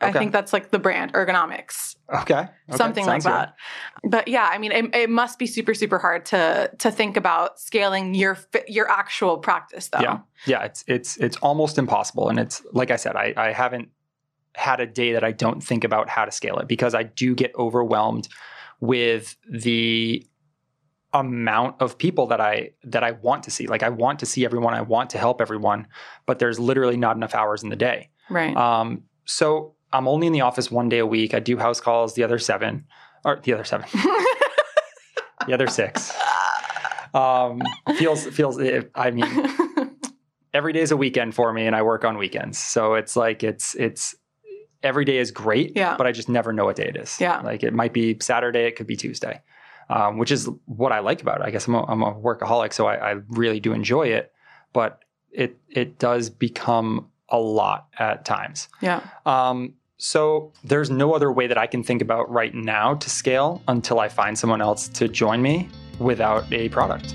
I 0.00 0.12
think 0.12 0.32
that's 0.32 0.52
like 0.52 0.70
the 0.70 0.78
brand 0.78 1.12
ergonomics 1.12 1.96
Okay, 2.10 2.34
okay, 2.34 2.50
something 2.74 3.04
like 3.04 3.20
sounds 3.20 3.24
good. 3.24 3.32
that. 3.32 4.10
But 4.10 4.28
yeah, 4.28 4.48
I 4.50 4.56
mean, 4.56 4.72
it, 4.72 4.94
it 4.94 5.10
must 5.10 5.38
be 5.38 5.46
super, 5.46 5.74
super 5.74 5.98
hard 5.98 6.24
to 6.26 6.70
to 6.78 6.90
think 6.90 7.18
about 7.18 7.60
scaling 7.60 8.14
your 8.14 8.38
your 8.66 8.90
actual 8.90 9.36
practice, 9.38 9.88
though. 9.88 10.00
Yeah, 10.00 10.18
yeah, 10.46 10.64
it's 10.64 10.84
it's 10.86 11.18
it's 11.18 11.36
almost 11.38 11.76
impossible, 11.76 12.30
and 12.30 12.38
it's 12.38 12.62
like 12.72 12.90
I 12.90 12.96
said, 12.96 13.14
I 13.14 13.34
I 13.36 13.52
haven't 13.52 13.90
had 14.54 14.80
a 14.80 14.86
day 14.86 15.12
that 15.12 15.22
I 15.22 15.32
don't 15.32 15.62
think 15.62 15.84
about 15.84 16.08
how 16.08 16.24
to 16.24 16.32
scale 16.32 16.58
it 16.58 16.66
because 16.66 16.94
I 16.94 17.02
do 17.02 17.34
get 17.34 17.54
overwhelmed 17.56 18.28
with 18.80 19.36
the 19.48 20.26
amount 21.12 21.80
of 21.80 21.98
people 21.98 22.26
that 22.28 22.40
I 22.40 22.70
that 22.84 23.04
I 23.04 23.10
want 23.10 23.42
to 23.42 23.50
see. 23.50 23.66
Like 23.66 23.82
I 23.82 23.90
want 23.90 24.20
to 24.20 24.26
see 24.26 24.46
everyone, 24.46 24.72
I 24.72 24.80
want 24.80 25.10
to 25.10 25.18
help 25.18 25.42
everyone, 25.42 25.88
but 26.24 26.38
there's 26.38 26.58
literally 26.58 26.96
not 26.96 27.16
enough 27.16 27.34
hours 27.34 27.62
in 27.62 27.68
the 27.68 27.76
day. 27.76 28.08
Right. 28.30 28.56
Um, 28.56 29.04
so 29.26 29.74
I'm 29.92 30.06
only 30.08 30.26
in 30.26 30.32
the 30.32 30.42
office 30.42 30.70
one 30.70 30.88
day 30.88 30.98
a 30.98 31.06
week. 31.06 31.34
I 31.34 31.40
do 31.40 31.56
house 31.56 31.80
calls 31.80 32.14
the 32.14 32.22
other 32.22 32.38
seven, 32.38 32.84
or 33.24 33.40
the 33.42 33.52
other 33.54 33.64
seven, 33.64 33.86
the 35.46 35.54
other 35.54 35.66
six. 35.66 36.14
Um, 37.14 37.62
feels 37.96 38.26
feels. 38.26 38.60
I 38.94 39.10
mean, 39.10 39.26
every 40.52 40.72
day 40.72 40.80
is 40.80 40.90
a 40.90 40.96
weekend 40.96 41.34
for 41.34 41.52
me, 41.52 41.66
and 41.66 41.74
I 41.74 41.82
work 41.82 42.04
on 42.04 42.18
weekends. 42.18 42.58
So 42.58 42.94
it's 42.94 43.16
like 43.16 43.42
it's 43.42 43.74
it's 43.76 44.14
every 44.82 45.04
day 45.04 45.18
is 45.18 45.30
great. 45.30 45.72
Yeah. 45.74 45.96
But 45.96 46.06
I 46.06 46.12
just 46.12 46.28
never 46.28 46.52
know 46.52 46.64
what 46.66 46.76
day 46.76 46.86
it 46.86 46.96
is. 46.96 47.18
Yeah. 47.20 47.40
Like 47.40 47.62
it 47.62 47.72
might 47.74 47.92
be 47.92 48.16
Saturday, 48.20 48.66
it 48.66 48.76
could 48.76 48.86
be 48.86 48.96
Tuesday, 48.96 49.42
um, 49.88 50.18
which 50.18 50.30
is 50.30 50.48
what 50.66 50.92
I 50.92 51.00
like 51.00 51.22
about 51.22 51.40
it. 51.40 51.44
I 51.46 51.50
guess 51.50 51.66
I'm 51.66 51.74
a, 51.74 51.84
I'm 51.84 52.02
a 52.02 52.14
workaholic, 52.14 52.72
so 52.72 52.86
I, 52.86 53.12
I 53.12 53.16
really 53.28 53.60
do 53.60 53.72
enjoy 53.72 54.08
it. 54.08 54.32
But 54.72 55.00
it 55.32 55.56
it 55.68 55.98
does 55.98 56.30
become 56.30 57.08
a 57.30 57.38
lot 57.38 57.88
at 57.98 58.24
times. 58.24 58.68
yeah. 58.80 59.02
Um, 59.26 59.74
so 59.98 60.52
there's 60.62 60.90
no 60.90 61.12
other 61.12 61.30
way 61.32 61.48
that 61.48 61.58
I 61.58 61.66
can 61.66 61.82
think 61.82 62.00
about 62.00 62.30
right 62.30 62.54
now 62.54 62.94
to 62.94 63.10
scale 63.10 63.60
until 63.66 63.98
I 63.98 64.08
find 64.08 64.38
someone 64.38 64.60
else 64.60 64.88
to 64.90 65.08
join 65.08 65.42
me 65.42 65.68
without 65.98 66.50
a 66.52 66.68
product. 66.68 67.14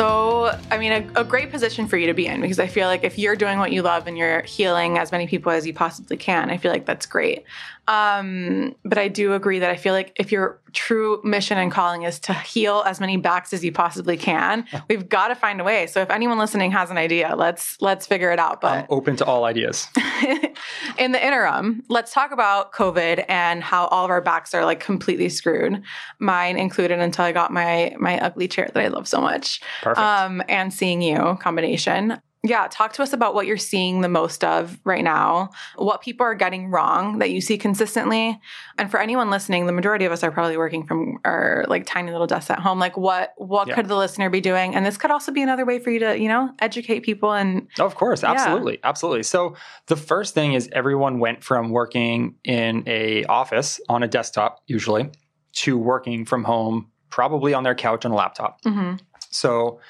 So, 0.00 0.58
I 0.70 0.78
mean, 0.78 0.92
a, 0.92 1.20
a 1.20 1.24
great 1.24 1.50
position 1.50 1.86
for 1.86 1.98
you 1.98 2.06
to 2.06 2.14
be 2.14 2.26
in 2.26 2.40
because 2.40 2.58
I 2.58 2.68
feel 2.68 2.86
like 2.88 3.04
if 3.04 3.18
you're 3.18 3.36
doing 3.36 3.58
what 3.58 3.70
you 3.70 3.82
love 3.82 4.06
and 4.06 4.16
you're 4.16 4.40
healing 4.40 4.96
as 4.96 5.12
many 5.12 5.26
people 5.26 5.52
as 5.52 5.66
you 5.66 5.74
possibly 5.74 6.16
can, 6.16 6.48
I 6.48 6.56
feel 6.56 6.72
like 6.72 6.86
that's 6.86 7.04
great. 7.04 7.44
Um, 7.90 8.76
but 8.84 8.98
I 8.98 9.08
do 9.08 9.34
agree 9.34 9.58
that 9.58 9.68
I 9.68 9.76
feel 9.76 9.92
like 9.92 10.12
if 10.14 10.30
your 10.30 10.60
true 10.72 11.20
mission 11.24 11.58
and 11.58 11.72
calling 11.72 12.02
is 12.02 12.20
to 12.20 12.32
heal 12.32 12.84
as 12.86 13.00
many 13.00 13.16
backs 13.16 13.52
as 13.52 13.64
you 13.64 13.72
possibly 13.72 14.16
can, 14.16 14.64
we've 14.88 15.08
got 15.08 15.28
to 15.28 15.34
find 15.34 15.60
a 15.60 15.64
way. 15.64 15.88
So, 15.88 16.00
if 16.00 16.08
anyone 16.08 16.38
listening 16.38 16.70
has 16.70 16.90
an 16.90 16.98
idea, 16.98 17.34
let's 17.36 17.76
let's 17.80 18.06
figure 18.06 18.30
it 18.30 18.38
out. 18.38 18.64
I'm 18.64 18.86
But 18.86 18.94
open 18.94 19.16
to 19.16 19.24
all 19.24 19.44
ideas. 19.44 19.88
in 20.98 21.10
the 21.10 21.24
interim, 21.24 21.82
let's 21.88 22.12
talk 22.12 22.30
about 22.30 22.72
COVID 22.72 23.24
and 23.28 23.60
how 23.62 23.86
all 23.86 24.04
of 24.04 24.10
our 24.10 24.20
backs 24.20 24.54
are 24.54 24.64
like 24.64 24.78
completely 24.78 25.28
screwed, 25.28 25.82
mine 26.20 26.56
included 26.58 27.00
until 27.00 27.24
I 27.24 27.32
got 27.32 27.52
my 27.52 27.96
my 27.98 28.20
ugly 28.20 28.46
chair 28.46 28.70
that 28.72 28.80
I 28.80 28.86
love 28.88 29.08
so 29.08 29.20
much. 29.20 29.60
Perfect. 29.82 29.89
Um, 29.98 30.42
and 30.48 30.72
seeing 30.72 31.02
you 31.02 31.36
combination. 31.40 32.20
Yeah, 32.42 32.68
talk 32.70 32.94
to 32.94 33.02
us 33.02 33.12
about 33.12 33.34
what 33.34 33.46
you're 33.46 33.58
seeing 33.58 34.00
the 34.00 34.08
most 34.08 34.42
of 34.44 34.80
right 34.84 35.04
now, 35.04 35.50
what 35.76 36.00
people 36.00 36.24
are 36.24 36.34
getting 36.34 36.68
wrong 36.70 37.18
that 37.18 37.30
you 37.30 37.42
see 37.42 37.58
consistently. 37.58 38.40
And 38.78 38.90
for 38.90 38.98
anyone 38.98 39.28
listening, 39.28 39.66
the 39.66 39.72
majority 39.72 40.06
of 40.06 40.12
us 40.12 40.24
are 40.24 40.30
probably 40.30 40.56
working 40.56 40.86
from 40.86 41.18
our 41.26 41.66
like 41.68 41.84
tiny 41.84 42.12
little 42.12 42.26
desks 42.26 42.48
at 42.48 42.58
home. 42.58 42.78
Like 42.78 42.96
what 42.96 43.34
what 43.36 43.68
Yeah. 43.68 43.74
could 43.74 43.88
the 43.88 43.96
listener 43.96 44.30
be 44.30 44.40
doing? 44.40 44.74
And 44.74 44.86
this 44.86 44.96
could 44.96 45.10
also 45.10 45.32
be 45.32 45.42
another 45.42 45.66
way 45.66 45.80
for 45.80 45.90
you 45.90 45.98
to, 45.98 46.18
you 46.18 46.28
know, 46.28 46.50
educate 46.60 47.00
people 47.00 47.34
and 47.34 47.68
Of 47.78 47.94
course, 47.96 48.22
Yeah. 48.22 48.30
absolutely, 48.30 48.78
absolutely. 48.84 49.24
So 49.24 49.54
the 49.88 49.96
first 49.96 50.32
thing 50.32 50.54
is 50.54 50.66
everyone 50.72 51.18
went 51.18 51.44
from 51.44 51.68
working 51.68 52.36
in 52.44 52.84
a 52.86 53.24
office 53.24 53.80
on 53.90 54.02
a 54.02 54.08
desktop 54.08 54.60
usually 54.66 55.10
to 55.56 55.76
working 55.76 56.24
from 56.24 56.44
home, 56.44 56.86
probably 57.10 57.52
on 57.52 57.64
their 57.64 57.74
couch 57.74 58.06
on 58.06 58.12
a 58.12 58.16
laptop. 58.16 58.62
Mhm. 58.62 58.98
So 59.30 59.80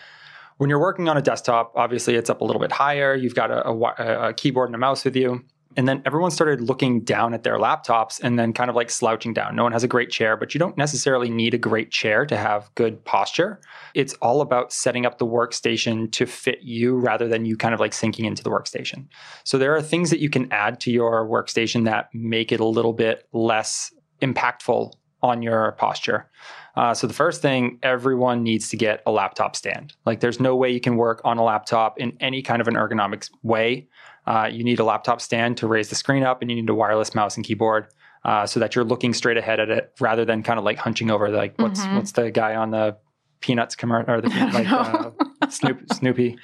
when 0.58 0.68
you're 0.68 0.80
working 0.80 1.08
on 1.08 1.16
a 1.16 1.22
desktop, 1.22 1.72
obviously 1.74 2.16
it's 2.16 2.28
up 2.28 2.42
a 2.42 2.44
little 2.44 2.60
bit 2.60 2.70
higher. 2.70 3.14
You've 3.14 3.34
got 3.34 3.50
a, 3.50 3.66
a 3.66 4.28
a, 4.28 4.34
keyboard 4.34 4.68
and 4.68 4.74
a 4.74 4.78
mouse 4.78 5.04
with 5.04 5.16
you. 5.16 5.42
And 5.76 5.88
then 5.88 6.02
everyone 6.04 6.32
started 6.32 6.60
looking 6.60 7.00
down 7.00 7.32
at 7.32 7.44
their 7.44 7.56
laptops 7.56 8.20
and 8.20 8.38
then 8.38 8.52
kind 8.52 8.68
of 8.68 8.76
like 8.76 8.90
slouching 8.90 9.32
down. 9.32 9.54
No 9.54 9.62
one 9.62 9.72
has 9.72 9.84
a 9.84 9.88
great 9.88 10.10
chair, 10.10 10.36
but 10.36 10.52
you 10.52 10.58
don't 10.58 10.76
necessarily 10.76 11.30
need 11.30 11.54
a 11.54 11.58
great 11.58 11.90
chair 11.92 12.26
to 12.26 12.36
have 12.36 12.70
good 12.74 13.04
posture. 13.04 13.60
It's 13.94 14.12
all 14.14 14.40
about 14.40 14.72
setting 14.72 15.06
up 15.06 15.18
the 15.18 15.26
workstation 15.26 16.10
to 16.12 16.26
fit 16.26 16.58
you 16.62 16.98
rather 16.98 17.28
than 17.28 17.44
you 17.44 17.56
kind 17.56 17.72
of 17.72 17.80
like 17.80 17.94
sinking 17.94 18.24
into 18.24 18.42
the 18.42 18.50
workstation. 18.50 19.06
So 19.44 19.58
there 19.58 19.74
are 19.74 19.80
things 19.80 20.10
that 20.10 20.18
you 20.18 20.28
can 20.28 20.52
add 20.52 20.80
to 20.80 20.90
your 20.90 21.26
workstation 21.26 21.84
that 21.84 22.08
make 22.12 22.50
it 22.50 22.60
a 22.60 22.66
little 22.66 22.92
bit 22.92 23.28
less 23.32 23.92
impactful 24.20 24.92
on 25.22 25.42
your 25.42 25.72
posture. 25.72 26.30
Uh, 26.76 26.94
so 26.94 27.06
the 27.06 27.12
first 27.14 27.42
thing, 27.42 27.78
everyone 27.82 28.42
needs 28.42 28.68
to 28.70 28.76
get 28.76 29.02
a 29.06 29.10
laptop 29.10 29.56
stand. 29.56 29.92
Like 30.06 30.20
there's 30.20 30.40
no 30.40 30.54
way 30.56 30.70
you 30.70 30.80
can 30.80 30.96
work 30.96 31.20
on 31.24 31.36
a 31.38 31.42
laptop 31.42 31.98
in 31.98 32.16
any 32.20 32.42
kind 32.42 32.60
of 32.60 32.68
an 32.68 32.74
ergonomics 32.74 33.30
way. 33.42 33.88
Uh, 34.26 34.48
you 34.50 34.62
need 34.64 34.78
a 34.78 34.84
laptop 34.84 35.20
stand 35.20 35.56
to 35.58 35.66
raise 35.66 35.88
the 35.88 35.94
screen 35.96 36.22
up, 36.22 36.40
and 36.42 36.50
you 36.50 36.56
need 36.56 36.70
a 36.70 36.74
wireless 36.74 37.14
mouse 37.14 37.36
and 37.36 37.44
keyboard 37.44 37.88
uh, 38.24 38.46
so 38.46 38.60
that 38.60 38.74
you're 38.76 38.84
looking 38.84 39.12
straight 39.14 39.36
ahead 39.36 39.58
at 39.60 39.68
it 39.70 39.92
rather 40.00 40.24
than 40.24 40.42
kind 40.42 40.58
of 40.58 40.64
like 40.64 40.78
hunching 40.78 41.10
over. 41.10 41.28
Like 41.30 41.58
what's 41.58 41.80
Mhm. 41.80 41.96
what's 41.96 42.12
the 42.12 42.30
guy 42.30 42.54
on 42.54 42.70
the 42.70 42.96
Peanuts 43.40 43.74
commercial 43.74 44.12
or 44.14 44.20
the 44.20 44.28
like 44.54 44.70
uh, 44.70 45.10
Snoop, 45.48 45.80
Snoopy, 45.92 46.38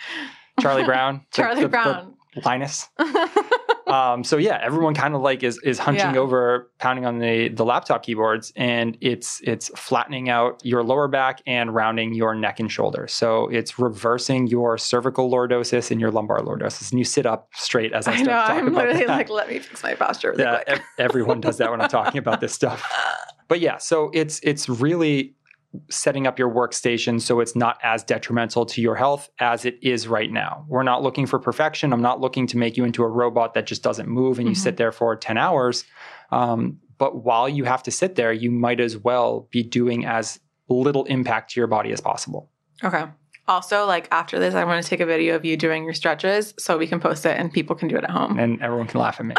Charlie 0.61 0.85
Brown, 0.85 1.21
The- 1.33 1.37
Charlie 1.43 1.55
the- 1.57 1.61
the 1.63 1.69
Brown. 1.69 2.15
Linus. 2.45 2.89
Um, 3.87 4.25
so 4.25 4.37
yeah, 4.37 4.59
everyone 4.63 4.95
kind 4.95 5.15
of 5.15 5.21
like 5.21 5.43
is 5.45 5.59
is 5.63 5.79
hunching 5.79 6.15
Yeah. 6.15 6.21
over, 6.21 6.71
pounding 6.79 7.07
on 7.07 7.19
the 7.21 7.49
the 7.51 7.65
laptop 7.65 8.03
keyboards, 8.03 8.53
and 8.57 8.99
it's 9.01 9.41
it's 9.45 9.69
flattening 9.79 10.29
out 10.29 10.61
your 10.65 10.83
lower 10.83 11.07
back 11.07 11.41
and 11.47 11.73
rounding 11.75 12.13
your 12.13 12.35
neck 12.35 12.59
and 12.59 12.71
shoulders. 12.71 13.13
So 13.13 13.47
it's 13.49 13.79
reversing 13.79 14.49
your 14.49 14.77
cervical 14.77 15.31
lordosis 15.31 15.91
and 15.93 16.01
your 16.01 16.11
lumbar 16.11 16.41
lordosis, 16.41 16.91
and 16.91 16.99
you 16.99 17.05
sit 17.05 17.27
up 17.27 17.49
straight 17.55 17.93
as 17.93 18.09
I 18.09 18.13
I 18.13 18.17
start 18.17 18.27
know. 18.27 18.33
to 18.33 18.49
talk 18.49 18.51
I'm 18.63 18.69
about 18.69 18.79
literally 18.89 19.07
that. 19.07 19.17
like, 19.19 19.31
let 19.31 19.49
me 19.49 19.61
fix 19.61 19.83
my 19.85 19.95
posture 19.95 20.33
really 20.33 20.43
yeah, 20.43 20.63
ev- 20.67 20.81
everyone 20.99 21.41
does 21.41 21.59
that 21.59 21.71
when 21.71 21.81
I'm 21.81 21.89
talking 21.89 22.19
about 22.19 22.41
this 22.41 22.53
stuff. 22.53 22.83
But 23.49 23.61
yeah, 23.61 23.77
so 23.77 24.11
it's 24.13 24.41
it's 24.43 24.69
really 24.69 25.36
setting 25.91 26.27
up 26.27 26.39
your 26.39 26.51
workstation 26.51 27.21
so 27.21 27.41
it's 27.41 27.55
not 27.57 27.79
as 27.83 28.03
detrimental 28.05 28.67
to 28.67 28.81
your 28.81 28.95
health 28.95 29.29
as 29.41 29.65
it 29.65 29.79
is 29.83 30.09
right 30.09 30.31
now. 30.31 30.65
We're 30.69 30.83
not 30.83 31.03
looking 31.03 31.27
for 31.27 31.39
perfection. 31.39 31.93
I'm 31.93 32.03
not 32.03 32.21
looking 32.21 32.47
to 32.49 32.57
make 32.59 32.77
you 32.77 32.85
into 32.85 33.03
a 33.03 33.09
robot 33.09 33.55
that 33.55 33.67
just 33.67 33.83
doesn't 33.83 34.09
move 34.09 34.39
and 34.39 34.49
you 34.49 34.55
Mhm. 34.55 34.59
sit 34.59 34.77
there 34.77 34.93
for 34.93 35.17
10 35.17 35.39
hours. 35.39 35.85
Um, 36.31 36.79
but 36.99 37.25
while 37.25 37.49
you 37.49 37.65
have 37.65 37.83
to 37.85 37.91
sit 37.91 38.15
there, 38.15 38.33
you 38.33 38.51
might 38.51 38.81
as 38.81 38.97
well 38.97 39.49
be 39.51 39.63
doing 39.63 40.07
as 40.07 40.41
little 40.69 41.05
impact 41.05 41.53
to 41.53 41.61
your 41.61 41.67
body 41.67 41.93
as 41.93 42.01
possible. 42.01 42.51
Okay. 42.83 43.05
Also, 43.49 43.87
like 43.87 44.09
after 44.11 44.39
this, 44.39 44.55
I 44.55 44.65
want 44.65 44.83
to 44.83 44.89
take 44.89 45.01
a 45.01 45.07
video 45.07 45.37
of 45.37 45.45
you 45.45 45.57
doing 45.57 45.85
your 45.85 45.95
stretches 45.95 46.55
so 46.59 46.77
we 46.77 46.87
can 46.87 47.01
post 47.01 47.25
it 47.25 47.39
and 47.39 47.53
people 47.53 47.77
can 47.77 47.89
do 47.89 47.97
it 47.97 48.05
at 48.05 48.11
home. 48.11 48.39
And 48.39 48.61
everyone 48.61 48.89
can 48.89 49.01
laugh 49.01 49.21
at 49.21 49.27
me 49.27 49.37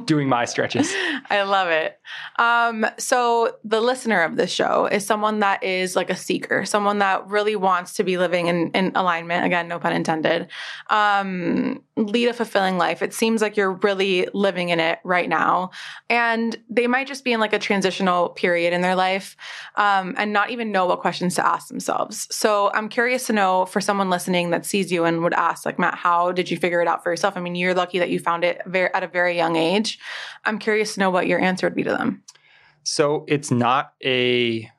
doing 0.06 0.28
my 0.28 0.44
stretches. 0.44 0.92
I 1.30 1.42
love 1.42 1.68
it. 1.68 1.98
Um, 2.38 2.86
so 2.96 3.56
the 3.64 3.80
listener 3.80 4.22
of 4.22 4.36
this 4.36 4.50
show 4.50 4.86
is 4.86 5.04
someone 5.04 5.40
that 5.40 5.62
is 5.62 5.96
like 5.96 6.08
a 6.08 6.16
seeker, 6.16 6.64
someone 6.64 6.98
that 6.98 7.28
really 7.28 7.56
wants 7.56 7.94
to 7.94 8.04
be 8.04 8.16
living 8.16 8.46
in, 8.46 8.70
in 8.70 8.92
alignment. 8.94 9.44
Again, 9.44 9.68
no 9.68 9.78
pun 9.78 9.92
intended. 9.92 10.48
Um, 10.88 11.82
lead 11.96 12.28
a 12.28 12.32
fulfilling 12.32 12.78
life. 12.78 13.02
It 13.02 13.12
seems 13.12 13.42
like 13.42 13.56
you're 13.56 13.72
really 13.72 14.28
living 14.32 14.68
in 14.70 14.80
it 14.80 15.00
right 15.04 15.28
now, 15.28 15.70
and 16.08 16.56
they 16.70 16.86
might 16.86 17.06
just 17.06 17.24
be 17.24 17.32
in 17.32 17.40
like 17.40 17.52
a 17.52 17.58
transitional 17.58 18.30
period 18.30 18.72
in 18.72 18.80
their 18.80 18.94
life, 18.94 19.36
um, 19.76 20.14
and 20.16 20.32
not 20.32 20.50
even 20.50 20.72
know 20.72 20.86
what 20.86 21.00
questions 21.00 21.34
to 21.34 21.46
ask 21.46 21.68
themselves. 21.68 22.28
So 22.30 22.70
I'm 22.78 22.88
curious 22.88 23.26
to 23.26 23.32
know 23.32 23.66
for 23.66 23.80
someone 23.80 24.08
listening 24.08 24.50
that 24.50 24.64
sees 24.64 24.92
you 24.92 25.04
and 25.04 25.22
would 25.24 25.34
ask, 25.34 25.66
like, 25.66 25.80
Matt, 25.80 25.96
how 25.96 26.30
did 26.30 26.48
you 26.48 26.56
figure 26.56 26.80
it 26.80 26.86
out 26.86 27.02
for 27.02 27.10
yourself? 27.10 27.36
I 27.36 27.40
mean, 27.40 27.56
you're 27.56 27.74
lucky 27.74 27.98
that 27.98 28.08
you 28.08 28.20
found 28.20 28.44
it 28.44 28.62
very, 28.66 28.94
at 28.94 29.02
a 29.02 29.08
very 29.08 29.36
young 29.36 29.56
age. 29.56 29.98
I'm 30.44 30.60
curious 30.60 30.94
to 30.94 31.00
know 31.00 31.10
what 31.10 31.26
your 31.26 31.40
answer 31.40 31.66
would 31.66 31.74
be 31.74 31.82
to 31.82 31.90
them. 31.90 32.22
So 32.84 33.24
it's 33.26 33.50
not 33.50 33.94
a 34.04 34.70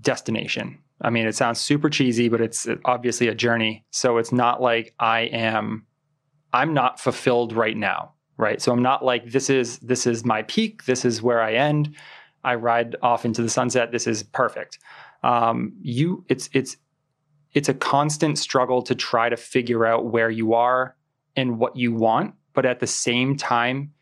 destination. 0.00 0.80
I 1.00 1.10
mean, 1.10 1.26
it 1.26 1.36
sounds 1.36 1.60
super 1.60 1.88
cheesy, 1.88 2.28
but 2.28 2.40
it's 2.40 2.66
obviously 2.84 3.28
a 3.28 3.34
journey. 3.34 3.86
So 3.90 4.18
it's 4.18 4.32
not 4.32 4.60
like 4.60 4.92
I 4.98 5.20
am, 5.20 5.86
I'm 6.52 6.74
not 6.74 6.98
fulfilled 6.98 7.52
right 7.52 7.76
now, 7.76 8.12
right? 8.36 8.60
So 8.60 8.72
I'm 8.72 8.82
not 8.82 9.04
like 9.04 9.30
this 9.30 9.48
is 9.48 9.78
this 9.78 10.04
is 10.06 10.24
my 10.24 10.42
peak. 10.42 10.84
This 10.84 11.04
is 11.04 11.22
where 11.22 11.40
I 11.40 11.54
end. 11.54 11.94
I 12.42 12.56
ride 12.56 12.96
off 13.02 13.24
into 13.24 13.40
the 13.40 13.48
sunset. 13.48 13.92
This 13.92 14.06
is 14.06 14.24
perfect. 14.24 14.78
Um, 15.22 15.74
you, 15.80 16.24
it's 16.28 16.50
it's 16.52 16.76
it's 17.54 17.68
a 17.68 17.74
constant 17.74 18.38
struggle 18.38 18.82
to 18.82 18.94
try 18.94 19.28
to 19.28 19.36
figure 19.36 19.84
out 19.86 20.06
where 20.06 20.30
you 20.30 20.54
are 20.54 20.96
and 21.36 21.58
what 21.58 21.76
you 21.76 21.92
want, 21.94 22.34
but 22.54 22.66
at 22.66 22.80
the 22.80 22.86
same 22.86 23.36
time, 23.36 23.92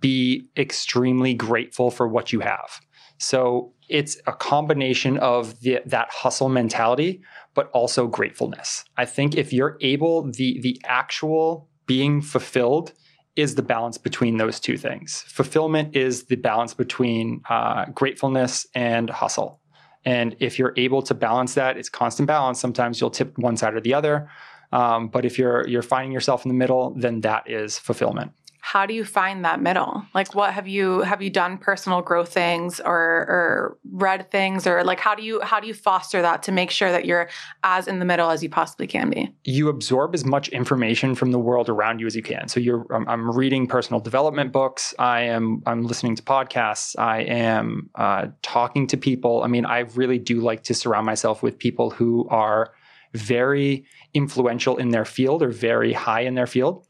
be 0.00 0.48
extremely 0.56 1.34
grateful 1.34 1.90
for 1.90 2.06
what 2.06 2.32
you 2.32 2.40
have. 2.40 2.80
So 3.18 3.72
it's 3.88 4.18
a 4.26 4.32
combination 4.32 5.18
of 5.18 5.60
the, 5.60 5.80
that 5.86 6.10
hustle 6.10 6.48
mentality, 6.48 7.22
but 7.54 7.70
also 7.70 8.06
gratefulness. 8.06 8.84
I 8.96 9.06
think 9.06 9.36
if 9.36 9.52
you're 9.52 9.76
able, 9.80 10.30
the 10.30 10.60
the 10.60 10.80
actual 10.84 11.68
being 11.86 12.20
fulfilled 12.20 12.92
is 13.34 13.54
the 13.54 13.62
balance 13.62 13.98
between 13.98 14.36
those 14.36 14.60
two 14.60 14.76
things. 14.76 15.24
Fulfillment 15.28 15.96
is 15.96 16.24
the 16.24 16.36
balance 16.36 16.74
between 16.74 17.40
uh, 17.48 17.86
gratefulness 17.86 18.66
and 18.74 19.08
hustle. 19.08 19.57
And 20.04 20.36
if 20.40 20.58
you're 20.58 20.74
able 20.76 21.02
to 21.02 21.14
balance 21.14 21.54
that, 21.54 21.76
it's 21.76 21.88
constant 21.88 22.26
balance. 22.26 22.60
Sometimes 22.60 23.00
you'll 23.00 23.10
tip 23.10 23.36
one 23.38 23.56
side 23.56 23.74
or 23.74 23.80
the 23.80 23.94
other. 23.94 24.30
Um, 24.72 25.08
but 25.08 25.24
if 25.24 25.38
you're 25.38 25.66
you're 25.66 25.82
finding 25.82 26.12
yourself 26.12 26.44
in 26.44 26.50
the 26.50 26.54
middle, 26.54 26.94
then 26.96 27.22
that 27.22 27.48
is 27.48 27.78
fulfillment 27.78 28.32
how 28.70 28.84
do 28.84 28.92
you 28.92 29.02
find 29.02 29.46
that 29.46 29.62
middle? 29.62 30.04
Like 30.14 30.34
what 30.34 30.52
have 30.52 30.68
you 30.68 31.00
have 31.00 31.22
you 31.22 31.30
done 31.30 31.56
personal 31.56 32.02
growth 32.02 32.30
things 32.30 32.80
or 32.80 32.92
or 32.92 33.78
read 33.92 34.30
things 34.30 34.66
or 34.66 34.84
like 34.84 35.00
how 35.00 35.14
do 35.14 35.22
you 35.22 35.40
how 35.40 35.58
do 35.58 35.66
you 35.66 35.72
foster 35.72 36.20
that 36.20 36.42
to 36.42 36.52
make 36.52 36.70
sure 36.70 36.92
that 36.92 37.06
you're 37.06 37.30
as 37.64 37.88
in 37.88 37.98
the 37.98 38.04
middle 38.04 38.28
as 38.28 38.42
you 38.42 38.50
possibly 38.50 38.86
can 38.86 39.08
be? 39.08 39.34
You 39.44 39.70
absorb 39.70 40.14
as 40.14 40.26
much 40.26 40.50
information 40.50 41.14
from 41.14 41.30
the 41.30 41.38
world 41.38 41.70
around 41.70 41.98
you 41.98 42.06
as 42.06 42.14
you 42.14 42.22
can. 42.22 42.48
So 42.48 42.60
you're 42.60 42.84
i'm, 42.92 43.08
I'm 43.08 43.30
reading 43.30 43.66
personal 43.66 44.00
development 44.00 44.52
books. 44.52 44.92
I 44.98 45.22
am 45.22 45.62
i'm 45.64 45.84
listening 45.84 46.14
to 46.16 46.22
podcasts. 46.22 46.94
I 46.98 47.20
am 47.22 47.88
uh, 47.94 48.26
talking 48.42 48.86
to 48.88 48.98
people. 48.98 49.44
I 49.44 49.46
mean 49.46 49.64
i 49.64 49.78
really 49.94 50.18
do 50.18 50.42
like 50.42 50.64
to 50.64 50.74
surround 50.74 51.06
myself 51.06 51.42
with 51.42 51.58
people 51.58 51.88
who 51.88 52.28
are 52.28 52.74
very 53.14 53.86
influential 54.12 54.76
in 54.76 54.90
their 54.90 55.06
field 55.06 55.42
or 55.42 55.48
very 55.48 55.94
high 55.94 56.20
in 56.20 56.34
their 56.34 56.46
field 56.46 56.87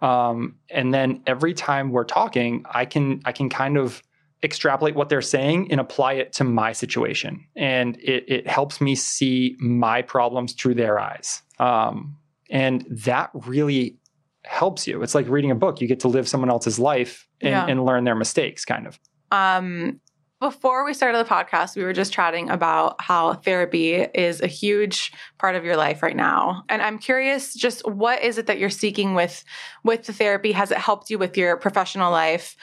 um, 0.00 0.56
and 0.70 0.92
then 0.92 1.22
every 1.26 1.54
time 1.54 1.90
we're 1.90 2.04
talking, 2.04 2.64
I 2.70 2.84
can 2.84 3.20
I 3.24 3.32
can 3.32 3.48
kind 3.48 3.76
of 3.76 4.02
extrapolate 4.42 4.94
what 4.94 5.10
they're 5.10 5.20
saying 5.20 5.70
and 5.70 5.80
apply 5.80 6.14
it 6.14 6.32
to 6.34 6.44
my 6.44 6.72
situation, 6.72 7.44
and 7.56 7.96
it, 7.96 8.24
it 8.28 8.48
helps 8.48 8.80
me 8.80 8.94
see 8.94 9.56
my 9.58 10.02
problems 10.02 10.52
through 10.54 10.74
their 10.74 10.98
eyes. 10.98 11.42
Um, 11.58 12.16
and 12.50 12.84
that 12.90 13.30
really 13.34 13.98
helps 14.44 14.86
you. 14.86 15.02
It's 15.02 15.14
like 15.14 15.28
reading 15.28 15.50
a 15.50 15.54
book. 15.54 15.80
You 15.80 15.86
get 15.86 16.00
to 16.00 16.08
live 16.08 16.28
someone 16.28 16.50
else's 16.50 16.78
life 16.78 17.28
and, 17.40 17.50
yeah. 17.50 17.66
and 17.66 17.84
learn 17.84 18.04
their 18.04 18.14
mistakes, 18.14 18.64
kind 18.64 18.86
of. 18.86 18.98
Um, 19.30 20.00
before 20.40 20.86
we 20.86 20.94
started 20.94 21.18
the 21.18 21.28
podcast, 21.28 21.76
we 21.76 21.84
were 21.84 21.92
just 21.92 22.14
chatting 22.14 22.48
about 22.48 22.96
how 22.98 23.34
therapy 23.34 23.94
is 23.96 24.40
a 24.40 24.46
huge 24.46 25.12
part 25.38 25.54
of 25.54 25.64
your 25.66 25.76
life 25.76 26.02
right 26.02 26.16
now. 26.16 26.64
And 26.70 26.80
I'm 26.80 26.98
curious 26.98 27.54
just 27.54 27.86
what 27.86 28.22
is 28.22 28.38
it 28.38 28.46
that 28.46 28.58
you're 28.58 28.70
seeking 28.70 29.14
with 29.14 29.44
with 29.84 30.04
the 30.04 30.14
therapy? 30.14 30.52
Has 30.52 30.70
it 30.70 30.78
helped 30.78 31.10
you 31.10 31.18
with 31.18 31.36
your 31.36 31.58
professional 31.58 32.10
life? 32.10 32.56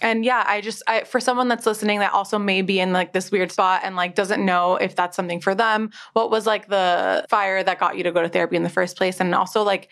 And 0.00 0.24
yeah, 0.24 0.42
I 0.44 0.60
just 0.60 0.82
I, 0.88 1.04
for 1.04 1.20
someone 1.20 1.46
that's 1.46 1.64
listening 1.64 2.00
that 2.00 2.12
also 2.12 2.40
may 2.40 2.60
be 2.60 2.80
in 2.80 2.92
like 2.92 3.12
this 3.12 3.30
weird 3.30 3.52
spot 3.52 3.82
and 3.84 3.94
like 3.94 4.16
doesn't 4.16 4.44
know 4.44 4.74
if 4.74 4.96
that's 4.96 5.14
something 5.14 5.40
for 5.40 5.54
them, 5.54 5.90
what 6.14 6.28
was 6.28 6.44
like 6.44 6.66
the 6.66 7.24
fire 7.30 7.62
that 7.62 7.78
got 7.78 7.96
you 7.96 8.02
to 8.02 8.10
go 8.10 8.22
to 8.22 8.28
therapy 8.28 8.56
in 8.56 8.64
the 8.64 8.68
first 8.68 8.96
place 8.96 9.20
and 9.20 9.32
also 9.32 9.62
like 9.62 9.90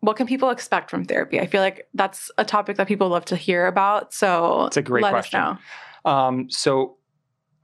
what 0.00 0.16
can 0.16 0.26
people 0.26 0.48
expect 0.48 0.90
from 0.90 1.04
therapy? 1.04 1.38
I 1.38 1.46
feel 1.46 1.60
like 1.60 1.86
that's 1.92 2.30
a 2.38 2.44
topic 2.44 2.78
that 2.78 2.88
people 2.88 3.10
love 3.10 3.26
to 3.26 3.36
hear 3.36 3.66
about. 3.66 4.14
So 4.14 4.64
it's 4.64 4.78
a 4.78 4.82
great 4.82 5.04
question. 5.04 5.58
Um, 6.04 6.50
so 6.50 6.96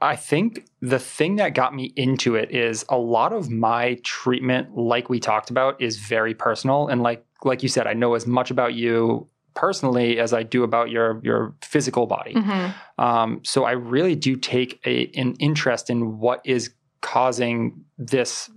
I 0.00 0.16
think 0.16 0.66
the 0.82 0.98
thing 0.98 1.36
that 1.36 1.54
got 1.54 1.74
me 1.74 1.92
into 1.96 2.34
it 2.34 2.50
is 2.50 2.84
a 2.88 2.98
lot 2.98 3.32
of 3.32 3.50
my 3.50 3.98
treatment, 4.04 4.76
like 4.76 5.08
we 5.08 5.20
talked 5.20 5.50
about, 5.50 5.80
is 5.80 5.96
very 5.96 6.34
personal. 6.34 6.88
And 6.88 7.02
like 7.02 7.24
like 7.44 7.62
you 7.62 7.68
said, 7.68 7.86
I 7.86 7.92
know 7.92 8.14
as 8.14 8.26
much 8.26 8.50
about 8.50 8.74
you 8.74 9.28
personally 9.54 10.18
as 10.18 10.32
I 10.32 10.42
do 10.42 10.62
about 10.62 10.90
your 10.90 11.20
your 11.22 11.54
physical 11.62 12.06
body. 12.06 12.34
Mm-hmm. 12.34 13.02
Um, 13.02 13.40
so 13.42 13.64
I 13.64 13.72
really 13.72 14.14
do 14.14 14.36
take 14.36 14.80
a, 14.86 15.10
an 15.16 15.34
interest 15.38 15.88
in 15.88 16.18
what 16.18 16.42
is 16.44 16.72
causing 17.00 17.84
this 17.96 18.50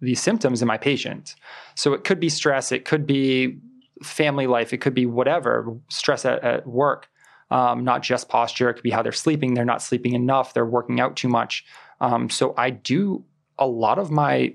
these 0.00 0.20
symptoms 0.20 0.60
in 0.60 0.68
my 0.68 0.78
patient. 0.78 1.36
So 1.76 1.92
it 1.92 2.04
could 2.04 2.18
be 2.18 2.28
stress, 2.28 2.72
it 2.72 2.84
could 2.84 3.06
be 3.06 3.58
family 4.02 4.46
life, 4.46 4.72
it 4.72 4.78
could 4.78 4.94
be 4.94 5.06
whatever 5.06 5.76
stress 5.88 6.24
at, 6.24 6.42
at 6.42 6.66
work 6.66 7.08
um, 7.50 7.84
not 7.84 8.02
just 8.02 8.28
posture. 8.28 8.70
It 8.70 8.74
could 8.74 8.82
be 8.82 8.90
how 8.90 9.02
they're 9.02 9.12
sleeping. 9.12 9.54
They're 9.54 9.64
not 9.64 9.82
sleeping 9.82 10.14
enough. 10.14 10.54
They're 10.54 10.66
working 10.66 11.00
out 11.00 11.16
too 11.16 11.28
much. 11.28 11.64
Um, 12.00 12.30
so 12.30 12.54
I 12.56 12.70
do 12.70 13.24
a 13.58 13.66
lot 13.66 13.98
of 13.98 14.10
my 14.10 14.54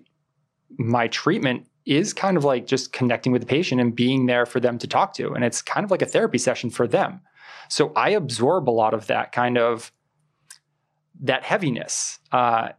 my 0.78 1.08
treatment 1.08 1.68
is 1.86 2.14
kind 2.14 2.36
of 2.36 2.44
like 2.44 2.66
just 2.66 2.92
connecting 2.92 3.32
with 3.32 3.42
the 3.42 3.48
patient 3.48 3.80
and 3.80 3.96
being 3.96 4.26
there 4.26 4.46
for 4.46 4.60
them 4.60 4.78
to 4.80 4.88
talk 4.88 5.14
to, 5.14 5.34
and 5.34 5.44
it's 5.44 5.62
kind 5.62 5.84
of 5.84 5.92
like 5.92 6.02
a 6.02 6.06
therapy 6.06 6.38
session 6.38 6.70
for 6.70 6.88
them. 6.88 7.22
So 7.70 7.92
I 7.96 8.10
absorb 8.10 8.70
a 8.70 8.72
lot 8.72 8.94
of 8.94 9.08
that 9.08 9.32
kind 9.32 9.58
of 9.58 9.92
that 11.22 11.44
heaviness, 11.44 12.20
uh, 12.32 12.70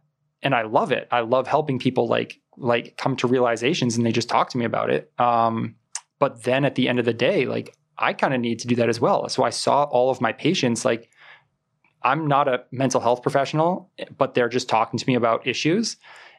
and 0.43 0.53
I 0.53 0.63
love 0.63 0.91
it. 0.91 1.07
I 1.11 1.21
love 1.21 1.47
helping 1.47 1.79
people 1.79 2.07
like 2.07 2.39
like 2.57 2.97
come 2.97 3.15
to 3.17 3.27
realizations, 3.27 3.95
and 3.95 4.05
they 4.05 4.11
just 4.11 4.29
talk 4.29 4.49
to 4.49 4.57
me 4.57 4.65
about 4.65 4.89
it. 4.89 5.11
Um, 5.17 5.75
but 6.19 6.43
then 6.43 6.65
at 6.65 6.75
the 6.75 6.89
end 6.89 6.99
of 6.99 7.05
the 7.05 7.13
day, 7.13 7.45
like 7.45 7.75
I 7.99 8.13
kind 8.13 8.33
of 8.33 8.41
need 8.41 8.59
to 8.59 8.67
do 8.67 8.75
that 8.75 8.89
as 8.89 8.99
well. 8.99 9.27
So 9.29 9.43
I 9.43 9.49
saw 9.49 9.83
all 9.83 10.09
of 10.09 10.21
my 10.21 10.31
patients 10.31 10.85
like 10.85 11.09
I'm 12.03 12.27
not 12.27 12.47
a 12.47 12.63
mental 12.71 13.01
health 13.01 13.21
professional, 13.21 13.91
but 14.17 14.33
they're 14.33 14.49
just 14.49 14.69
talking 14.69 14.99
to 14.99 15.05
me 15.07 15.15
about 15.15 15.47
issues 15.47 15.97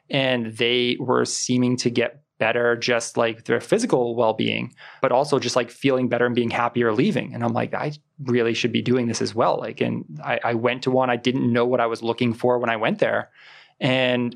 and 0.09 0.57
they 0.57 0.97
were 0.99 1.25
seeming 1.25 1.77
to 1.77 1.89
get 1.89 2.23
better 2.39 2.77
just 2.77 3.17
like 3.17 3.43
their 3.43 3.59
physical 3.59 4.15
well-being 4.15 4.73
but 5.01 5.11
also 5.11 5.39
just 5.39 5.57
like 5.57 5.69
feeling 5.69 6.07
better 6.07 6.25
and 6.25 6.35
being 6.35 6.49
happier 6.49 6.93
leaving. 6.93 7.33
And 7.33 7.43
i'm 7.43 7.51
like 7.51 7.73
i 7.73 7.91
really 8.23 8.53
should 8.53 8.71
be 8.71 8.81
doing 8.81 9.07
this 9.07 9.21
as 9.21 9.35
well. 9.35 9.57
Like 9.59 9.81
and 9.81 10.05
I, 10.23 10.39
I 10.43 10.53
went 10.53 10.83
to 10.83 10.91
one 10.91 11.09
i 11.09 11.17
didn't 11.17 11.51
know 11.51 11.65
what 11.65 11.81
i 11.81 11.85
was 11.85 12.01
looking 12.01 12.33
for 12.33 12.57
when 12.57 12.69
i 12.69 12.77
went 12.77 12.99
there. 12.99 13.29
And 13.81 14.35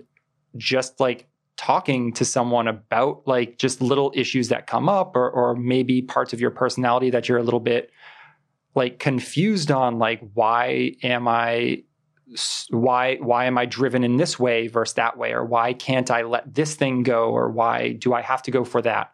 just 0.57 0.99
like 0.99 1.27
talking 1.57 2.11
to 2.13 2.25
someone 2.25 2.67
about 2.67 3.21
like 3.25 3.57
just 3.57 3.81
little 3.81 4.11
issues 4.15 4.49
that 4.49 4.67
come 4.67 4.89
up 4.89 5.15
or 5.15 5.29
or 5.29 5.55
maybe 5.55 6.01
parts 6.01 6.33
of 6.33 6.41
your 6.41 6.51
personality 6.51 7.09
that 7.09 7.29
you're 7.29 7.37
a 7.37 7.43
little 7.43 7.59
bit 7.59 7.91
like 8.75 8.99
confused 8.99 9.71
on 9.71 9.99
like 9.99 10.19
why 10.33 10.95
am 11.03 11.27
I 11.27 11.83
why 12.69 13.17
why 13.17 13.45
am 13.45 13.57
I 13.57 13.65
driven 13.65 14.03
in 14.03 14.17
this 14.17 14.39
way 14.39 14.67
versus 14.67 14.95
that 14.95 15.17
way? 15.17 15.31
Or 15.31 15.45
why 15.45 15.73
can't 15.73 16.09
I 16.09 16.23
let 16.23 16.53
this 16.53 16.75
thing 16.75 17.03
go? 17.03 17.29
Or 17.29 17.49
why 17.49 17.93
do 17.93 18.13
I 18.13 18.21
have 18.21 18.41
to 18.43 18.51
go 18.51 18.63
for 18.63 18.81
that? 18.81 19.11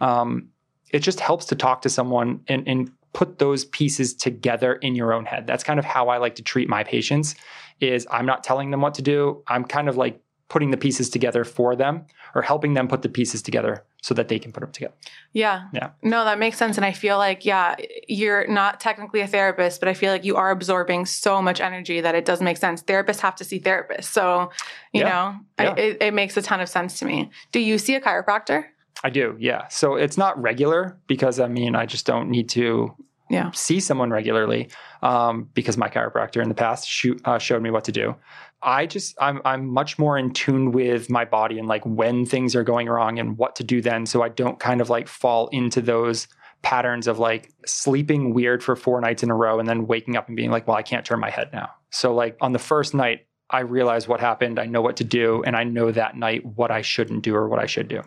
Um, 0.00 0.48
it 0.90 1.00
just 1.00 1.20
helps 1.20 1.46
to 1.46 1.54
talk 1.54 1.82
to 1.82 1.88
someone 1.88 2.40
and, 2.48 2.66
and 2.66 2.90
put 3.12 3.38
those 3.38 3.64
pieces 3.66 4.14
together 4.14 4.74
in 4.74 4.94
your 4.94 5.12
own 5.12 5.24
head. 5.24 5.46
That's 5.46 5.64
kind 5.64 5.78
of 5.78 5.84
how 5.84 6.08
I 6.08 6.18
like 6.18 6.36
to 6.36 6.42
treat 6.42 6.68
my 6.68 6.84
patients 6.84 7.34
is 7.80 8.06
I'm 8.10 8.26
not 8.26 8.44
telling 8.44 8.70
them 8.70 8.80
what 8.80 8.94
to 8.94 9.02
do. 9.02 9.42
I'm 9.48 9.64
kind 9.64 9.88
of 9.88 9.96
like 9.96 10.20
putting 10.50 10.72
the 10.72 10.76
pieces 10.76 11.08
together 11.08 11.44
for 11.44 11.74
them 11.76 12.04
or 12.34 12.42
helping 12.42 12.74
them 12.74 12.88
put 12.88 13.02
the 13.02 13.08
pieces 13.08 13.40
together 13.40 13.84
so 14.02 14.14
that 14.14 14.26
they 14.26 14.38
can 14.38 14.50
put 14.50 14.60
them 14.60 14.72
together. 14.72 14.94
Yeah. 15.32 15.68
Yeah. 15.72 15.90
No, 16.02 16.24
that 16.24 16.40
makes 16.40 16.58
sense. 16.58 16.76
And 16.76 16.84
I 16.84 16.92
feel 16.92 17.18
like, 17.18 17.46
yeah, 17.46 17.76
you're 18.08 18.46
not 18.48 18.80
technically 18.80 19.20
a 19.20 19.28
therapist, 19.28 19.80
but 19.80 19.88
I 19.88 19.94
feel 19.94 20.12
like 20.12 20.24
you 20.24 20.36
are 20.36 20.50
absorbing 20.50 21.06
so 21.06 21.40
much 21.40 21.60
energy 21.60 22.00
that 22.00 22.16
it 22.16 22.24
does 22.24 22.42
make 22.42 22.56
sense. 22.56 22.82
Therapists 22.82 23.20
have 23.20 23.36
to 23.36 23.44
see 23.44 23.60
therapists. 23.60 24.04
So, 24.04 24.50
you 24.92 25.02
yeah. 25.02 25.08
know, 25.08 25.64
yeah. 25.64 25.70
I, 25.70 25.80
it, 25.80 26.02
it 26.02 26.14
makes 26.14 26.36
a 26.36 26.42
ton 26.42 26.60
of 26.60 26.68
sense 26.68 26.98
to 26.98 27.04
me. 27.04 27.30
Do 27.52 27.60
you 27.60 27.78
see 27.78 27.94
a 27.94 28.00
chiropractor? 28.00 28.64
I 29.04 29.10
do, 29.10 29.36
yeah. 29.38 29.68
So 29.68 29.94
it's 29.94 30.18
not 30.18 30.40
regular 30.42 30.98
because 31.06 31.38
I 31.38 31.46
mean, 31.46 31.76
I 31.76 31.86
just 31.86 32.06
don't 32.06 32.28
need 32.28 32.48
to 32.50 32.94
yeah. 33.30 33.50
see 33.52 33.78
someone 33.78 34.10
regularly 34.10 34.68
um, 35.02 35.48
because 35.54 35.76
my 35.76 35.88
chiropractor 35.88 36.42
in 36.42 36.48
the 36.48 36.54
past 36.54 36.88
shoot, 36.88 37.20
uh, 37.24 37.38
showed 37.38 37.62
me 37.62 37.70
what 37.70 37.84
to 37.84 37.92
do. 37.92 38.16
I 38.62 38.86
just 38.86 39.16
I'm 39.20 39.40
I'm 39.44 39.66
much 39.66 39.98
more 39.98 40.18
in 40.18 40.32
tune 40.32 40.72
with 40.72 41.08
my 41.08 41.24
body 41.24 41.58
and 41.58 41.66
like 41.66 41.84
when 41.86 42.26
things 42.26 42.54
are 42.54 42.64
going 42.64 42.88
wrong 42.88 43.18
and 43.18 43.38
what 43.38 43.56
to 43.56 43.64
do 43.64 43.80
then 43.80 44.04
so 44.06 44.22
I 44.22 44.28
don't 44.28 44.58
kind 44.60 44.80
of 44.80 44.90
like 44.90 45.08
fall 45.08 45.48
into 45.48 45.80
those 45.80 46.28
patterns 46.62 47.06
of 47.06 47.18
like 47.18 47.52
sleeping 47.64 48.34
weird 48.34 48.62
for 48.62 48.76
four 48.76 49.00
nights 49.00 49.22
in 49.22 49.30
a 49.30 49.34
row 49.34 49.58
and 49.58 49.66
then 49.68 49.86
waking 49.86 50.14
up 50.16 50.28
and 50.28 50.36
being 50.36 50.50
like 50.50 50.66
well 50.68 50.76
I 50.76 50.82
can't 50.82 51.06
turn 51.06 51.20
my 51.20 51.30
head 51.30 51.50
now. 51.52 51.70
So 51.90 52.14
like 52.14 52.36
on 52.40 52.52
the 52.52 52.58
first 52.58 52.92
night 52.94 53.26
I 53.52 53.60
realize 53.60 54.06
what 54.06 54.20
happened. 54.20 54.60
I 54.60 54.66
know 54.66 54.80
what 54.80 54.96
to 54.98 55.04
do, 55.04 55.42
and 55.42 55.56
I 55.56 55.64
know 55.64 55.90
that 55.90 56.16
night 56.16 56.46
what 56.46 56.70
I 56.70 56.82
shouldn't 56.82 57.22
do 57.24 57.34
or 57.34 57.48
what 57.48 57.58
I 57.58 57.66
should 57.66 57.88
do. 57.88 58.00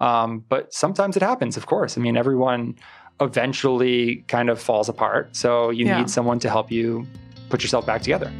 Um, 0.00 0.44
but 0.48 0.74
sometimes 0.74 1.16
it 1.16 1.22
happens, 1.22 1.56
of 1.56 1.66
course. 1.66 1.96
I 1.96 2.00
mean, 2.00 2.16
everyone 2.16 2.74
eventually 3.20 4.24
kind 4.28 4.50
of 4.50 4.60
falls 4.60 4.88
apart. 4.88 5.36
So 5.36 5.70
you 5.70 5.86
Yeah. 5.86 5.98
need 5.98 6.10
someone 6.10 6.38
to 6.40 6.50
help 6.50 6.72
you 6.72 7.06
put 7.48 7.62
yourself 7.62 7.86
back 7.86 8.02
together. 8.02 8.32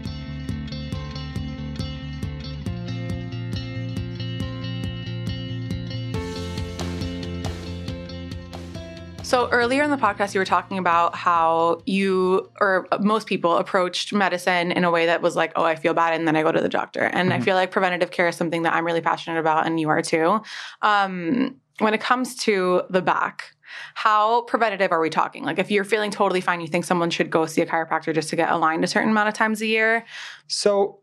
So 9.33 9.49
earlier 9.49 9.83
in 9.83 9.91
the 9.91 9.97
podcast, 9.97 10.35
you 10.35 10.41
were 10.41 10.45
talking 10.45 10.77
about 10.77 11.15
how 11.17 11.81
you 11.87 12.51
or 12.61 12.87
most 13.01 13.27
people 13.27 13.57
approached 13.57 14.13
medicine 14.13 14.71
in 14.73 14.85
a 14.85 14.91
way 14.91 15.07
that 15.07 15.23
was 15.23 15.35
like, 15.35 15.53
"Oh, 15.57 15.65
I 15.65 15.75
feel 15.75 15.95
bad," 15.95 16.13
and 16.13 16.29
then 16.29 16.37
I 16.37 16.43
go 16.43 16.53
to 16.53 16.61
the 16.61 16.69
doctor. 16.69 17.05
And 17.05 17.33
I 17.33 17.39
Mhm. 17.39 17.45
feel 17.45 17.57
like 17.57 17.71
preventative 17.71 18.11
care 18.11 18.29
is 18.29 18.37
something 18.37 18.61
that 18.65 18.75
I'm 18.75 18.85
really 18.85 19.01
passionate 19.01 19.41
about, 19.41 19.65
and 19.65 19.81
you 19.81 19.89
are 19.89 20.03
too. 20.03 20.43
Um, 20.83 21.57
when 21.79 21.95
it 21.95 22.01
comes 22.03 22.37
to 22.41 22.83
the 22.91 23.01
back, 23.01 23.55
how 23.95 24.43
preventative 24.43 24.93
are 24.93 25.01
we 25.01 25.09
talking? 25.09 25.45
Like, 25.45 25.59
if 25.59 25.71
you're 25.71 25.85
feeling 25.85 26.11
totally 26.11 26.43
fine, 26.43 26.61
you 26.61 26.67
think 26.69 26.85
someone 26.85 27.09
should 27.09 27.31
go 27.31 27.47
see 27.47 27.63
a 27.63 27.67
chiropractor 27.67 28.15
just 28.15 28.29
to 28.29 28.37
get 28.37 28.51
aligned 28.51 28.85
a 28.85 28.87
certain 28.87 29.09
amount 29.09 29.29
of 29.31 29.35
times 29.35 29.63
a 29.63 29.67
year? 29.67 30.05
So 30.47 30.99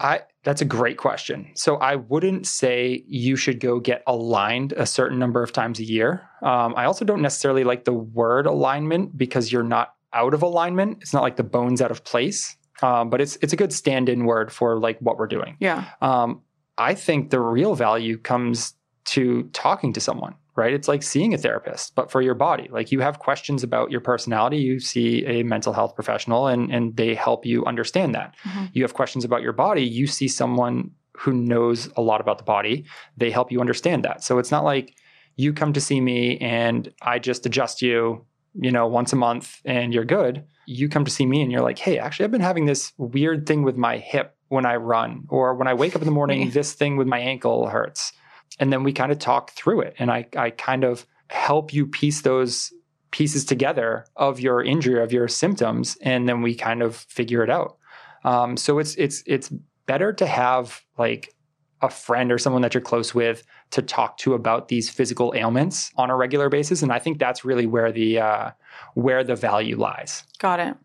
I 0.00 0.20
that's 0.44 0.60
a 0.60 0.64
great 0.64 0.96
question. 0.96 1.50
So 1.54 1.76
I 1.76 1.96
wouldn't 1.96 2.46
say 2.46 3.04
you 3.06 3.36
should 3.36 3.60
go 3.60 3.78
get 3.78 4.02
aligned 4.06 4.72
a 4.72 4.86
certain 4.86 5.18
number 5.18 5.42
of 5.42 5.52
times 5.52 5.78
a 5.78 5.84
year. 5.84 6.28
Um, 6.42 6.74
I 6.76 6.84
also 6.84 7.04
don't 7.04 7.22
necessarily 7.22 7.64
like 7.64 7.84
the 7.84 7.92
word 7.92 8.46
alignment 8.46 9.16
because 9.16 9.52
you're 9.52 9.62
not 9.62 9.94
out 10.12 10.34
of 10.34 10.42
alignment. 10.42 10.98
It's 11.00 11.14
not 11.14 11.22
like 11.22 11.36
the 11.36 11.44
bones 11.44 11.80
out 11.80 11.90
of 11.90 12.02
place. 12.04 12.56
Um, 12.82 13.10
but 13.10 13.20
it's 13.20 13.38
it's 13.40 13.52
a 13.52 13.56
good 13.56 13.72
stand-in 13.72 14.24
word 14.24 14.52
for 14.52 14.78
like 14.78 14.98
what 14.98 15.16
we're 15.16 15.28
doing. 15.28 15.56
Yeah. 15.60 15.84
Um, 16.00 16.42
I 16.76 16.94
think 16.94 17.30
the 17.30 17.38
real 17.38 17.76
value 17.76 18.18
comes 18.18 18.74
to 19.04 19.44
talking 19.52 19.92
to 19.92 20.00
someone, 20.00 20.34
right? 20.54 20.72
It's 20.74 20.88
like 20.88 21.02
seeing 21.02 21.32
a 21.32 21.38
therapist, 21.38 21.94
but 21.94 22.10
for 22.10 22.20
your 22.20 22.34
body. 22.34 22.68
Like 22.70 22.92
you 22.92 23.00
have 23.00 23.18
questions 23.18 23.62
about 23.62 23.90
your 23.90 24.00
personality, 24.00 24.58
you 24.58 24.80
see 24.80 25.24
a 25.26 25.42
mental 25.42 25.72
health 25.72 25.94
professional 25.94 26.46
and, 26.46 26.70
and 26.70 26.96
they 26.96 27.14
help 27.14 27.46
you 27.46 27.64
understand 27.64 28.14
that. 28.14 28.34
Mhm. 28.44 28.70
You 28.72 28.82
have 28.82 28.94
questions 28.94 29.24
about 29.24 29.42
your 29.42 29.52
body, 29.52 29.82
you 29.82 30.06
see 30.06 30.28
someone 30.28 30.90
who 31.16 31.32
knows 31.32 31.88
a 31.96 32.02
lot 32.02 32.20
about 32.20 32.38
the 32.38 32.44
body, 32.44 32.84
they 33.16 33.30
help 33.30 33.50
you 33.52 33.60
understand 33.60 34.04
that. 34.04 34.22
So 34.24 34.38
it's 34.38 34.50
not 34.50 34.64
like 34.64 34.94
you 35.36 35.52
come 35.52 35.72
to 35.72 35.80
see 35.80 36.00
me 36.00 36.36
and 36.38 36.92
I 37.00 37.18
just 37.18 37.46
adjust 37.46 37.80
you, 37.80 38.26
you 38.54 38.70
know, 38.70 38.86
once 38.86 39.12
a 39.12 39.16
month 39.16 39.60
and 39.64 39.94
you're 39.94 40.04
good. 40.04 40.44
You 40.66 40.88
come 40.88 41.04
to 41.04 41.10
see 41.10 41.24
me 41.26 41.40
and 41.42 41.50
you're 41.50 41.62
like, 41.62 41.78
hey, 41.78 41.98
actually, 41.98 42.24
I've 42.24 42.30
been 42.30 42.40
having 42.42 42.66
this 42.66 42.92
weird 42.98 43.46
thing 43.46 43.62
with 43.62 43.76
my 43.76 43.98
hip 43.98 44.36
when 44.48 44.66
I 44.66 44.76
run, 44.76 45.24
or 45.30 45.54
when 45.54 45.66
I 45.66 45.72
wake 45.72 45.96
up 45.96 46.02
in 46.02 46.06
the 46.06 46.12
morning, 46.12 46.50
this 46.52 46.74
thing 46.74 46.96
with 46.98 47.06
my 47.06 47.18
ankle 47.18 47.68
hurts. 47.68 48.12
And 48.58 48.72
then 48.72 48.82
we 48.82 48.92
kind 48.92 49.12
of 49.12 49.18
talk 49.18 49.50
through 49.52 49.82
it. 49.82 49.94
And 49.98 50.10
I, 50.10 50.26
I 50.36 50.50
kind 50.50 50.84
of 50.84 51.06
help 51.28 51.72
you 51.72 51.86
piece 51.86 52.22
those 52.22 52.72
pieces 53.10 53.44
together 53.44 54.06
of 54.16 54.40
your 54.40 54.62
injury, 54.62 55.02
of 55.02 55.12
your 55.12 55.28
symptoms, 55.28 55.96
and 56.02 56.28
then 56.28 56.42
we 56.42 56.54
kind 56.54 56.82
of 56.82 56.96
figure 56.96 57.42
it 57.44 57.50
out. 57.50 57.76
Um, 58.24 58.56
so 58.56 58.78
it's 58.78 58.94
it's 58.96 59.22
it's 59.26 59.52
better 59.86 60.12
to 60.14 60.26
have 60.26 60.82
like 60.98 61.34
a 61.82 61.90
friend 61.90 62.30
or 62.30 62.38
someone 62.38 62.62
that 62.62 62.74
you're 62.74 62.80
close 62.80 63.14
with 63.14 63.44
to 63.70 63.82
talk 63.82 64.16
to 64.16 64.34
about 64.34 64.68
these 64.68 64.88
physical 64.88 65.34
ailments 65.36 65.90
on 65.96 66.10
a 66.10 66.16
regular 66.16 66.48
basis, 66.48 66.82
and 66.82 66.92
I 66.92 66.98
think 66.98 67.18
that's 67.18 67.44
really 67.44 67.66
where 67.66 67.92
the 67.92 68.20
uh, 68.20 68.50
where 68.94 69.24
the 69.24 69.36
value 69.36 69.76
lies. 69.76 70.24
Got 70.38 70.60
it. 70.60 70.76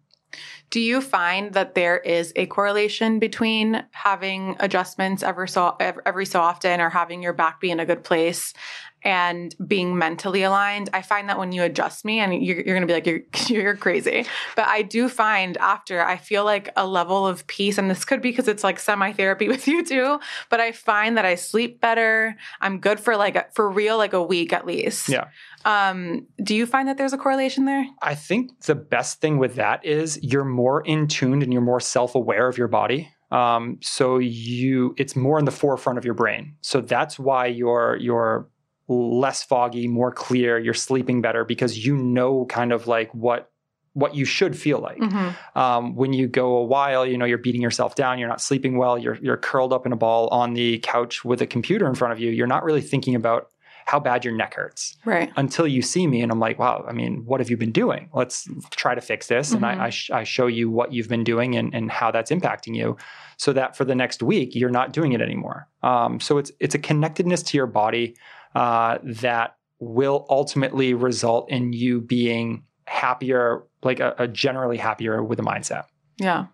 Do 0.69 0.81
you 0.81 0.99
find 0.99 1.53
that 1.53 1.75
there 1.75 1.97
is 1.97 2.33
a 2.35 2.45
correlation 2.47 3.19
between 3.19 3.85
having 3.91 4.57
adjustments 4.59 5.23
ever 5.23 5.47
so 5.47 5.77
every 5.79 6.25
so 6.25 6.41
often 6.41 6.81
or 6.81 6.89
having 6.89 7.23
your 7.23 7.33
back 7.33 7.61
be 7.61 7.71
in 7.71 7.79
a 7.79 7.85
good 7.85 8.03
place 8.03 8.53
and 9.03 9.55
being 9.65 9.97
mentally 9.97 10.43
aligned? 10.43 10.89
I 10.93 11.01
find 11.01 11.29
that 11.29 11.37
when 11.37 11.51
you 11.51 11.63
adjust 11.63 12.05
me 12.05 12.19
and 12.19 12.33
you're, 12.33 12.57
you're 12.57 12.75
going 12.75 12.81
to 12.81 12.87
be 12.87 12.93
like 12.93 13.05
you're 13.05 13.21
you're 13.63 13.75
crazy, 13.75 14.25
but 14.55 14.67
I 14.67 14.81
do 14.81 15.09
find 15.09 15.57
after 15.57 16.01
I 16.01 16.17
feel 16.17 16.45
like 16.45 16.69
a 16.75 16.85
level 16.85 17.25
of 17.25 17.47
peace 17.47 17.77
and 17.77 17.89
this 17.89 18.05
could 18.05 18.21
be 18.21 18.31
because 18.31 18.47
it's 18.47 18.63
like 18.63 18.79
semi 18.79 19.11
therapy 19.13 19.47
with 19.53 19.67
you 19.67 19.83
too, 19.83 20.19
but 20.49 20.59
I 20.59 20.71
find 20.71 21.17
that 21.17 21.25
I 21.25 21.35
sleep 21.35 21.81
better. 21.81 22.35
I'm 22.61 22.79
good 22.79 22.99
for 22.99 23.15
like 23.15 23.53
for 23.53 23.69
real 23.69 23.97
like 23.97 24.13
a 24.13 24.23
week 24.23 24.53
at 24.53 24.65
least. 24.65 25.09
Yeah. 25.09 25.27
Um 25.65 26.27
do 26.43 26.55
you 26.55 26.65
find 26.65 26.87
that 26.87 26.97
there's 26.97 27.13
a 27.13 27.17
correlation 27.17 27.65
there? 27.65 27.85
I 28.01 28.15
think 28.15 28.61
the 28.65 28.75
best 28.75 29.21
thing 29.21 29.37
with 29.37 29.55
that 29.55 29.85
is 29.85 30.19
you're 30.21 30.45
more 30.45 30.81
in 30.81 31.07
tuned 31.07 31.43
and 31.43 31.51
you're 31.51 31.61
more 31.61 31.79
self 31.79 32.15
aware 32.15 32.47
of 32.47 32.57
your 32.57 32.67
body. 32.67 33.11
Um, 33.31 33.79
so 33.81 34.19
you, 34.19 34.95
it's 34.97 35.15
more 35.15 35.37
in 35.37 35.45
the 35.45 35.51
forefront 35.51 35.97
of 35.97 36.05
your 36.05 36.13
brain. 36.13 36.55
So 36.61 36.81
that's 36.81 37.19
why 37.19 37.47
you're 37.47 37.97
you're 37.97 38.49
less 38.87 39.43
foggy, 39.43 39.87
more 39.87 40.11
clear. 40.11 40.57
You're 40.57 40.73
sleeping 40.73 41.21
better 41.21 41.43
because 41.43 41.85
you 41.85 41.95
know 41.97 42.45
kind 42.45 42.71
of 42.71 42.87
like 42.87 43.13
what 43.13 43.51
what 43.93 44.13
you 44.13 44.25
should 44.25 44.55
feel 44.55 44.79
like. 44.79 44.99
Mhm. 44.99 45.35
Um, 45.55 45.95
when 45.95 46.13
you 46.13 46.27
go 46.27 46.57
a 46.57 46.63
while, 46.63 47.03
you 47.05 47.17
know 47.17 47.25
you're 47.25 47.39
beating 47.39 47.61
yourself 47.61 47.95
down. 47.95 48.19
You're 48.19 48.29
not 48.29 48.41
sleeping 48.41 48.77
well. 48.77 48.97
You're 48.97 49.15
you're 49.21 49.37
curled 49.37 49.73
up 49.73 49.85
in 49.85 49.91
a 49.91 49.95
ball 49.97 50.27
on 50.29 50.53
the 50.53 50.79
couch 50.79 51.25
with 51.25 51.41
a 51.41 51.47
computer 51.47 51.87
in 51.87 51.95
front 51.95 52.13
of 52.13 52.19
you. 52.19 52.29
You're 52.31 52.47
not 52.47 52.63
really 52.63 52.81
thinking 52.81 53.15
about 53.15 53.47
how 53.87 53.99
bad 54.01 54.25
your 54.25 54.35
neck 54.35 54.53
hurts 54.55 54.97
Right. 55.05 55.31
until 55.37 55.65
you 55.65 55.81
see 55.81 56.07
me 56.07 56.21
and 56.21 56.29
I'm 56.29 56.41
like, 56.41 56.59
wow, 56.59 56.83
I 56.89 56.91
mean, 56.91 57.23
what 57.25 57.39
have 57.39 57.49
you 57.49 57.55
been 57.55 57.71
doing? 57.71 58.09
Let's 58.13 58.45
try 58.71 58.93
to 58.93 58.99
fix 58.99 59.27
this. 59.27 59.53
And 59.53 59.61
Mhm. 59.61 59.65
I, 59.79 59.85
I, 59.85 59.89
sh- 59.91 60.11
I 60.11 60.23
show 60.25 60.47
you 60.47 60.69
what 60.69 60.91
you've 60.91 61.07
been 61.07 61.23
doing 61.23 61.55
and, 61.55 61.73
and 61.73 61.89
how 61.89 62.11
that's 62.11 62.29
impacting 62.29 62.75
you 62.75 62.97
so 63.37 63.53
that 63.53 63.77
for 63.77 63.85
the 63.85 63.95
next 63.95 64.21
week, 64.21 64.55
you're 64.55 64.69
not 64.69 64.91
doing 64.91 65.13
it 65.13 65.21
anymore. 65.21 65.69
Um, 65.83 66.19
so 66.19 66.37
it's, 66.37 66.51
it's 66.59 66.75
a 66.75 66.79
connectedness 66.79 67.41
to 67.43 67.55
your 67.57 67.65
body 67.65 68.17
uh, 68.57 68.97
that 69.03 69.55
will 69.79 70.25
ultimately 70.29 70.93
result 70.93 71.49
in 71.51 71.71
you 71.73 72.01
being 72.01 72.63
happier, 72.85 73.63
like 73.83 73.99
a, 73.99 74.15
a 74.17 74.27
generally 74.27 74.77
happier 74.77 75.23
with 75.23 75.39
a 75.39 75.43
mindset. 75.43 75.83
Yeah. 76.17 76.47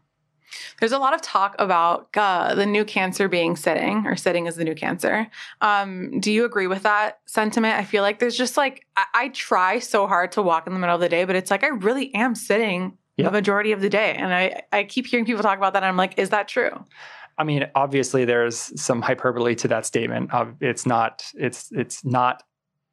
There's 0.80 0.91
a 0.91 0.99
lot 0.99 1.14
of 1.16 1.22
talk 1.22 1.56
about 1.58 2.10
uh, 2.16 2.54
the 2.54 2.66
new 2.66 2.86
cancer 2.86 3.28
being 3.28 3.56
sitting, 3.56 4.06
or 4.06 4.16
sitting 4.16 4.45
is 4.45 4.56
the 4.56 4.64
new 4.64 4.76
cancer. 4.76 5.28
Um, 5.62 6.20
do 6.20 6.32
you 6.32 6.45
agree 6.45 6.68
with 6.68 6.84
that 6.84 7.20
sentiment? 7.26 7.76
I 7.80 7.84
feel 7.86 8.04
like 8.04 8.20
there's 8.20 8.38
just 8.38 8.58
like, 8.58 8.86
I, 8.95 9.06
I 9.14 9.28
try 9.30 9.80
so 9.80 10.06
hard 10.06 10.32
to 10.34 10.41
walk 10.43 10.68
in 10.68 10.74
the 10.74 10.80
middle 10.80 10.95
of 10.95 11.01
the 11.01 11.10
day, 11.10 11.24
but 11.26 11.36
it's 11.36 11.49
like 11.49 11.64
I 11.64 11.70
really 11.70 12.14
am 12.14 12.36
sitting 12.36 12.97
Yeah. 13.18 13.26
the 13.26 13.32
majority 13.32 13.72
of 13.72 13.82
the 13.82 13.89
day. 13.89 14.14
And 14.14 14.34
I, 14.34 14.62
I 14.72 14.84
keep 14.84 15.08
hearing 15.08 15.26
people 15.26 15.43
talk 15.43 15.58
about 15.58 15.74
that. 15.74 15.84
And 15.84 15.89
I'm 15.89 15.97
like, 15.97 16.20
is 16.20 16.30
that 16.30 16.47
true? 16.47 16.74
I 17.38 17.44
mean, 17.44 17.68
obviously 17.76 18.26
there's 18.26 18.80
some 18.82 19.02
hyperbole 19.02 19.56
to 19.56 19.68
that 19.70 19.86
statement. 19.86 20.30
It's 20.62 20.86
not, 20.86 21.26
it's, 21.36 21.72
it's 21.72 22.04
not 22.06 22.44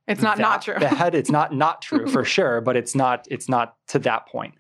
It's 0.09 0.23
not 0.23 0.39
not 0.39 0.63
true. 0.63 0.75
bad. 0.79 1.15
It's 1.15 1.31
not 1.31 1.55
not 1.55 1.83
true 1.89 2.07
for 2.09 2.25
sure, 2.25 2.61
but 2.61 2.77
it's 2.77 2.95
not 2.95 3.27
it's 3.31 3.49
not 3.49 3.77
to 3.89 3.99
that 4.01 4.27
point. 4.27 4.55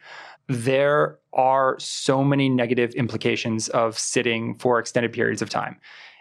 There 0.49 1.18
are 1.33 1.76
so 1.78 2.22
many 2.24 2.49
negative 2.49 2.93
implications 2.95 3.68
of 3.70 3.99
sitting 3.99 4.59
for 4.59 4.78
extended 4.78 5.12
periods 5.12 5.43
of 5.43 5.49
time. 5.49 5.78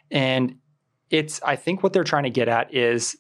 And 0.10 0.56
it's 1.10 1.42
I 1.44 1.56
think 1.56 1.84
what 1.84 1.94
they're 1.94 2.04
trying 2.04 2.24
to 2.24 2.30
get 2.30 2.48
at 2.48 2.74
is 2.74 3.18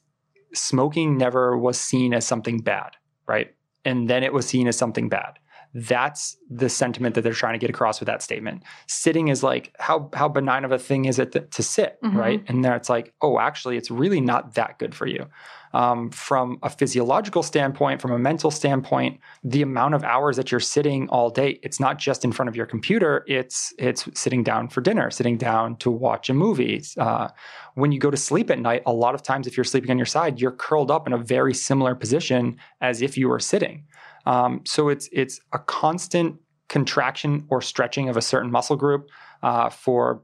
smoking 0.53 1.17
never 1.17 1.57
was 1.57 1.79
seen 1.79 2.13
as 2.13 2.25
something 2.25 2.59
bad, 2.61 2.91
right? 3.27 3.53
And 3.85 4.09
then 4.09 4.23
it 4.23 4.33
was 4.33 4.45
seen 4.47 4.67
as 4.67 4.77
something 4.77 5.09
bad. 5.09 5.37
That's 5.73 6.37
the 6.49 6.69
sentiment 6.69 7.15
that 7.15 7.21
they're 7.21 7.33
trying 7.33 7.53
to 7.53 7.59
get 7.59 7.69
across 7.69 7.99
with 7.99 8.07
that 8.07 8.21
statement. 8.21 8.63
Sitting 8.87 9.27
is 9.27 9.43
like 9.43 9.73
how 9.79 10.09
how 10.13 10.27
benign 10.27 10.65
of 10.65 10.71
a 10.71 10.79
thing 10.79 11.05
is 11.05 11.19
it 11.19 11.31
to, 11.33 11.41
to 11.41 11.63
sit, 11.63 11.97
Mhm. 12.03 12.15
right? 12.15 12.43
And 12.47 12.65
then 12.65 12.73
it's 12.73 12.89
like, 12.89 13.13
oh, 13.21 13.39
actually, 13.39 13.77
it's 13.77 13.91
really 13.91 14.21
not 14.21 14.55
that 14.55 14.79
good 14.79 14.95
for 14.95 15.05
you 15.07 15.27
um, 15.73 16.09
from 16.09 16.57
a 16.63 16.69
physiological 16.69 17.43
standpoint, 17.43 18.01
from 18.01 18.11
a 18.11 18.17
mental 18.17 18.49
standpoint, 18.51 19.19
the 19.43 19.61
amount 19.61 19.93
of 19.93 20.03
hours 20.03 20.35
that 20.37 20.51
you're 20.51 20.59
sitting 20.59 21.07
all 21.09 21.29
day, 21.29 21.59
it's 21.61 21.79
not 21.79 21.99
just 21.99 22.25
in 22.25 22.31
front 22.31 22.49
of 22.49 22.55
your 22.55 22.65
computer. 22.65 23.23
It's 23.27 23.73
it's 23.77 24.07
sitting 24.19 24.43
down 24.43 24.69
for 24.69 24.81
dinner, 24.81 25.11
sitting 25.11 25.37
down 25.37 25.75
to 25.77 25.91
watch 25.91 26.29
a 26.29 26.33
movie. 26.33 26.81
Uh, 26.97 27.27
when 27.75 27.91
you 27.91 27.99
go 27.99 28.09
to 28.09 28.17
sleep 28.17 28.49
at 28.49 28.59
night, 28.59 28.81
a 28.85 28.93
lot 28.93 29.13
of 29.15 29.21
times 29.21 29.45
if 29.47 29.55
you're 29.55 29.63
sleeping 29.63 29.91
on 29.91 29.97
your 29.97 30.05
side, 30.05 30.41
you're 30.41 30.51
curled 30.51 30.89
up 30.91 31.05
in 31.07 31.13
a 31.13 31.17
very 31.17 31.53
similar 31.53 31.93
position 31.95 32.57
as 32.81 33.01
if 33.01 33.17
you 33.17 33.29
were 33.29 33.39
sitting. 33.39 33.83
Um, 34.25 34.61
so 34.65 34.89
it's 34.89 35.09
it's 35.11 35.39
a 35.53 35.59
constant 35.59 36.35
contraction 36.67 37.45
or 37.49 37.61
stretching 37.61 38.09
of 38.09 38.17
a 38.17 38.21
certain 38.21 38.51
muscle 38.51 38.75
group 38.75 39.09
uh, 39.41 39.69
for, 39.69 40.21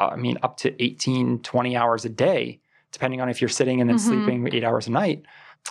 uh, 0.00 0.10
I 0.12 0.16
mean, 0.16 0.38
up 0.44 0.56
to 0.58 0.80
18, 0.82 1.40
20 1.40 1.76
hours 1.76 2.04
a 2.04 2.08
day 2.08 2.60
depending 2.92 3.20
on 3.20 3.28
if 3.28 3.40
you're 3.42 3.48
sitting 3.50 3.80
and 3.80 3.90
then 3.90 3.96
Mhm. 3.96 4.00
sleeping 4.00 4.48
eight 4.54 4.64
hours 4.64 4.86
a 4.86 4.90
night. 4.90 5.22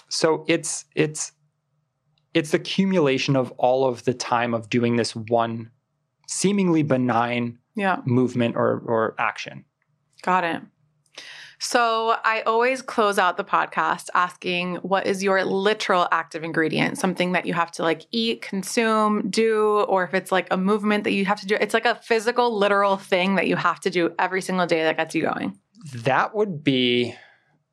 So 0.09 0.45
it's 0.47 0.85
it's 0.95 1.31
it's 2.33 2.51
the 2.51 2.57
accumulation 2.57 3.35
of 3.35 3.51
all 3.57 3.87
of 3.87 4.03
the 4.03 4.13
time 4.13 4.53
of 4.53 4.69
doing 4.69 4.97
this 4.97 5.15
one 5.15 5.71
seemingly 6.27 6.83
benign 6.83 7.57
yeah. 7.75 8.01
movement 8.05 8.55
or 8.55 8.83
or 8.85 9.15
action. 9.17 9.65
Got 10.21 10.43
it. 10.43 10.61
So 11.59 12.15
I 12.23 12.41
always 12.41 12.81
close 12.81 13.17
out 13.17 13.37
the 13.37 13.43
podcast 13.43 14.09
asking 14.13 14.75
what 14.77 15.07
is 15.07 15.23
your 15.23 15.43
literal 15.43 16.07
active 16.11 16.43
ingredient? 16.43 16.99
Something 16.99 17.31
that 17.31 17.45
you 17.45 17.53
have 17.53 17.71
to 17.73 17.81
like 17.81 18.05
eat, 18.11 18.41
consume, 18.41 19.29
do, 19.29 19.81
or 19.87 20.03
if 20.03 20.13
it's 20.13 20.31
like 20.31 20.47
a 20.51 20.57
movement 20.57 21.03
that 21.05 21.13
you 21.13 21.25
have 21.25 21.39
to 21.41 21.47
do. 21.47 21.57
It's 21.59 21.73
like 21.73 21.85
a 21.85 21.95
physical, 21.95 22.55
literal 22.55 22.97
thing 22.97 23.35
that 23.35 23.47
you 23.47 23.55
have 23.55 23.79
to 23.81 23.89
do 23.89 24.13
every 24.19 24.41
single 24.41 24.67
day 24.67 24.83
that 24.83 24.97
gets 24.97 25.15
you 25.15 25.23
going. 25.23 25.57
That 25.93 26.35
would 26.35 26.63
be 26.63 27.15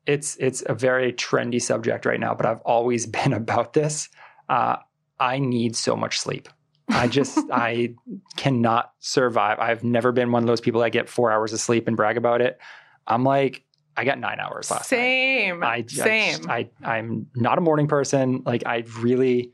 it's 0.05 0.35
it's 0.37 0.63
a 0.65 0.73
very 0.73 1.13
trendy 1.13 1.61
subject 1.61 2.05
right 2.05 2.19
now, 2.19 2.33
but 2.33 2.45
I've 2.45 2.61
always 2.61 3.05
been 3.05 3.33
about 3.33 3.73
this. 3.73 4.09
Uh, 4.49 4.77
I 5.19 5.39
need 5.39 5.75
so 5.75 5.95
much 5.95 6.19
sleep. 6.19 6.49
I 6.89 7.07
just 7.07 7.37
I 7.51 7.93
cannot 8.35 8.93
survive. 8.99 9.59
I've 9.59 9.83
never 9.83 10.11
been 10.11 10.31
one 10.31 10.43
of 10.43 10.47
those 10.47 10.61
people 10.61 10.81
that 10.81 10.91
get 10.91 11.07
four 11.07 11.31
hours 11.31 11.53
of 11.53 11.59
sleep 11.59 11.87
and 11.87 11.95
brag 11.95 12.17
about 12.17 12.41
it. 12.41 12.59
I'm 13.07 13.23
like, 13.23 13.63
I 13.97 14.03
got 14.03 14.19
nine 14.19 14.39
hours 14.39 14.69
last 14.71 14.89
Same. 14.89 15.59
night. 15.59 15.89
Same. 15.89 16.41
Same. 16.41 16.49
I, 16.49 16.69
I 16.83 16.97
I'm 16.97 17.27
not 17.35 17.57
a 17.57 17.61
morning 17.61 17.87
person. 17.87 18.43
Like 18.45 18.63
I 18.65 18.83
really, 18.99 19.51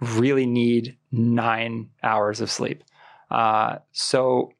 really 0.00 0.46
need 0.46 0.96
nine 1.10 1.90
hours 2.02 2.40
of 2.40 2.50
sleep. 2.50 2.84
Uh, 3.30 3.78
so 3.92 4.52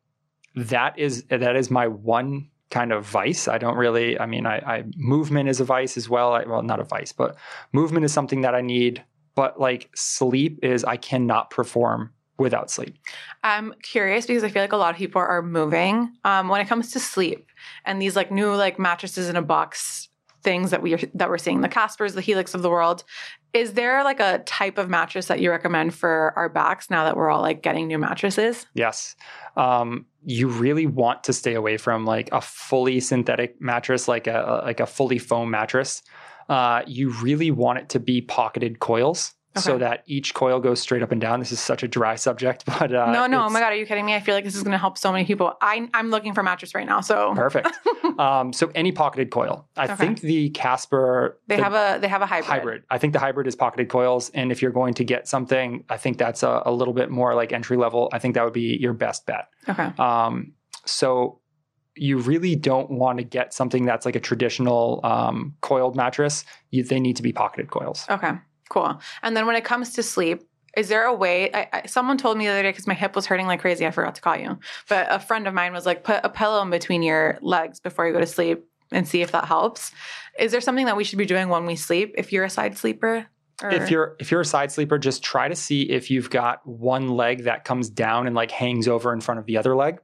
that 0.56 0.98
is 0.98 1.24
that 1.24 1.56
is 1.56 1.70
my 1.70 1.86
one 1.86 2.50
kind 2.70 2.92
of 2.92 3.04
vice. 3.04 3.46
I 3.46 3.58
don't 3.58 3.76
really. 3.76 4.18
I 4.18 4.26
mean, 4.26 4.46
I, 4.46 4.56
I 4.58 4.84
movement 4.96 5.48
is 5.48 5.60
a 5.60 5.64
vice 5.64 5.96
as 5.96 6.08
well. 6.08 6.32
I, 6.32 6.44
well, 6.44 6.62
not 6.62 6.80
a 6.80 6.84
vice, 6.84 7.12
but 7.12 7.36
movement 7.72 8.04
is 8.04 8.12
something 8.12 8.40
that 8.42 8.54
I 8.54 8.60
need. 8.60 9.04
But 9.36 9.58
like 9.58 9.90
sleep 9.96 10.60
is, 10.62 10.84
I 10.84 10.96
cannot 10.96 11.50
perform 11.50 12.12
without 12.38 12.70
sleep. 12.70 12.96
I'm 13.42 13.74
curious 13.82 14.26
because 14.26 14.42
I 14.42 14.48
feel 14.48 14.62
like 14.62 14.72
a 14.72 14.76
lot 14.76 14.90
of 14.90 14.96
people 14.96 15.20
are 15.20 15.42
moving 15.42 16.12
um, 16.24 16.48
when 16.48 16.60
it 16.60 16.68
comes 16.68 16.92
to 16.92 17.00
sleep 17.00 17.48
and 17.84 18.00
these 18.00 18.16
like 18.16 18.30
new 18.30 18.54
like 18.54 18.78
mattresses 18.78 19.28
in 19.28 19.36
a 19.36 19.42
box 19.42 20.08
things 20.44 20.70
that 20.70 20.82
we 20.82 20.94
are 20.94 20.98
that 21.14 21.28
we're 21.28 21.38
seeing 21.38 21.62
the 21.62 21.68
Caspers, 21.68 22.14
the 22.14 22.20
Helix 22.20 22.54
of 22.54 22.62
the 22.62 22.70
world. 22.70 23.02
Is 23.52 23.72
there 23.72 24.04
like 24.04 24.20
a 24.20 24.40
type 24.40 24.78
of 24.78 24.88
mattress 24.88 25.26
that 25.26 25.40
you 25.40 25.50
recommend 25.50 25.94
for 25.94 26.32
our 26.36 26.48
backs 26.48 26.90
now 26.90 27.04
that 27.04 27.16
we're 27.16 27.30
all 27.30 27.40
like 27.40 27.62
getting 27.62 27.88
new 27.88 27.98
mattresses? 27.98 28.66
Yes. 28.74 29.16
Um, 29.56 30.06
you 30.24 30.48
really 30.48 30.86
want 30.86 31.24
to 31.24 31.32
stay 31.32 31.54
away 31.54 31.78
from 31.78 32.04
like 32.04 32.28
a 32.30 32.40
fully 32.40 33.00
synthetic 33.00 33.60
mattress, 33.60 34.06
like 34.06 34.26
a 34.26 34.62
like 34.64 34.80
a 34.80 34.86
fully 34.86 35.18
foam 35.18 35.50
mattress. 35.50 36.02
Uh, 36.48 36.82
you 36.86 37.10
really 37.10 37.50
want 37.50 37.78
it 37.78 37.88
to 37.88 37.98
be 37.98 38.20
pocketed 38.20 38.78
coils. 38.78 39.34
So 39.56 39.78
that 39.78 40.02
each 40.06 40.34
coil 40.34 40.58
goes 40.60 40.80
straight 40.80 41.02
up 41.02 41.12
and 41.12 41.20
down. 41.20 41.38
This 41.38 41.52
is 41.52 41.60
such 41.60 41.82
a 41.82 41.88
dry 41.88 42.16
subject, 42.16 42.64
but 42.78 42.92
uh, 42.92 43.12
no, 43.12 43.26
no. 43.26 43.44
Oh 43.46 43.50
my 43.50 43.60
God. 43.60 43.72
Are 43.72 43.76
you 43.76 43.86
kidding 43.86 44.04
me? 44.04 44.14
I 44.14 44.20
feel 44.20 44.34
like 44.34 44.44
this 44.44 44.56
is 44.56 44.62
going 44.62 44.72
to 44.72 44.78
help 44.78 44.98
so 44.98 45.12
many 45.12 45.24
people. 45.24 45.52
I, 45.60 45.88
I'm 45.94 46.10
looking 46.10 46.34
for 46.34 46.40
a 46.40 46.44
mattress 46.44 46.74
right 46.74 46.86
now. 46.86 47.00
So 47.00 47.32
perfect. 47.34 47.68
um, 48.18 48.52
so 48.52 48.70
any 48.74 48.90
pocketed 48.92 49.30
coil. 49.30 49.68
I 49.76 49.84
Okay. 49.84 49.94
think 49.96 50.20
the 50.20 50.50
Casper 50.50 51.38
they 51.46 51.56
the 51.56 51.62
have 51.62 51.74
a, 51.74 52.00
they 52.00 52.08
have 52.08 52.22
a 52.22 52.26
hybrid. 52.26 52.50
hybrid. 52.50 52.82
I 52.90 52.98
think 52.98 53.12
the 53.12 53.18
hybrid 53.20 53.46
is 53.46 53.54
pocketed 53.54 53.88
coils, 53.88 54.30
and 54.30 54.50
if 54.50 54.60
you're 54.62 54.72
going 54.72 54.94
to 54.94 55.04
get 55.04 55.28
something, 55.28 55.84
I 55.88 55.96
think 55.98 56.18
that's 56.18 56.42
a, 56.42 56.62
a 56.66 56.72
little 56.72 56.94
bit 56.94 57.10
more 57.10 57.34
like 57.34 57.52
entry 57.52 57.76
level. 57.76 58.08
I 58.12 58.18
think 58.18 58.34
that 58.34 58.44
would 58.44 58.52
be 58.54 58.76
your 58.80 58.92
best 58.92 59.24
bet. 59.26 59.48
Okay. 59.68 59.90
Um, 59.98 60.52
so 60.86 61.40
you 61.96 62.18
really 62.18 62.56
don't 62.56 62.90
want 62.90 63.18
to 63.18 63.24
get 63.24 63.54
something 63.54 63.84
that's 63.84 64.04
like 64.04 64.16
a 64.16 64.20
traditional 64.20 64.98
um, 65.04 65.54
coiled 65.60 65.94
mattress. 65.94 66.44
You, 66.70 66.82
they 66.82 66.98
need 66.98 67.14
to 67.16 67.22
be 67.22 67.32
pocketed 67.32 67.70
coils. 67.70 68.04
Okay, 68.10 68.32
cool. 68.68 69.00
And 69.22 69.36
then 69.36 69.46
when 69.46 69.56
it 69.56 69.64
comes 69.64 69.92
to 69.94 70.02
sleep, 70.02 70.42
is 70.76 70.88
there 70.88 71.04
a 71.04 71.14
way? 71.14 71.52
I, 71.54 71.68
I, 71.72 71.86
someone 71.86 72.18
told 72.18 72.36
me 72.36 72.46
the 72.46 72.52
other 72.52 72.62
day 72.62 72.70
because 72.70 72.86
my 72.86 72.94
hip 72.94 73.14
was 73.14 73.26
hurting 73.26 73.46
like 73.46 73.60
crazy. 73.60 73.86
I 73.86 73.90
forgot 73.90 74.16
to 74.16 74.20
call 74.20 74.36
you, 74.36 74.58
but 74.88 75.06
a 75.10 75.18
friend 75.18 75.46
of 75.46 75.54
mine 75.54 75.72
was 75.72 75.86
like, 75.86 76.04
put 76.04 76.20
a 76.24 76.28
pillow 76.28 76.60
in 76.62 76.70
between 76.70 77.02
your 77.02 77.38
legs 77.40 77.80
before 77.80 78.06
you 78.06 78.12
go 78.12 78.20
to 78.20 78.26
sleep 78.26 78.64
and 78.90 79.06
see 79.06 79.22
if 79.22 79.32
that 79.32 79.44
helps. 79.44 79.92
Is 80.38 80.52
there 80.52 80.60
something 80.60 80.86
that 80.86 80.96
we 80.96 81.04
should 81.04 81.18
be 81.18 81.26
doing 81.26 81.48
when 81.48 81.66
we 81.66 81.76
sleep? 81.76 82.14
If 82.18 82.32
you're 82.32 82.44
a 82.44 82.50
side 82.50 82.76
sleeper, 82.76 83.26
or, 83.62 83.70
If 83.70 83.90
you're 83.90 84.16
if 84.18 84.30
you're 84.32 84.40
a 84.40 84.44
side 84.44 84.72
sleeper, 84.72 84.98
just 84.98 85.22
try 85.22 85.46
to 85.46 85.54
see 85.54 85.82
if 85.82 86.10
you've 86.10 86.28
got 86.28 86.66
one 86.66 87.08
leg 87.08 87.44
that 87.44 87.64
comes 87.64 87.88
down 87.88 88.26
and 88.26 88.34
like 88.34 88.50
hangs 88.50 88.88
over 88.88 89.12
in 89.12 89.20
front 89.20 89.38
of 89.38 89.46
the 89.46 89.56
other 89.56 89.76
leg. 89.76 90.00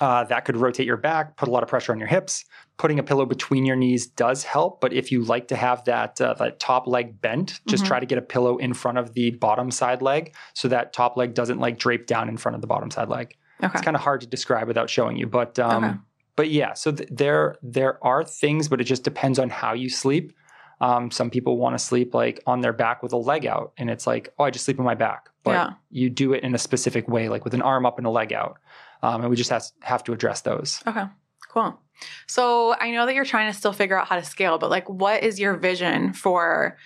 Uh, 0.00 0.24
that 0.24 0.44
could 0.44 0.56
rotate 0.58 0.86
your 0.86 0.96
back, 0.98 1.36
put 1.36 1.48
a 1.48 1.50
lot 1.50 1.62
of 1.62 1.68
pressure 1.70 1.90
on 1.92 1.98
your 1.98 2.08
hips. 2.08 2.44
Putting 2.76 2.98
a 2.98 3.02
pillow 3.02 3.24
between 3.24 3.64
your 3.64 3.76
knees 3.76 4.06
does 4.06 4.42
help, 4.44 4.82
but 4.82 4.92
if 4.92 5.10
you 5.10 5.22
like 5.24 5.48
to 5.48 5.56
have 5.56 5.82
that 5.84 6.20
uh, 6.20 6.34
that 6.34 6.60
top 6.60 6.86
leg 6.86 7.18
bent, 7.22 7.60
just 7.66 7.84
Mhm. 7.84 7.86
try 7.88 8.00
to 8.00 8.04
get 8.06 8.18
a 8.18 8.22
pillow 8.22 8.58
in 8.58 8.74
front 8.74 8.98
of 8.98 9.14
the 9.14 9.30
bottom 9.30 9.70
side 9.70 10.02
leg 10.02 10.34
so 10.52 10.68
that 10.68 10.92
top 10.92 11.16
leg 11.16 11.32
doesn't 11.32 11.58
like 11.58 11.78
drape 11.78 12.06
down 12.06 12.28
in 12.28 12.36
front 12.36 12.54
of 12.54 12.60
the 12.60 12.66
bottom 12.66 12.90
side 12.90 13.08
leg. 13.08 13.34
okay, 13.64 13.70
It's 13.72 13.80
kind 13.82 13.96
of 13.96 14.02
hard 14.02 14.20
to 14.20 14.26
describe 14.26 14.68
without 14.68 14.90
showing 14.90 15.16
you, 15.16 15.26
but 15.26 15.58
um, 15.58 15.84
Okay. 15.84 15.94
but 16.36 16.50
yeah. 16.50 16.74
So 16.74 16.92
th- 16.92 17.08
there 17.10 17.56
there 17.62 17.98
are 18.04 18.22
things, 18.22 18.68
but 18.68 18.82
it 18.82 18.84
just 18.84 19.04
depends 19.04 19.38
on 19.38 19.48
how 19.48 19.72
you 19.72 19.88
sleep. 19.88 20.34
Um, 20.82 21.10
some 21.10 21.30
people 21.30 21.56
want 21.56 21.72
to 21.78 21.78
sleep 21.82 22.12
like 22.14 22.42
on 22.46 22.60
their 22.60 22.74
back 22.74 23.02
with 23.02 23.14
a 23.14 23.16
leg 23.16 23.46
out, 23.46 23.72
and 23.78 23.88
it's 23.88 24.06
like, 24.06 24.28
oh, 24.38 24.44
I 24.44 24.50
just 24.50 24.66
sleep 24.66 24.78
on 24.78 24.84
my 24.84 24.94
back. 24.94 25.30
But 25.42 25.52
Yeah. 25.52 25.70
you 25.88 26.10
do 26.10 26.34
it 26.34 26.42
in 26.42 26.54
a 26.54 26.58
specific 26.58 27.08
way, 27.08 27.30
like 27.30 27.44
with 27.44 27.54
an 27.54 27.62
arm 27.62 27.86
up 27.86 27.96
and 27.96 28.06
a 28.06 28.10
leg 28.10 28.34
out, 28.34 28.58
um, 29.02 29.22
and 29.22 29.30
we 29.30 29.36
just 29.36 29.50
have, 29.50 29.64
have 29.82 30.04
to 30.04 30.12
address 30.12 30.40
those. 30.42 30.82
okay, 30.86 31.04
cool. 31.48 31.80
So 32.26 32.74
I 32.78 32.90
know 32.90 33.06
that 33.06 33.14
you're 33.14 33.24
trying 33.24 33.50
to 33.50 33.56
still 33.58 33.72
figure 33.72 33.98
out 33.98 34.06
how 34.06 34.16
to 34.16 34.24
scale, 34.24 34.58
but 34.58 34.70
like, 34.70 34.88
what 34.88 35.22
is 35.22 35.40
your 35.40 35.54
vision 35.56 36.12
for? 36.12 36.76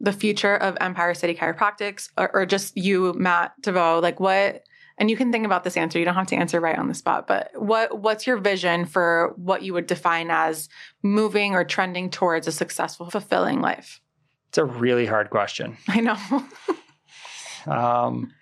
The 0.00 0.12
future 0.12 0.56
of 0.56 0.76
Empire 0.80 1.14
City 1.14 1.34
Chiropractics, 1.34 2.10
or, 2.18 2.34
or 2.34 2.46
just 2.46 2.76
you, 2.76 3.14
Matt 3.14 3.52
DeVoe, 3.62 4.00
like 4.00 4.20
what 4.20 4.64
and 4.98 5.10
you 5.10 5.16
can 5.16 5.32
think 5.32 5.46
about 5.46 5.64
this 5.64 5.76
answer 5.76 5.98
you 5.98 6.04
don't 6.04 6.14
have 6.14 6.26
to 6.26 6.36
answer 6.36 6.60
right 6.60 6.78
on 6.78 6.88
the 6.88 6.94
spot 6.94 7.26
but 7.26 7.50
what 7.54 8.00
what's 8.00 8.26
your 8.26 8.36
vision 8.36 8.84
for 8.84 9.32
what 9.36 9.62
you 9.62 9.72
would 9.72 9.86
define 9.86 10.30
as 10.30 10.68
moving 11.02 11.54
or 11.54 11.64
trending 11.64 12.10
towards 12.10 12.46
a 12.46 12.52
successful 12.52 13.10
fulfilling 13.10 13.60
life 13.60 14.00
It's 14.48 14.58
a 14.58 14.64
really 14.64 15.06
hard 15.06 15.30
question. 15.30 15.76
i 15.88 16.00
know 16.00 16.16
Um, 17.66 18.32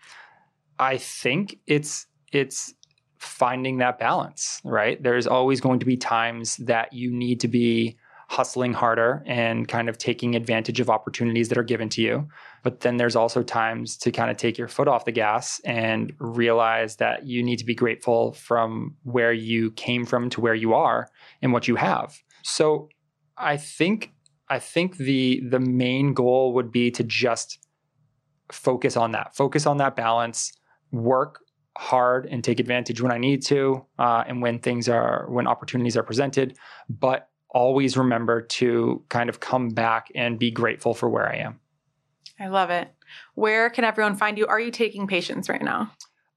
I 0.78 0.96
think 0.98 1.58
it's 1.66 2.06
it's 2.32 2.74
finding 3.22 3.78
that 3.78 3.98
balance, 3.98 4.60
right? 4.64 5.00
There's 5.02 5.26
always 5.26 5.60
going 5.60 5.78
to 5.78 5.86
be 5.86 5.96
times 5.96 6.56
that 6.56 6.92
you 6.92 7.10
need 7.10 7.38
to 7.40 7.48
be 7.48 7.96
hustling 8.28 8.72
harder 8.72 9.22
and 9.26 9.68
kind 9.68 9.88
of 9.88 9.98
taking 9.98 10.34
advantage 10.34 10.80
of 10.80 10.90
opportunities 10.90 11.48
that 11.48 11.58
are 11.58 11.62
given 11.62 11.88
to 11.90 12.00
you. 12.00 12.26
But 12.62 12.80
then 12.80 12.96
there's 12.96 13.14
also 13.14 13.42
times 13.42 13.96
to 13.98 14.10
kind 14.10 14.30
of 14.30 14.38
take 14.38 14.58
your 14.58 14.68
foot 14.68 14.88
off 14.88 15.04
the 15.04 15.12
gas 15.12 15.60
and 15.64 16.12
realize 16.18 16.96
that 16.96 17.26
you 17.26 17.42
need 17.42 17.58
to 17.58 17.64
be 17.64 17.74
grateful 17.74 18.32
from 18.32 18.96
where 19.04 19.32
you 19.32 19.70
came 19.72 20.04
from 20.04 20.30
to 20.30 20.40
where 20.40 20.54
you 20.54 20.72
are 20.74 21.08
and 21.42 21.52
what 21.52 21.68
you 21.68 21.76
have. 21.76 22.18
So 22.42 22.88
I 23.36 23.56
think 23.56 24.12
I 24.48 24.58
think 24.58 24.96
the 24.96 25.42
the 25.48 25.60
main 25.60 26.12
goal 26.12 26.54
would 26.54 26.72
be 26.72 26.90
to 26.92 27.04
just 27.04 27.58
focus 28.50 28.96
on 28.96 29.12
that. 29.12 29.36
Focus 29.36 29.66
on 29.66 29.76
that 29.76 29.94
balance. 29.94 30.52
Work 30.90 31.41
hard 31.78 32.26
and 32.26 32.44
take 32.44 32.60
advantage 32.60 33.00
when 33.00 33.12
I 33.12 33.18
need 33.18 33.42
to, 33.46 33.86
uh, 33.98 34.24
and 34.26 34.42
when 34.42 34.58
things 34.58 34.88
are 34.88 35.26
when 35.28 35.46
opportunities 35.46 35.96
are 35.96 36.02
presented. 36.02 36.56
But 36.88 37.28
always 37.48 37.96
remember 37.96 38.40
to 38.40 39.04
kind 39.08 39.28
of 39.28 39.40
come 39.40 39.68
back 39.68 40.10
and 40.14 40.38
be 40.38 40.50
grateful 40.50 40.94
for 40.94 41.08
where 41.08 41.28
I 41.28 41.36
am. 41.36 41.60
i 42.40 42.48
love 42.48 42.70
it 42.70 42.88
where 43.34 43.68
can 43.68 43.84
everyone 43.84 44.16
find 44.16 44.38
you 44.38 44.46
are 44.46 44.58
you 44.58 44.70
taking 44.70 45.06
patients 45.06 45.48
right 45.50 45.62
now 45.62 45.92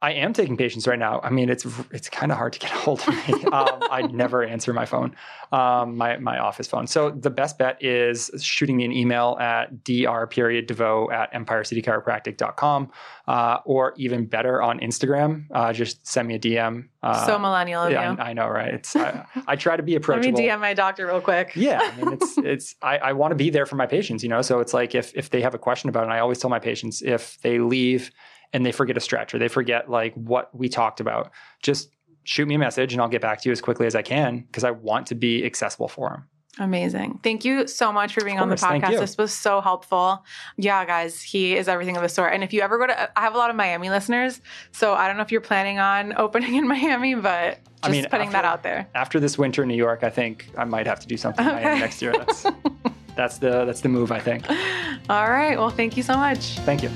I 0.05 0.11
am 0.11 0.33
taking 0.33 0.55
patients 0.55 0.85
right 0.85 0.99
now. 0.99 1.19
I 1.23 1.31
mean, 1.31 1.49
it's 1.49 1.65
it's 1.89 2.09
kind 2.09 2.31
of 2.31 2.37
hard 2.37 2.53
to 2.53 2.59
get 2.59 2.71
a 2.71 2.75
hold 2.75 2.99
of 2.99 3.07
me. 3.07 3.43
um, 3.51 3.79
I 3.89 4.03
never 4.11 4.43
answer 4.43 4.71
my 4.71 4.85
phone, 4.85 5.15
um, 5.51 5.97
my 5.97 6.17
my 6.17 6.37
office 6.37 6.67
phone. 6.67 6.85
So 6.85 7.09
the 7.09 7.31
best 7.31 7.57
bet 7.57 7.83
is 7.83 8.29
shooting 8.39 8.77
me 8.77 8.85
an 8.85 8.91
email 8.91 9.35
at 9.41 9.83
dr 9.83 10.27
period 10.27 10.67
devoe 10.67 11.09
at 11.09 11.33
empirecitychiropractic.com 11.33 12.91
uh, 13.27 13.57
or 13.65 13.95
even 13.97 14.27
better 14.27 14.61
on 14.61 14.79
Instagram. 14.79 15.47
Uh, 15.51 15.73
just 15.73 16.05
send 16.05 16.27
me 16.27 16.35
a 16.35 16.39
DM. 16.39 16.87
Uh, 17.01 17.25
so 17.25 17.39
millennial 17.39 17.85
of 17.85 17.91
yeah, 17.91 18.11
you 18.11 18.17
I, 18.19 18.29
I 18.29 18.33
know, 18.33 18.47
right? 18.47 18.75
It's 18.75 18.95
I, 18.95 19.25
I 19.47 19.55
try 19.55 19.75
to 19.75 19.81
be 19.81 19.95
approachable. 19.95 20.37
let 20.37 20.39
me 20.39 20.49
dm 20.49 20.59
my 20.59 20.75
doctor 20.75 21.07
real 21.07 21.19
quick 21.19 21.53
Yeah, 21.55 21.79
I 21.81 21.99
mean, 21.99 22.13
it's 22.13 22.37
it's 22.53 22.75
I, 22.83 22.99
I 22.99 23.13
want 23.13 23.31
to 23.31 23.35
be 23.35 23.49
there 23.49 23.65
for 23.65 23.75
my 23.75 23.87
patients, 23.87 24.21
you 24.21 24.29
know. 24.29 24.43
So 24.43 24.59
it's 24.59 24.73
like 24.73 24.93
if 24.93 25.15
if 25.15 25.31
they 25.31 25.41
have 25.41 25.55
a 25.55 25.59
question 25.59 25.89
about 25.89 26.01
it, 26.01 26.05
and 26.05 26.13
I 26.13 26.19
always 26.19 26.37
tell 26.37 26.51
my 26.51 26.59
patients 26.59 27.01
if 27.01 27.41
they 27.41 27.57
leave 27.57 28.11
and 28.53 28.65
they 28.65 28.71
forget 28.71 28.97
a 28.97 28.99
stretch 28.99 29.33
or 29.33 29.39
they 29.39 29.47
forget 29.47 29.89
like 29.89 30.13
what 30.15 30.53
we 30.57 30.69
talked 30.69 30.99
about, 30.99 31.31
just 31.61 31.89
shoot 32.23 32.47
me 32.47 32.55
a 32.55 32.59
message 32.59 32.93
and 32.93 33.01
I'll 33.01 33.07
get 33.07 33.21
back 33.21 33.41
to 33.41 33.49
you 33.49 33.51
as 33.53 33.61
quickly 33.61 33.85
as 33.87 33.95
I 33.95 34.01
can 34.01 34.39
because 34.39 34.63
I 34.63 34.71
want 34.71 35.07
to 35.07 35.15
be 35.15 35.45
accessible 35.45 35.87
for 35.87 36.09
them. 36.09 36.23
Amazing. 36.57 37.19
Thank 37.21 37.43
you 37.43 37.67
so 37.67 37.91
much 37.91 38.13
for 38.13 38.23
being 38.23 38.39
on 38.39 38.47
the 38.47 38.55
podcast. 38.55 38.99
This 38.99 39.17
was 39.17 39.33
so 39.33 39.59
helpful. 39.59 40.23
Yeah, 40.55 40.85
guys, 40.85 41.21
he 41.21 41.53
is 41.57 41.67
everything 41.67 41.97
of 41.97 42.01
the 42.01 42.07
sort. 42.07 42.31
And 42.33 42.45
if 42.45 42.53
you 42.53 42.61
ever 42.61 42.77
go 42.77 42.87
to, 42.87 43.19
I 43.19 43.23
have 43.23 43.35
a 43.35 43.37
lot 43.37 43.49
of 43.49 43.57
Miami 43.57 43.89
listeners. 43.89 44.39
So 44.71 44.93
I 44.93 45.07
don't 45.07 45.17
know 45.17 45.23
if 45.23 45.33
you're 45.33 45.41
planning 45.41 45.79
on 45.79 46.13
opening 46.17 46.55
in 46.55 46.65
Miami, 46.65 47.13
but 47.13 47.55
just 47.55 47.65
I 47.83 47.89
mean, 47.91 48.05
putting 48.09 48.29
that 48.31 48.45
out 48.45 48.63
there. 48.63 48.87
After 48.95 49.19
this 49.19 49.37
winter 49.37 49.63
in 49.63 49.67
New 49.67 49.75
York, 49.75 50.03
I 50.03 50.09
think 50.09 50.47
I 50.57 50.63
might 50.63 50.87
have 50.87 51.01
to 51.01 51.07
do 51.07 51.17
something 51.17 51.45
in 51.45 51.51
Miami 51.51 51.71
Okay. 51.71 51.79
next 51.79 52.01
year. 52.01 52.13
That's 52.13 52.45
that's 53.17 53.37
the 53.39 53.65
that's 53.65 53.81
the 53.81 53.89
move, 53.89 54.13
I 54.13 54.19
think. 54.19 54.49
All 55.09 55.29
right. 55.29 55.57
Well, 55.57 55.69
thank 55.71 55.97
you 55.97 56.03
so 56.03 56.15
much. 56.15 56.57
Thank 56.59 56.83
you. 56.83 56.89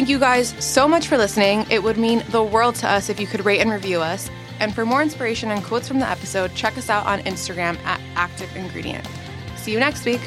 Thank 0.00 0.08
you 0.08 0.18
guys 0.18 0.54
so 0.64 0.88
much 0.88 1.08
for 1.08 1.18
listening. 1.18 1.66
It 1.68 1.82
would 1.82 1.98
mean 1.98 2.24
the 2.30 2.42
world 2.42 2.74
to 2.76 2.88
us 2.88 3.10
if 3.10 3.20
you 3.20 3.26
could 3.26 3.44
rate 3.44 3.60
and 3.60 3.70
review 3.70 4.00
us. 4.00 4.30
And 4.58 4.74
for 4.74 4.86
more 4.86 5.02
inspiration 5.02 5.50
and 5.50 5.62
quotes 5.62 5.86
from 5.86 5.98
the 5.98 6.08
episode, 6.08 6.54
check 6.54 6.78
us 6.78 6.88
out 6.88 7.04
on 7.04 7.20
Instagram 7.24 7.76
at 7.84 8.00
Active 8.14 8.48
Ingredient. 8.56 9.06
See 9.56 9.72
you 9.72 9.78
next 9.78 10.06
week. 10.06 10.22